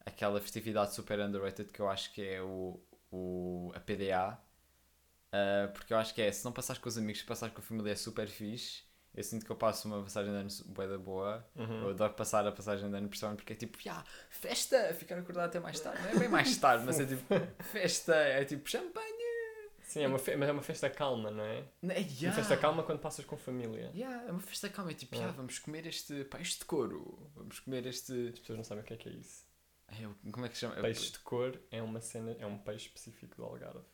Aquela 0.05 0.41
festividade 0.41 0.95
super 0.95 1.21
underrated 1.21 1.71
que 1.71 1.81
eu 1.81 1.89
acho 1.89 2.13
que 2.13 2.23
é 2.23 2.43
o... 2.43 2.81
o 3.11 3.73
a 3.75 3.81
PDA. 3.81 4.39
Uh, 5.33 5.73
porque 5.73 5.93
eu 5.93 5.99
acho 5.99 6.15
que 6.15 6.21
é, 6.23 6.31
se 6.31 6.45
não 6.45 6.53
passares 6.53 6.81
com 6.81 6.89
os 6.89 6.99
amigos, 6.99 7.21
se 7.21 7.27
passares 7.27 7.55
com 7.55 7.61
a 7.61 7.65
família 7.65 7.93
é 7.93 7.97
super 7.97 8.29
fixe. 8.29 8.83
Eu 9.15 9.23
sinto 9.23 9.45
que 9.45 9.53
eu 9.53 9.57
passo 9.57 9.87
uma 9.89 10.03
passagem 10.03 10.33
de 10.33 10.39
ano 10.39 10.49
bué 10.67 10.89
da 10.89 10.97
boa. 10.99 11.47
Uhum. 11.55 11.83
Eu 11.83 11.91
adoro 11.91 12.15
passar 12.15 12.47
a 12.47 12.53
passagem 12.53 12.89
de 12.91 12.97
ano, 12.97 13.09
principalmente 13.09 13.39
porque 13.41 13.53
é 13.53 13.57
tipo, 13.57 13.79
"Ya, 13.87 14.03
festa, 14.31 14.95
ficar 14.95 15.19
acordado 15.19 15.47
até 15.47 15.61
mais 15.61 15.79
tarde. 15.81 16.03
Não 16.03 16.09
é 16.11 16.19
bem 16.19 16.29
mais 16.29 16.57
tarde, 16.57 16.85
mas 16.87 16.99
é 16.99 17.05
tipo, 17.07 17.23
festa, 17.65 18.15
é 18.15 18.45
tipo 18.45 18.69
champanhe. 18.69 19.23
Sim, 19.83 20.05
é 20.05 20.09
uma 20.09 20.17
mas 20.17 20.49
é 20.49 20.53
uma 20.53 20.63
festa 20.63 20.89
calma, 20.89 21.31
não 21.31 21.45
é? 21.45 21.59
É, 21.89 22.01
ya. 22.01 22.29
Uma 22.31 22.33
festa 22.33 22.57
calma 22.57 22.83
quando 22.83 23.01
passas 23.01 23.27
com 23.27 23.37
família. 23.37 23.91
Ya, 23.95 24.25
é 24.27 24.31
uma 24.31 24.41
festa 24.41 24.71
calma, 24.71 24.91
é 24.91 24.95
tipo, 24.95 25.15
É. 25.15 25.19
"Ya, 25.19 25.31
vamos 25.33 25.59
comer 25.59 25.87
este 25.87 26.25
peixe 26.25 26.59
de 26.61 26.65
couro, 26.65 27.31
vamos 27.37 27.61
comer 27.61 27.87
este. 27.87 28.31
As 28.33 28.39
pessoas 28.39 28.57
não 28.57 28.65
sabem 28.65 28.83
o 28.83 28.87
que 28.87 28.95
é 28.95 28.97
que 28.97 29.09
é 29.11 29.13
isso. 29.13 29.45
É, 29.89 30.31
como 30.31 30.47
é 30.47 30.49
que 30.49 30.55
se 30.55 30.61
chama? 30.63 30.79
É 30.79 30.81
Peixe 30.81 31.13
de 31.13 31.19
cor 31.19 31.61
é 31.71 31.83
uma 31.83 32.01
cena, 32.01 32.35
é 32.39 32.47
um 32.47 32.57
peixe 32.57 32.87
específico 32.87 33.37
do 33.37 33.45
Algarve. 33.45 33.85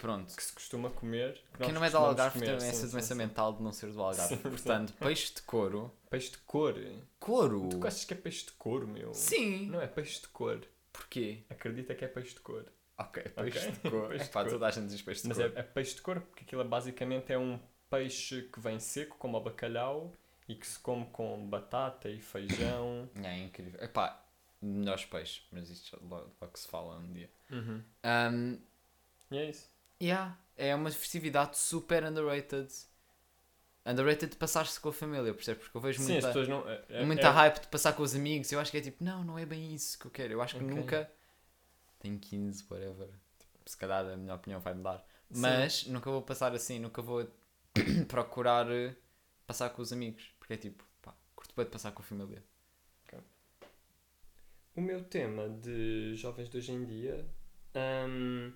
Pronto. 0.00 0.34
Que 0.34 0.42
se 0.42 0.52
costuma 0.52 0.88
comer. 0.90 1.34
que 1.52 1.64
Quem 1.64 1.72
não 1.72 1.84
é 1.84 1.90
do 1.90 1.98
Algarve 1.98 2.38
comer, 2.38 2.52
tem 2.52 2.60
sim, 2.60 2.66
essa 2.68 2.86
sim, 2.86 2.92
doença 2.92 3.14
sim. 3.14 3.18
mental 3.18 3.52
de 3.52 3.62
não 3.62 3.72
ser 3.72 3.92
do 3.92 4.02
Algarve. 4.02 4.36
Portanto, 4.38 4.92
peixe 4.94 5.34
de 5.34 5.42
couro. 5.42 5.92
Peixe 6.08 6.30
de 6.30 6.38
cor? 6.38 6.74
Couro? 7.18 7.68
Tu 7.68 7.86
achas 7.86 8.04
que 8.04 8.14
é 8.14 8.16
peixe 8.16 8.46
de 8.46 8.52
cor, 8.52 8.86
meu? 8.86 9.12
Sim. 9.14 9.66
Não 9.66 9.80
é 9.80 9.86
peixe 9.86 10.20
de 10.20 10.28
cor. 10.28 10.60
Porquê? 10.92 11.42
Acredita 11.50 11.94
que 11.94 12.04
é 12.04 12.08
peixe 12.08 12.34
de 12.34 12.40
cor. 12.40 12.64
Ok, 12.98 13.22
peixe 13.22 13.58
Ok. 13.58 13.70
de 13.72 13.78
cor. 13.90 14.08
Peixe 14.08 14.24
É 14.24 14.28
pá, 14.28 14.44
toda 14.44 14.66
a 14.66 14.70
gente 14.70 14.88
diz 14.88 15.02
peixe 15.02 15.22
de 15.22 15.28
Mas 15.28 15.36
cor. 15.38 15.52
é, 15.54 15.60
é 15.60 15.62
peixe 15.62 15.94
de 15.94 16.02
cor 16.02 16.20
porque 16.20 16.44
aquilo 16.44 16.60
é 16.62 16.64
basicamente 16.64 17.32
é 17.32 17.38
um 17.38 17.58
peixe 17.88 18.42
que 18.52 18.58
vem 18.60 18.78
seco, 18.80 19.16
como 19.18 19.36
o 19.36 19.40
bacalhau, 19.40 20.12
e 20.48 20.54
que 20.54 20.66
se 20.66 20.78
come 20.78 21.06
com 21.12 21.46
batata 21.48 22.08
e 22.08 22.20
feijão. 22.20 23.08
É 23.22 23.38
incrível. 23.38 23.80
Epá, 23.82 24.22
melhores 24.60 25.04
peixes, 25.04 25.42
mas 25.52 25.70
isto 25.70 25.98
logo, 26.02 26.30
logo 26.40 26.58
se 26.58 26.66
fala 26.68 26.96
um 26.98 27.12
dia. 27.12 27.30
Uhum. 27.50 27.82
Um, 28.04 28.58
E 29.30 29.38
é 29.38 29.48
isso. 29.50 29.69
Yeah, 30.00 30.38
é 30.56 30.74
uma 30.74 30.90
festividade 30.90 31.56
super 31.58 32.04
underrated. 32.04 32.68
Underrated 33.84 34.30
de 34.32 34.36
passar-se 34.36 34.78
com 34.78 34.90
a 34.90 34.92
família, 34.92 35.32
percebes? 35.32 35.62
Porque 35.64 35.76
eu 35.76 35.80
vejo 35.80 36.02
Sim, 36.02 36.18
as 36.18 36.24
muita, 36.24 36.44
não. 36.46 36.68
É, 36.68 36.84
é- 36.90 37.04
muita 37.04 37.28
é- 37.28 37.30
hype 37.30 37.60
de 37.62 37.68
passar 37.68 37.92
com 37.94 38.02
os 38.02 38.14
amigos. 38.14 38.50
Eu 38.52 38.60
acho 38.60 38.70
que 38.70 38.76
é 38.76 38.80
tipo, 38.80 39.02
não, 39.02 39.24
não 39.24 39.38
é 39.38 39.46
bem 39.46 39.74
isso 39.74 39.98
que 39.98 40.06
eu 40.06 40.10
quero. 40.10 40.32
Eu 40.34 40.42
acho 40.42 40.56
que 40.56 40.62
Ok. 40.64 40.76
nunca. 40.76 41.10
Tenho 41.98 42.18
15, 42.18 42.64
whatever. 42.70 43.08
Tipo, 43.38 43.70
se 43.70 43.76
calhar 43.76 44.04
a 44.06 44.16
minha 44.16 44.34
opinião 44.34 44.60
vai 44.60 44.74
mudar. 44.74 44.98
Sim. 45.30 45.40
Mas 45.40 45.86
nunca 45.86 46.10
vou 46.10 46.22
passar 46.22 46.54
assim, 46.54 46.78
nunca 46.78 47.00
vou 47.02 47.26
procurar 48.08 48.70
eh, 48.70 48.94
passar 49.46 49.70
com 49.70 49.80
os 49.82 49.92
amigos. 49.92 50.34
Porque 50.38 50.54
é 50.54 50.56
tipo, 50.56 50.84
pá, 51.02 51.14
curto 51.34 51.54
bem 51.56 51.64
de 51.64 51.70
passar 51.70 51.92
com 51.92 52.02
a 52.02 52.04
família. 52.04 52.42
O 54.74 54.80
meu 54.80 55.04
tema 55.04 55.48
de 55.48 56.14
jovens 56.16 56.48
de 56.48 56.56
hoje 56.58 56.72
em 56.72 56.84
dia. 56.84 57.24
hum, 57.74 58.52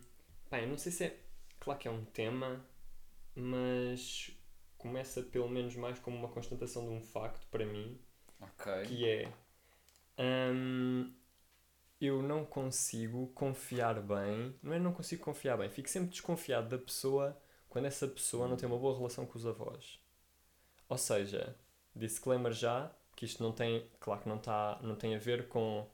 pá, 0.48 0.60
eu 0.60 0.68
não 0.68 0.78
sei 0.78 0.92
se 0.92 1.04
é. 1.04 1.23
Claro 1.64 1.80
que 1.80 1.88
é 1.88 1.90
um 1.90 2.04
tema, 2.04 2.62
mas 3.34 4.30
começa 4.76 5.22
pelo 5.22 5.48
menos 5.48 5.74
mais 5.76 5.98
como 5.98 6.14
uma 6.14 6.28
constatação 6.28 6.84
de 6.84 6.90
um 6.90 7.00
facto 7.00 7.46
para 7.48 7.64
mim, 7.64 7.98
que 8.86 9.08
é 9.08 9.32
hum, 10.18 11.10
eu 11.98 12.22
não 12.22 12.44
consigo 12.44 13.28
confiar 13.28 13.98
bem, 14.02 14.54
não 14.62 14.74
é 14.74 14.78
não 14.78 14.92
consigo 14.92 15.24
confiar 15.24 15.56
bem, 15.56 15.70
fico 15.70 15.88
sempre 15.88 16.10
desconfiado 16.10 16.68
da 16.68 16.78
pessoa 16.78 17.34
quando 17.70 17.86
essa 17.86 18.06
pessoa 18.06 18.46
não 18.46 18.56
tem 18.58 18.68
uma 18.68 18.78
boa 18.78 18.94
relação 18.94 19.24
com 19.24 19.38
os 19.38 19.46
avós. 19.46 19.98
Ou 20.86 20.98
seja, 20.98 21.56
disclaimer 21.96 22.52
já, 22.52 22.94
que 23.16 23.24
isto 23.24 23.42
não 23.42 23.52
tem, 23.52 23.88
claro 23.98 24.20
que 24.20 24.28
não, 24.28 24.38
tá, 24.38 24.78
não 24.82 24.96
tem 24.96 25.14
a 25.14 25.18
ver 25.18 25.48
com 25.48 25.88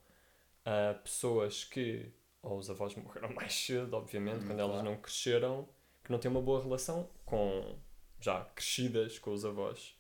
ah, 0.65 0.95
pessoas 1.03 1.65
que, 1.65 2.13
ou 2.43 2.59
os 2.59 2.71
avós 2.71 2.95
morreram 2.97 3.33
mais 3.35 3.53
cedo, 3.55 3.95
obviamente, 3.95 4.45
Hum, 4.45 4.47
quando 4.47 4.61
elas 4.61 4.81
claro. 4.81 4.83
não 4.83 4.97
cresceram, 4.97 5.69
que 6.05 6.11
não 6.11 6.19
têm 6.19 6.31
uma 6.31 6.43
boa 6.43 6.63
relação 6.63 7.09
com, 7.25 7.77
já 8.21 8.45
crescidas 8.55 9.19
com 9.19 9.33
os 9.33 9.45
avós. 9.45 9.97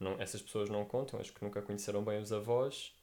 Não, 0.00 0.20
essas 0.20 0.42
pessoas 0.42 0.68
não 0.68 0.84
contam, 0.84 1.20
as 1.20 1.30
que 1.30 1.42
nunca 1.44 1.62
conheceram 1.62 2.02
bem 2.04 2.20
os 2.20 2.32
avós, 2.32 2.94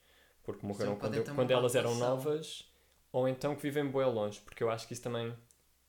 porque 0.44 0.66
morreram 0.66 0.96
quando, 0.96 1.24
quando 1.34 1.50
elas 1.50 1.74
eram 1.74 1.94
novas, 1.94 2.70
ou 3.12 3.28
então 3.28 3.56
que 3.56 3.62
vivem 3.62 3.90
bem 3.90 4.04
longe, 4.06 4.40
porque 4.40 4.62
eu 4.62 4.70
acho 4.70 4.86
que 4.86 4.92
isso 4.92 5.02
também, 5.02 5.34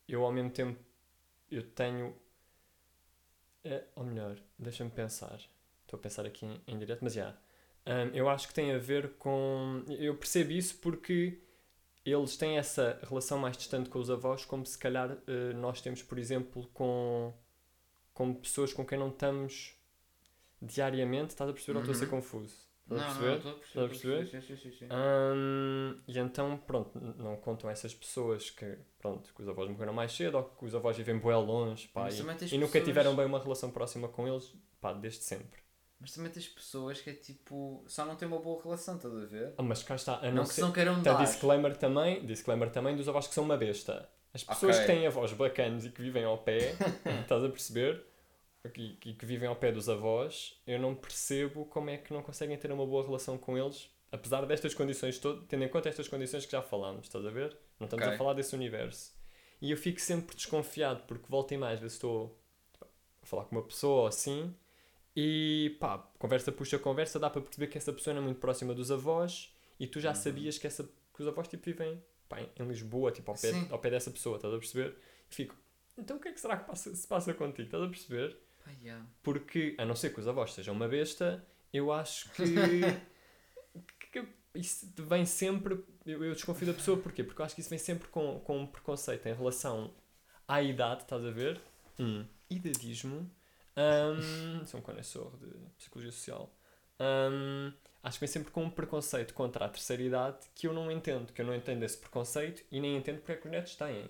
eu 0.07 0.25
ao 0.25 0.31
mesmo 0.31 0.51
tempo, 0.51 0.79
eu 1.51 1.63
tenho, 1.71 2.15
eh, 3.63 3.83
ou 3.95 4.03
melhor, 4.03 4.37
deixa-me 4.57 4.89
pensar, 4.91 5.39
estou 5.83 5.97
a 5.99 6.01
pensar 6.01 6.25
aqui 6.25 6.45
em, 6.45 6.61
em 6.67 6.79
direto, 6.79 7.01
mas 7.03 7.13
já, 7.13 7.35
Hum, 7.85 8.11
eu 8.13 8.29
acho 8.29 8.47
que 8.47 8.53
tem 8.53 8.71
a 8.73 8.77
ver 8.77 9.13
com, 9.17 9.83
eu 9.89 10.15
percebo 10.15 10.51
isso 10.51 10.77
porque 10.79 11.39
eles 12.05 12.37
têm 12.37 12.57
essa 12.57 12.99
relação 13.03 13.37
mais 13.39 13.57
distante 13.57 13.89
com 13.89 13.99
os 13.99 14.09
avós, 14.09 14.45
como 14.45 14.65
se 14.65 14.77
calhar 14.77 15.17
eh, 15.27 15.53
nós 15.53 15.81
temos, 15.81 16.01
por 16.03 16.17
exemplo, 16.19 16.67
com, 16.73 17.33
com 18.13 18.33
pessoas 18.35 18.73
com 18.73 18.85
quem 18.85 18.97
não 18.99 19.09
estamos 19.09 19.75
diariamente, 20.61 21.29
estás 21.31 21.49
a 21.49 21.53
perceber 21.53 21.77
ou 21.77 21.81
estou 21.81 21.93
a 21.93 21.95
ser 21.95 22.05
Uhum. 22.05 22.11
confuso? 22.11 22.55
Estás 22.83 23.01
a 23.01 23.05
Não, 23.05 23.05
perceber? 23.05 23.29
não, 23.29 23.37
estou 23.37 23.51
a 23.51 23.55
Estás 23.65 23.85
a 23.85 23.89
perceber. 23.89 24.25
perceber? 24.25 24.41
Sim, 24.41 24.55
sim, 24.55 24.71
sim, 24.71 24.77
sim. 24.77 24.85
Hum, 24.91 25.97
e 26.07 26.19
então, 26.19 26.57
pronto, 26.57 26.99
não 26.99 27.35
contam 27.37 27.69
essas 27.69 27.93
pessoas 27.93 28.49
que, 28.49 28.77
pronto, 28.99 29.33
que 29.33 29.41
os 29.41 29.47
avós 29.47 29.69
morreram 29.69 29.93
mais 29.93 30.11
cedo 30.11 30.37
ou 30.37 30.43
que 30.43 30.65
os 30.65 30.75
avós 30.75 30.97
vivem 30.97 31.17
bué 31.17 31.35
longe, 31.37 31.87
pá, 31.89 32.09
e, 32.11 32.19
e 32.51 32.57
nunca 32.57 32.79
pessoas- 32.79 32.83
tiveram 32.85 33.15
bem 33.15 33.25
uma 33.25 33.39
relação 33.39 33.71
próxima 33.71 34.07
com 34.09 34.27
eles, 34.27 34.53
pá, 34.81 34.93
desde 34.93 35.23
sempre. 35.23 35.60
Mas 36.01 36.11
também 36.13 36.31
tens 36.31 36.47
pessoas 36.47 36.99
que 36.99 37.11
é 37.11 37.13
tipo. 37.13 37.85
só 37.87 38.03
não 38.05 38.15
têm 38.15 38.27
uma 38.27 38.39
boa 38.39 38.61
relação, 38.61 38.95
estás 38.95 39.15
a 39.15 39.25
ver? 39.25 39.53
Ah, 39.55 39.61
mas 39.61 39.83
cá 39.83 39.93
está, 39.95 40.15
a 40.17 40.23
Não, 40.23 40.31
não 40.37 40.43
que 40.43 40.55
ser... 40.55 40.61
não 40.61 40.71
queiram 40.71 40.99
Então, 40.99 41.13
dar. 41.13 41.23
disclaimer 41.23 41.77
também, 41.77 42.25
disclaimer 42.25 42.69
também 42.71 42.95
dos 42.95 43.07
avós 43.07 43.27
que 43.27 43.33
são 43.35 43.43
uma 43.43 43.55
besta. 43.55 44.09
As 44.33 44.43
pessoas 44.43 44.77
Ok. 44.77 44.87
que 44.87 44.93
têm 44.93 45.05
avós 45.07 45.31
bacanas 45.33 45.85
e 45.85 45.91
que 45.91 46.01
vivem 46.01 46.23
ao 46.23 46.37
pé, 46.39 46.73
estás 47.21 47.43
a 47.43 47.49
perceber? 47.49 48.03
E 48.65 48.69
que, 48.95 49.13
que 49.13 49.25
vivem 49.25 49.47
ao 49.47 49.55
pé 49.55 49.71
dos 49.71 49.87
avós, 49.89 50.59
eu 50.65 50.79
não 50.79 50.95
percebo 50.95 51.65
como 51.65 51.89
é 51.89 51.97
que 51.97 52.11
não 52.13 52.21
conseguem 52.23 52.57
ter 52.57 52.71
uma 52.71 52.85
boa 52.85 53.05
relação 53.05 53.37
com 53.37 53.57
eles, 53.57 53.89
apesar 54.11 54.45
destas 54.45 54.73
condições 54.73 55.17
todas, 55.19 55.43
tendo 55.47 55.63
em 55.63 55.69
conta 55.69 55.89
estas 55.89 56.07
condições 56.07 56.45
que 56.45 56.51
já 56.51 56.61
falámos, 56.61 57.05
estás 57.07 57.25
a 57.25 57.29
ver? 57.29 57.55
Não 57.79 57.85
estamos 57.85 58.05
Ok. 58.05 58.15
a 58.15 58.17
falar 58.17 58.33
desse 58.33 58.55
universo. 58.55 59.13
E 59.61 59.69
eu 59.71 59.77
fico 59.77 59.99
sempre 60.01 60.35
desconfiado, 60.35 61.03
porque 61.07 61.25
volta 61.29 61.53
e 61.53 61.57
mais, 61.57 61.79
vezes 61.79 61.95
estou 61.95 62.39
a 63.21 63.25
falar 63.25 63.45
com 63.45 63.55
uma 63.55 63.63
pessoa 63.63 64.09
assim, 64.09 64.55
e 65.15 65.75
pá, 65.79 65.97
conversa 66.17 66.51
puxa 66.51 66.79
conversa, 66.79 67.19
dá 67.19 67.29
para 67.29 67.41
perceber 67.41 67.67
que 67.67 67.77
essa 67.77 67.91
pessoa 67.91 68.13
não 68.13 68.21
é 68.21 68.25
muito 68.25 68.39
próxima 68.39 68.73
dos 68.73 68.91
avós, 68.91 69.53
e 69.79 69.87
tu 69.87 69.97
Uhum. 69.97 70.01
já 70.03 70.13
sabias 70.13 70.57
que, 70.57 70.67
essa, 70.67 70.83
que 70.83 71.21
os 71.21 71.27
avós 71.27 71.47
tipo, 71.47 71.63
vivem 71.65 72.01
pá, 72.29 72.39
em- 72.41 72.49
Lisboa, 72.67 73.11
tipo, 73.11 73.29
ao 73.31 73.37
pé, 73.37 73.51
Sim. 73.51 73.67
ao 73.71 73.79
pé 73.79 73.89
dessa 73.89 74.09
pessoa, 74.11 74.35
estás 74.37 74.53
a 74.53 74.57
perceber? 74.57 74.95
E 75.29 75.35
fico, 75.35 75.55
então 75.97 76.17
o 76.17 76.19
que 76.19 76.29
é 76.29 76.31
que 76.31 76.39
será 76.39 76.55
que 76.57 76.65
passa- 76.65 76.95
se 76.95 77.07
passa 77.07 77.33
contigo? 77.33 77.63
Estás 77.63 77.83
a 77.83 77.87
perceber? 77.87 78.37
Pá, 78.63 78.71
yeah. 78.81 79.05
Porque, 79.23 79.75
a 79.77 79.85
não 79.85 79.95
ser 79.95 80.13
que 80.13 80.19
os 80.19 80.27
avós 80.27 80.53
sejam 80.53 80.73
uma 80.73 80.87
besta, 80.87 81.45
eu 81.73 81.91
acho 81.91 82.29
que, 82.31 82.43
que 84.11 84.25
isso 84.55 84.91
vem 84.97 85.25
sempre. 85.25 85.83
Eu, 86.05 86.23
eu 86.23 86.33
desconfio 86.33 86.67
da 86.67 86.73
pessoa, 86.73 86.97
porquê? 86.97 87.23
Porque 87.23 87.41
eu 87.41 87.45
acho 87.45 87.55
que 87.55 87.61
isso 87.61 87.69
vem 87.69 87.79
sempre 87.79 88.07
com, 88.09 88.39
com 88.41 88.59
um 88.59 88.67
preconceito 88.67 89.25
em 89.27 89.33
relação 89.33 89.93
à 90.47 90.61
idade, 90.61 91.03
estás 91.03 91.23
a 91.25 91.31
ver? 91.31 91.59
Um 91.99 92.25
idadismo. 92.49 93.29
Um, 93.81 94.65
sou 94.65 94.79
um 94.79 94.83
conhecedor 94.83 95.37
de 95.37 95.47
psicologia 95.77 96.11
social. 96.11 96.53
Um, 96.99 97.73
acho 98.03 98.17
que 98.17 98.25
vem 98.25 98.31
sempre 98.31 98.51
com 98.51 98.63
um 98.63 98.69
preconceito 98.69 99.33
contra 99.33 99.65
a 99.65 99.69
terceira 99.69 100.03
idade 100.03 100.37
que 100.53 100.67
eu 100.67 100.73
não 100.73 100.91
entendo. 100.91 101.33
Que 101.33 101.41
eu 101.41 101.45
não 101.45 101.55
entendo 101.55 101.83
esse 101.83 101.97
preconceito 101.97 102.63
e 102.71 102.79
nem 102.79 102.97
entendo 102.97 103.17
porque 103.17 103.31
é 103.31 103.35
que 103.35 103.47
os 103.47 103.51
netos 103.51 103.75
têm. 103.75 104.09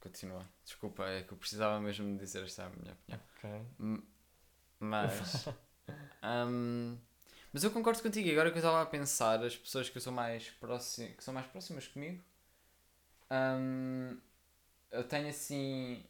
Continua. 0.00 0.46
Desculpa, 0.64 1.06
é 1.06 1.22
que 1.22 1.32
eu 1.32 1.38
precisava 1.38 1.80
mesmo 1.80 2.12
de 2.12 2.18
dizer 2.18 2.44
esta 2.44 2.62
é 2.62 2.66
a 2.66 2.70
minha 2.70 2.92
opinião. 2.92 3.20
Ok. 3.36 4.04
Mas. 4.78 5.46
hum, 6.22 6.98
mas 7.52 7.64
eu 7.64 7.70
concordo 7.70 8.02
contigo. 8.02 8.28
e 8.28 8.32
Agora 8.32 8.50
que 8.50 8.56
eu 8.56 8.60
estava 8.60 8.82
a 8.82 8.86
pensar, 8.86 9.42
as 9.42 9.56
pessoas 9.56 9.88
que 9.88 9.96
eu 9.96 10.02
sou 10.02 10.12
mais 10.12 10.50
próximo, 10.50 11.14
que 11.14 11.24
são 11.24 11.32
mais 11.32 11.46
próximas 11.46 11.86
comigo, 11.88 12.22
hum, 13.30 14.18
eu 14.90 15.04
tenho 15.04 15.28
assim. 15.28 16.04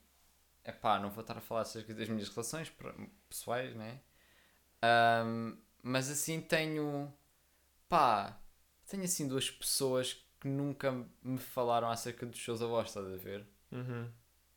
Epá, 0.64 0.98
não 0.98 1.10
vou 1.10 1.20
estar 1.20 1.36
a 1.36 1.40
falar 1.40 1.62
acerca 1.62 1.92
das 1.94 2.08
minhas 2.08 2.28
relações 2.28 2.72
pessoais, 3.28 3.74
né? 3.76 4.00
Hum, 5.26 5.56
mas 5.82 6.10
assim 6.10 6.40
tenho. 6.40 7.12
Pá, 7.88 8.40
tenho 8.86 9.04
assim 9.04 9.28
duas 9.28 9.50
pessoas 9.50 10.14
que 10.40 10.48
nunca 10.48 11.06
me 11.22 11.38
falaram 11.38 11.90
acerca 11.90 12.24
dos 12.24 12.42
seus 12.42 12.62
avós, 12.62 12.88
estás 12.88 13.06
a 13.06 13.16
ver? 13.16 13.46
Uhum. 13.70 14.10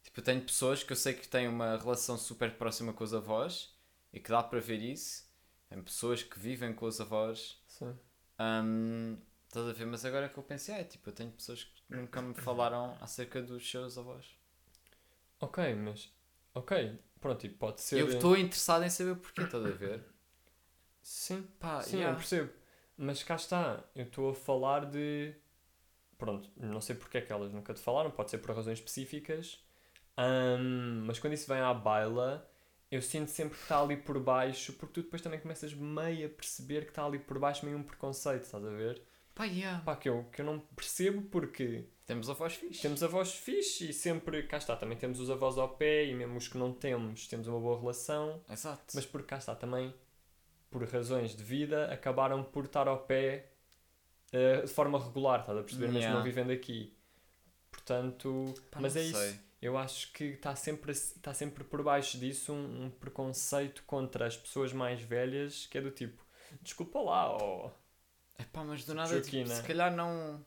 Tipo, 0.04 0.20
eu 0.22 0.24
tenho 0.24 0.42
pessoas 0.42 0.84
que 0.84 0.94
eu 0.94 0.98
sei 0.98 1.14
que 1.14 1.28
têm 1.28 1.48
uma 1.48 1.78
relação 1.78 2.18
super 2.18 2.58
próxima 2.58 2.94
com 2.94 3.04
os 3.04 3.14
avós 3.14 3.76
e 4.14 4.20
que 4.20 4.30
dá 4.30 4.42
para 4.42 4.60
ver 4.60 4.82
isso. 4.82 5.28
Tem 5.68 5.82
pessoas 5.82 6.24
que 6.24 6.40
vivem 6.40 6.74
com 6.74 6.86
os 6.86 7.02
avós. 7.02 7.62
Sim. 7.68 7.94
Hum, 8.40 9.18
estás 9.48 9.68
a 9.68 9.74
ver? 9.74 9.86
Mas 9.86 10.06
agora 10.06 10.30
que 10.30 10.38
eu 10.38 10.44
pensei, 10.44 10.76
é 10.76 10.84
tipo, 10.86 11.10
eu 11.10 11.14
tenho 11.14 11.32
pessoas 11.32 11.66
que 11.66 11.84
nunca 11.90 12.22
me 12.22 12.34
falaram 12.34 12.98
acerca 13.02 13.42
dos 13.42 13.70
seus 13.70 13.98
avós. 13.98 14.37
Ok, 15.40 15.76
mas. 15.76 16.12
Ok, 16.54 17.00
pronto, 17.20 17.46
e 17.46 17.50
pode 17.50 17.82
ser. 17.82 18.00
Eu 18.00 18.08
estou 18.10 18.36
interessado 18.36 18.84
em 18.84 18.90
saber 18.90 19.16
porquê, 19.16 19.44
estás 19.44 19.66
a 19.66 19.70
ver? 19.70 20.04
Sim, 21.02 21.48
Pá, 21.60 21.82
sim, 21.82 21.98
yeah. 21.98 22.14
eu 22.14 22.18
percebo. 22.18 22.52
Mas 22.98 23.24
cá 23.24 23.36
está, 23.36 23.84
eu 23.96 24.04
estou 24.06 24.32
a 24.32 24.34
falar 24.34 24.86
de. 24.86 25.34
Pronto, 26.18 26.50
não 26.58 26.82
sei 26.82 26.96
porque 26.96 27.20
é 27.20 27.22
que 27.22 27.32
elas 27.32 27.54
nunca 27.54 27.74
te 27.74 27.80
falaram, 27.80 28.10
pode 28.10 28.32
ser 28.32 28.40
por 28.40 28.56
razões 28.56 28.80
específicas. 28.80 29.64
Ahm, 30.18 31.06
mas 31.06 31.20
quando 31.20 31.34
isso 31.34 31.48
vem 31.48 31.60
à 31.60 31.74
baila, 31.74 32.50
eu 32.90 33.02
sinto 33.02 33.30
sempre 33.30 33.56
que 33.56 33.64
está 33.64 33.80
ali 33.82 33.96
por 33.98 34.20
baixo, 34.20 34.74
porque 34.74 34.96
tu 34.96 35.04
depois 35.04 35.22
também 35.22 35.40
começas 35.40 35.74
meio 35.74 36.26
a 36.26 36.30
perceber 36.30 36.86
que 36.86 36.90
está 36.92 37.06
ali 37.06 37.20
por 37.20 37.38
baixo 37.38 37.66
meio 37.66 37.78
um 37.78 37.84
preconceito, 37.84 38.44
estás 38.44 38.66
a 38.66 38.70
ver? 38.70 39.02
Pá, 39.38 39.46
yeah. 39.46 39.84
Pá, 39.84 39.96
que 39.96 40.10
eu, 40.10 40.24
que 40.34 40.42
eu 40.42 40.46
não 40.46 40.60
percebo 40.60 41.22
porque 41.30 41.86
Temos 42.08 42.28
avós 42.28 42.56
fixes. 42.56 42.82
temos 42.82 43.04
avós 43.04 43.34
fixe 43.36 43.92
e 43.92 43.94
sempre, 43.94 44.42
cá 44.44 44.58
está, 44.58 44.76
também 44.76 44.98
temos 44.98 45.20
os 45.20 45.30
avós 45.30 45.58
ao 45.60 45.70
pé 45.78 46.06
e 46.06 46.16
mesmo 46.16 46.38
os 46.38 46.48
que 46.48 46.58
não 46.58 46.74
temos, 46.74 47.28
temos 47.28 47.48
uma 47.48 47.60
boa 47.60 47.80
relação. 47.80 48.42
Exato. 48.50 48.86
Mas 48.96 49.06
por 49.06 49.22
cá 49.24 49.38
está 49.38 49.54
também, 49.54 49.94
por 50.72 50.84
razões 50.84 51.36
de 51.36 51.44
vida, 51.44 51.86
acabaram 51.94 52.44
por 52.44 52.66
estar 52.66 52.88
ao 52.88 53.00
pé 53.06 53.52
eh, 54.32 54.62
de 54.62 54.68
forma 54.68 54.98
regular, 54.98 55.42
estás 55.42 55.58
a 55.58 55.62
perceber? 55.62 55.86
Mesmo 55.86 56.00
Yeah. 56.00 56.18
não 56.18 56.24
vivendo 56.24 56.50
aqui. 56.52 56.98
Portanto, 57.70 58.54
Pá, 58.72 58.80
mas 58.82 58.96
é 58.96 59.04
isso. 59.04 59.20
sei. 59.20 59.40
Eu 59.62 59.78
acho 59.78 60.12
que 60.14 60.24
está 60.26 60.56
sempre, 60.56 60.92
está 60.92 61.34
sempre 61.34 61.64
por 61.64 61.82
baixo 61.84 62.18
disso 62.20 62.54
um, 62.54 62.86
um 62.86 62.90
preconceito 62.92 63.84
contra 63.88 64.26
as 64.28 64.38
pessoas 64.38 64.72
mais 64.72 65.02
velhas 65.02 65.66
que 65.66 65.78
é 65.78 65.82
do 65.82 65.90
tipo, 65.90 66.24
desculpa 66.62 67.00
lá, 67.00 67.36
ó. 68.40 68.44
Epá, 68.44 68.64
mas 68.64 68.86
do 68.86 68.94
nada, 68.94 69.22
tipo, 69.22 69.48
se 69.48 69.64
calhar 69.64 69.94
não. 69.96 70.44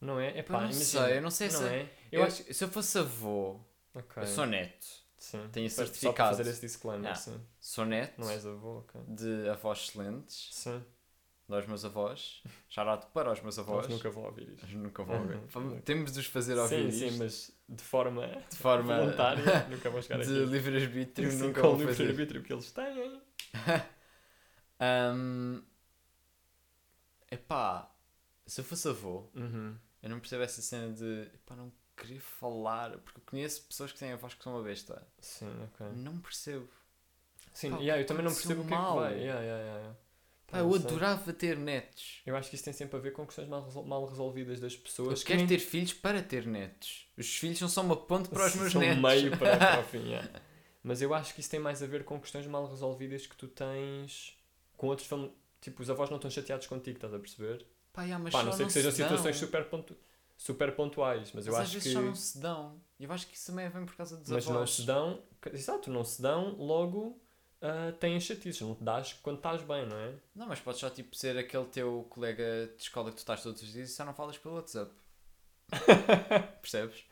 Não 0.00 0.18
é? 0.18 0.36
É 0.38 0.42
Pá, 0.42 0.54
pá, 0.54 0.60
não 0.62 0.70
imagina. 0.70 0.84
sei, 1.06 1.16
eu 1.18 1.22
não 1.22 1.30
sei 1.30 1.48
não 1.48 1.58
se- 1.60 1.64
é? 1.68 1.82
Eu, 2.10 2.20
Eu, 2.20 2.26
acho 2.26 2.52
Se 2.54 2.64
eu 2.64 2.68
fosse 2.68 2.98
avô, 2.98 3.60
Ok. 3.94 4.22
eu 4.22 4.26
sou 4.26 4.46
neto. 4.46 4.86
Sim. 5.18 5.48
tenho 5.52 5.70
Só- 5.70 5.76
Só 5.76 5.82
para 5.84 5.92
certificado. 5.92 6.36
fazer 6.36 6.50
esse 6.50 6.60
disclaimer, 6.62 7.04
Yeah. 7.10 7.20
sim. 7.20 7.40
Sou 7.60 7.84
neto 7.84 8.20
Não 8.20 8.28
és 8.28 8.44
avô, 8.44 8.78
ok. 8.80 9.00
de 9.06 9.48
avós 9.48 9.78
excelentes, 9.88 10.48
Sim. 10.50 10.84
dos 11.48 11.64
meus 11.68 11.84
avós. 11.84 12.42
Shout 12.68 13.06
para 13.14 13.30
os 13.32 13.40
meus 13.40 13.56
avós. 13.56 13.86
Nós 13.86 13.94
nunca 13.94 14.10
vou 14.10 14.24
ouvir 14.24 14.48
isto. 14.48 14.62
Mas 14.62 14.72
nunca 14.74 15.04
vão 15.04 15.20
ouvir. 15.22 15.38
Uhum. 15.54 15.80
Temos 15.82 16.12
de 16.12 16.18
os 16.18 16.26
fazer 16.26 16.58
ouvir 16.58 16.76
Sim, 16.76 16.88
isto 16.88 17.10
sim, 17.12 17.18
mas 17.18 17.52
de 17.68 17.84
forma 17.84 18.26
de 18.50 18.56
forma 18.56 18.96
voluntária, 18.98 19.44
nunca 19.70 19.88
vou 19.90 20.02
chegar 20.02 20.16
de 20.18 20.22
aqui. 20.24 20.44
livre-arbítrio. 20.50 21.30
Sim, 21.30 21.38
Nunca 21.38 21.60
com 21.60 21.68
vou 21.68 21.76
o 21.76 21.78
fazer. 21.86 22.02
livre-arbítrio 22.02 22.42
que 22.42 22.52
eles 22.52 22.72
têm. 22.72 23.22
Ahm, 24.80 25.62
epá, 27.32 27.90
se 28.46 28.60
eu 28.60 28.64
fosse 28.64 28.88
avô, 28.88 29.28
Uhum. 29.34 29.76
eu 30.02 30.10
não 30.10 30.20
percebo 30.20 30.42
essa 30.42 30.60
cena 30.62 30.92
de 30.92 31.22
epá, 31.34 31.54
não 31.56 31.72
querer 31.96 32.20
falar, 32.20 32.98
porque 32.98 33.20
eu 33.20 33.24
conheço 33.26 33.62
pessoas 33.64 33.92
que 33.92 33.98
têm 33.98 34.12
avós 34.12 34.34
que 34.34 34.42
são 34.42 34.54
uma 34.54 34.62
besta. 34.62 35.06
Sim, 35.20 35.46
ok. 35.64 35.86
Não 35.96 36.18
percebo. 36.20 36.68
Sim, 37.52 37.70
Pá, 37.70 37.76
yeah, 37.78 38.00
eu 38.02 38.06
também 38.06 38.24
não 38.24 38.32
percebo 38.32 38.62
o 38.62 38.66
que 38.66 38.72
é 38.72 38.76
que 38.76 38.82
mal. 38.82 38.96
vai. 38.96 39.12
Yeah, 39.18 39.40
yeah, 39.42 39.64
yeah. 39.64 39.96
Pá, 40.46 40.58
eu 40.58 40.74
adorava 40.74 41.32
ter 41.32 41.56
netos. 41.56 42.20
Eu 42.26 42.34
acho 42.36 42.48
que 42.50 42.56
isso 42.56 42.64
tem 42.64 42.72
sempre 42.72 42.96
a 42.96 43.00
ver 43.00 43.12
com 43.12 43.26
questões 43.26 43.48
mal, 43.48 43.64
resol- 43.64 43.84
mal 43.84 44.04
resolvidas 44.06 44.58
das 44.60 44.74
pessoas. 44.76 45.20
Eu 45.20 45.26
quero 45.26 45.46
ter 45.46 45.58
filhos 45.58 45.92
para 45.92 46.22
ter 46.22 46.46
netos. 46.46 47.06
Os 47.16 47.36
filhos 47.36 47.58
são 47.58 47.68
só 47.68 47.82
uma 47.82 47.96
ponte 47.96 48.28
para 48.30 48.46
os 48.46 48.54
meus 48.54 48.72
são 48.72 48.80
netos. 48.80 49.02
meio 49.02 49.36
para, 49.38 49.56
para 49.58 49.80
o 49.80 49.84
fim, 49.88 50.08
yeah. 50.08 50.28
Mas 50.82 51.00
eu 51.00 51.14
acho 51.14 51.32
que 51.34 51.40
isso 51.40 51.50
tem 51.50 51.60
mais 51.60 51.82
a 51.82 51.86
ver 51.86 52.04
com 52.04 52.18
questões 52.20 52.46
mal 52.46 52.66
resolvidas 52.68 53.26
que 53.26 53.36
tu 53.36 53.46
tens 53.48 54.36
com 54.76 54.88
outros 54.88 55.06
familiares. 55.06 55.40
Tipo, 55.62 55.80
os 55.82 55.88
avós 55.88 56.10
não 56.10 56.16
estão 56.16 56.30
chateados 56.30 56.66
contigo, 56.66 56.98
estás 56.98 57.14
a 57.14 57.18
perceber? 57.18 57.64
Pá, 57.92 58.02
yeah, 58.02 58.22
mas 58.22 58.32
Pá, 58.32 58.42
não 58.42 58.52
sei 58.52 58.66
que 58.66 58.72
se 58.72 58.82
sejam 58.82 58.90
dão. 58.90 59.08
situações 59.08 59.36
super, 59.36 59.64
pontu... 59.64 59.96
super 60.36 60.74
pontuais, 60.74 61.30
mas, 61.32 61.34
Mas 61.34 61.46
eu 61.46 61.54
às 61.56 61.62
acho 61.62 61.72
vezes 61.74 61.88
que. 61.88 61.94
só 61.94 62.02
não 62.02 62.14
se 62.14 62.38
dão. 62.38 62.80
Eu 63.00 63.10
acho 63.12 63.26
que 63.26 63.34
isso 63.36 63.46
também 63.46 63.68
vem 63.70 63.86
por 63.86 63.94
causa 63.96 64.16
dos 64.18 64.28
Mas 64.28 64.46
avós. 64.46 64.58
não 64.60 64.66
se 64.66 64.82
dão. 64.82 65.22
Exato, 65.52 65.90
não 65.90 66.04
se 66.04 66.20
dão, 66.20 66.54
logo 66.56 67.18
ah, 67.60 67.92
têm 68.00 68.18
chatices. 68.18 68.60
Não 68.60 68.74
te 68.74 68.82
dás 68.82 69.12
quando 69.22 69.36
estás 69.36 69.62
bem, 69.62 69.86
não 69.86 69.96
é? 69.96 70.14
Não, 70.34 70.46
mas 70.48 70.58
podes 70.60 70.80
só 70.80 70.90
tipo 70.90 71.14
ser 71.14 71.38
aquele 71.38 71.66
teu 71.66 72.06
colega 72.10 72.68
de 72.76 72.82
escola 72.82 73.10
que 73.10 73.16
tu 73.16 73.20
estás 73.20 73.42
todos 73.42 73.62
os 73.62 73.72
dias 73.72 73.88
e 73.88 73.92
só 73.94 74.04
não 74.04 74.14
falas 74.14 74.36
pelo 74.38 74.56
WhatsApp. 74.56 74.90
Percebes? 76.60 77.04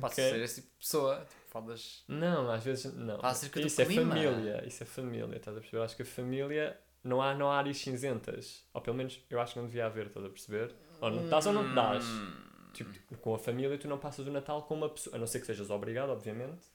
Pode 0.00 0.12
Ok. 0.12 0.14
ser 0.30 0.40
esse 0.40 0.54
tipo 0.56 0.68
de 0.72 0.78
pessoa. 0.80 1.20
Tipo, 1.20 1.40
falas. 1.48 2.04
Não, 2.08 2.50
às 2.50 2.62
vezes 2.64 2.92
não. 2.94 3.18
Pá, 3.18 3.30
acerca 3.30 3.60
do 3.60 3.66
isso 3.66 3.80
é 3.80 3.84
clima. 3.86 4.14
família, 4.14 4.64
isso 4.66 4.82
é 4.82 4.86
família, 4.86 5.36
estás 5.36 5.56
a 5.56 5.60
perceber? 5.60 5.82
Acho 5.82 5.96
que 5.96 6.02
a 6.02 6.06
família 6.06 6.78
não 7.06 7.22
há, 7.22 7.34
não 7.34 7.50
há 7.50 7.58
áreas 7.58 7.78
cinzentas. 7.78 8.64
Ou 8.74 8.80
pelo 8.80 8.96
menos 8.96 9.20
eu 9.30 9.40
acho 9.40 9.54
que 9.54 9.58
não 9.60 9.66
devia 9.66 9.86
haver, 9.86 10.06
estás 10.06 10.24
a 10.26 10.28
perceber? 10.28 10.74
Ou 11.00 11.10
não 11.10 11.28
dás 11.28 11.46
ou 11.46 11.52
não 11.52 11.68
te 11.68 11.74
dás. 11.74 12.04
Hum. 12.04 12.32
Tipo, 12.72 13.16
com 13.18 13.34
a 13.34 13.38
família 13.38 13.78
tu 13.78 13.88
não 13.88 13.98
passas 13.98 14.26
o 14.26 14.30
Natal 14.30 14.62
com 14.64 14.74
uma 14.74 14.88
pessoa, 14.90 15.16
a 15.16 15.18
não 15.18 15.26
ser 15.26 15.40
que 15.40 15.46
sejas 15.46 15.70
obrigado, 15.70 16.10
obviamente. 16.10 16.66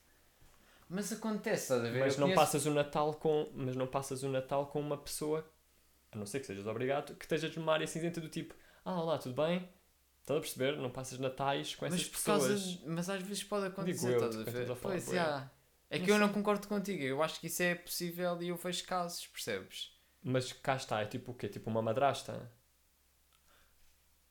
Mas 0.88 1.12
acontece, 1.12 1.62
estás 1.62 1.80
a 1.84 1.90
ver? 1.90 2.00
Mas 2.00 2.14
Eu 2.14 2.20
não 2.20 2.26
conheço- 2.28 2.40
passas 2.40 2.66
o 2.66 2.70
Natal 2.70 3.14
com, 3.14 3.48
mas 3.54 3.76
não 3.76 3.86
passas 3.86 4.22
o 4.22 4.28
Natal 4.28 4.66
com 4.66 4.80
uma 4.80 4.96
pessoa, 4.98 5.48
a 6.10 6.16
não 6.18 6.26
ser 6.26 6.40
que 6.40 6.46
sejas 6.46 6.66
obrigado, 6.66 7.14
que 7.16 7.24
estejas 7.24 7.54
numa 7.56 7.72
área 7.72 7.86
cinzenta 7.86 8.20
do 8.20 8.28
tipo, 8.28 8.54
ah, 8.84 9.00
olá, 9.00 9.16
tudo 9.18 9.34
bem? 9.42 9.68
Estás 10.20 10.38
a 10.38 10.40
perceber? 10.40 10.76
Não 10.76 10.90
passas 10.90 11.18
Natais 11.18 11.74
com 11.74 11.86
essas 11.86 12.08
Mas 12.12 12.22
causa. 12.22 12.48
pessoas. 12.48 12.62
de- 12.80 12.88
Mas 12.88 13.08
às 13.08 13.22
vezes 13.22 13.44
pode 13.44 13.66
acontecer, 13.66 14.08
eu, 14.08 14.14
estás 14.16 14.34
a 14.34 14.38
ver? 14.38 14.48
estamos 14.50 14.70
a 14.70 14.76
falar, 14.76 14.94
Pois, 14.94 15.06
já. 15.10 15.50
É 15.88 15.98
que 15.98 16.10
eu 16.10 16.18
não 16.18 16.28
concordo 16.30 16.66
contigo. 16.68 17.02
Eu 17.02 17.22
acho 17.22 17.38
que 17.40 17.46
isso 17.48 17.62
é 17.62 17.74
possível 17.74 18.40
e 18.42 18.48
eu 18.48 18.56
vejo 18.56 18.84
casos, 18.84 19.26
percebes? 19.28 19.92
Mas 20.22 20.52
cá 20.52 20.76
está, 20.76 21.00
é 21.02 21.06
tipo 21.06 21.32
o 21.32 21.34
quê? 21.34 21.48
Tipo 21.48 21.68
uma 21.70 21.82
madrasta. 21.82 22.50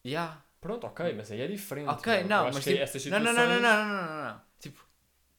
Já. 0.03 0.41
Pronto, 0.59 0.85
ok, 0.85 1.13
mas 1.15 1.31
aí 1.31 1.41
é 1.41 1.47
diferente. 1.47 1.89
Ok, 1.89 2.23
não, 2.23 2.45
mas 2.45 2.63
tipo, 2.63 2.77
essas 2.77 3.05
não, 3.07 3.19
não, 3.19 3.33
não, 3.33 3.47
não, 3.47 3.61
não, 3.61 3.61
não, 3.61 3.87
não, 3.87 4.23
não. 4.25 4.41
Tipo, 4.59 4.85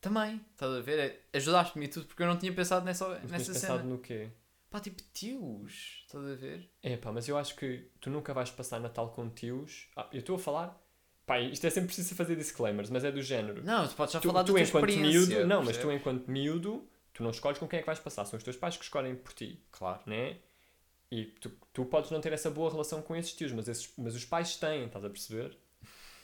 também, 0.00 0.40
estás 0.52 0.72
a 0.72 0.80
ver? 0.80 0.98
É- 0.98 1.36
Ajudaste-me 1.38 1.84
e 1.84 1.88
tudo 1.88 2.06
porque 2.06 2.22
eu 2.22 2.26
não 2.26 2.36
tinha 2.36 2.52
pensado 2.52 2.84
nessa, 2.84 3.08
Mas 3.22 3.30
nessa 3.30 3.52
pensado 3.52 3.78
cena. 3.78 3.82
no 3.84 3.98
quê? 3.98 4.30
Pá, 4.68 4.80
tipo, 4.80 5.00
tios, 5.12 6.02
estás 6.06 6.24
a 6.26 6.34
ver? 6.34 6.68
É 6.82 6.96
pá, 6.96 7.12
mas 7.12 7.28
eu 7.28 7.36
acho 7.38 7.54
que 7.54 7.88
tu 8.00 8.10
nunca 8.10 8.34
vais 8.34 8.50
passar 8.50 8.80
Natal 8.80 9.10
com 9.10 9.28
tios. 9.30 9.88
Ah, 9.96 10.08
eu 10.12 10.20
estou 10.20 10.36
a 10.36 10.38
falar. 10.38 10.80
Pá, 11.24 11.38
isto 11.38 11.64
é 11.66 11.70
sempre 11.70 11.86
preciso 11.88 12.14
fazer 12.16 12.34
disclaimers, 12.34 12.90
mas 12.90 13.04
é 13.04 13.12
do 13.12 13.22
género. 13.22 13.62
Não, 13.62 13.86
tu 13.86 13.94
podes 13.94 14.12
só 14.12 14.18
tu, 14.20 14.28
falar 14.28 14.42
tu 14.42 14.46
da 14.46 14.52
tua 14.54 14.60
enquanto 14.60 14.96
miúdo, 14.96 15.46
não, 15.46 15.62
mas 15.62 15.76
tu 15.76 15.92
enquanto 15.92 16.26
miúdo, 16.28 16.88
tu 17.12 17.22
não 17.22 17.30
escolhes 17.30 17.58
com 17.58 17.68
quem 17.68 17.78
é 17.78 17.82
que 17.82 17.86
vais 17.86 17.98
passar, 17.98 18.24
são 18.24 18.36
os 18.36 18.42
teus 18.44 18.56
pais 18.56 18.76
que 18.76 18.84
escolhem 18.84 19.14
por 19.16 19.32
ti, 19.32 19.62
Claro. 19.70 20.00
né? 20.06 20.38
E 21.10 21.26
tu, 21.26 21.50
tu 21.72 21.84
podes 21.84 22.10
não 22.10 22.20
ter 22.20 22.32
essa 22.32 22.50
boa 22.50 22.70
relação 22.70 23.02
com 23.02 23.14
esses 23.14 23.32
tios, 23.34 23.52
mas, 23.52 23.68
esses, 23.68 23.92
mas 23.98 24.14
os 24.14 24.24
pais 24.24 24.56
têm, 24.56 24.86
estás 24.86 25.04
a 25.04 25.10
perceber? 25.10 25.56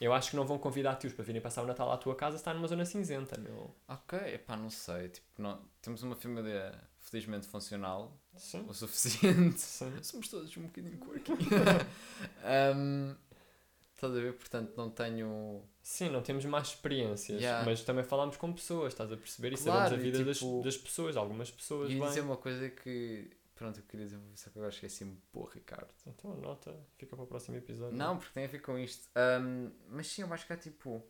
Eu 0.00 0.12
acho 0.14 0.30
que 0.30 0.36
não 0.36 0.46
vão 0.46 0.58
convidar 0.58 0.94
tios 0.96 1.12
para 1.12 1.24
virem 1.24 1.42
passar 1.42 1.62
o 1.62 1.66
Natal 1.66 1.90
à 1.90 1.96
tua 1.98 2.14
casa 2.14 2.36
se 2.36 2.40
está 2.40 2.54
numa 2.54 2.68
zona 2.68 2.84
cinzenta, 2.84 3.38
meu. 3.38 3.74
Ok, 3.88 4.16
epá, 4.32 4.56
não 4.56 4.70
sei. 4.70 5.08
Tipo, 5.08 5.26
não, 5.42 5.60
temos 5.82 6.02
uma 6.04 6.14
família 6.14 6.72
felizmente 7.00 7.46
funcional 7.48 8.16
Sim. 8.36 8.64
o 8.68 8.72
suficiente. 8.72 9.60
Sim. 9.60 9.92
Somos 10.02 10.28
todos 10.28 10.56
um 10.56 10.62
bocadinho 10.62 10.98
quirky. 10.98 11.32
um, 12.76 13.14
estás 13.98 14.16
a 14.16 14.20
ver? 14.20 14.32
Portanto, 14.34 14.72
não 14.76 14.90
tenho. 14.90 15.62
Sim, 15.82 16.08
não 16.10 16.22
temos 16.22 16.44
mais 16.44 16.68
experiências, 16.68 17.40
Yeah. 17.40 17.64
mas 17.64 17.82
também 17.82 18.04
falamos 18.04 18.36
com 18.36 18.52
pessoas, 18.52 18.92
estás 18.92 19.10
a 19.12 19.16
perceber? 19.16 19.52
E 19.52 19.56
Claro, 19.56 19.90
sabemos 19.90 19.92
a 19.92 19.96
vida 20.10 20.24
das, 20.24 20.38
tipo- 20.38 20.62
das 20.62 20.76
pessoas, 20.76 21.16
algumas 21.16 21.50
pessoas 21.50 21.90
E 21.90 21.98
dizer 21.98 22.20
uma 22.20 22.36
coisa 22.36 22.68
que. 22.70 23.30
Pronto, 23.54 23.80
eu 23.80 23.84
queria 23.88 24.06
dizer, 24.06 24.20
só 24.36 24.50
que 24.50 24.58
eu 24.58 24.68
esqueci-me, 24.68 25.16
porra, 25.32 25.54
Ricardo. 25.54 25.88
Então 26.06 26.32
anota, 26.32 26.72
fica 26.96 27.16
para 27.16 27.24
o 27.24 27.26
próximo 27.26 27.56
episódio. 27.56 27.96
Não, 27.96 28.16
porque 28.16 28.32
tem 28.32 28.44
a 28.44 28.46
ver 28.48 28.60
com 28.62 28.78
isto. 28.78 29.08
Um, 29.42 29.72
mas 29.88 30.06
sim, 30.06 30.22
eu 30.22 30.32
acho 30.32 30.46
que 30.46 30.52
é 30.52 30.56
tipo. 30.56 31.02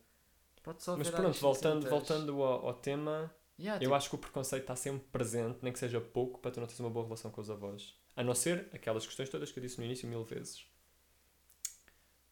Pode 0.63 0.81
só 0.83 0.97
Mas 0.97 1.09
pronto, 1.09 1.39
voltando, 1.39 1.87
voltando 1.89 2.41
ao, 2.43 2.67
ao 2.67 2.73
tema, 2.73 3.31
Yeah, 3.57 3.77
eu 3.77 3.87
tipo, 3.87 3.93
acho 3.93 4.09
que 4.09 4.15
o 4.15 4.17
preconceito 4.17 4.63
está 4.63 4.75
sempre 4.75 5.05
presente, 5.11 5.59
nem 5.61 5.71
que 5.71 5.77
seja 5.79 6.01
pouco, 6.01 6.39
para 6.39 6.49
tu 6.51 6.59
não 6.59 6.65
teres 6.67 6.79
uma 6.79 6.89
boa 6.89 7.05
relação 7.05 7.29
com 7.29 7.39
os 7.39 7.49
avós. 7.49 7.95
A 8.15 8.23
não 8.23 8.33
ser 8.33 8.67
aquelas 8.73 9.05
questões 9.05 9.29
todas 9.29 9.51
que 9.51 9.59
eu 9.59 9.63
disse 9.63 9.77
no 9.77 9.85
início 9.85 10.07
mil 10.09 10.23
vezes. 10.23 10.65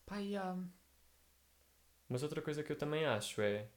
Pá, 0.08 0.18
yeah. 0.20 0.58
Mas 2.10 2.24
outra 2.24 2.42
coisa 2.42 2.64
que 2.64 2.72
eu 2.72 2.78
também 2.78 3.06
acho 3.06 3.42
é 3.42 3.68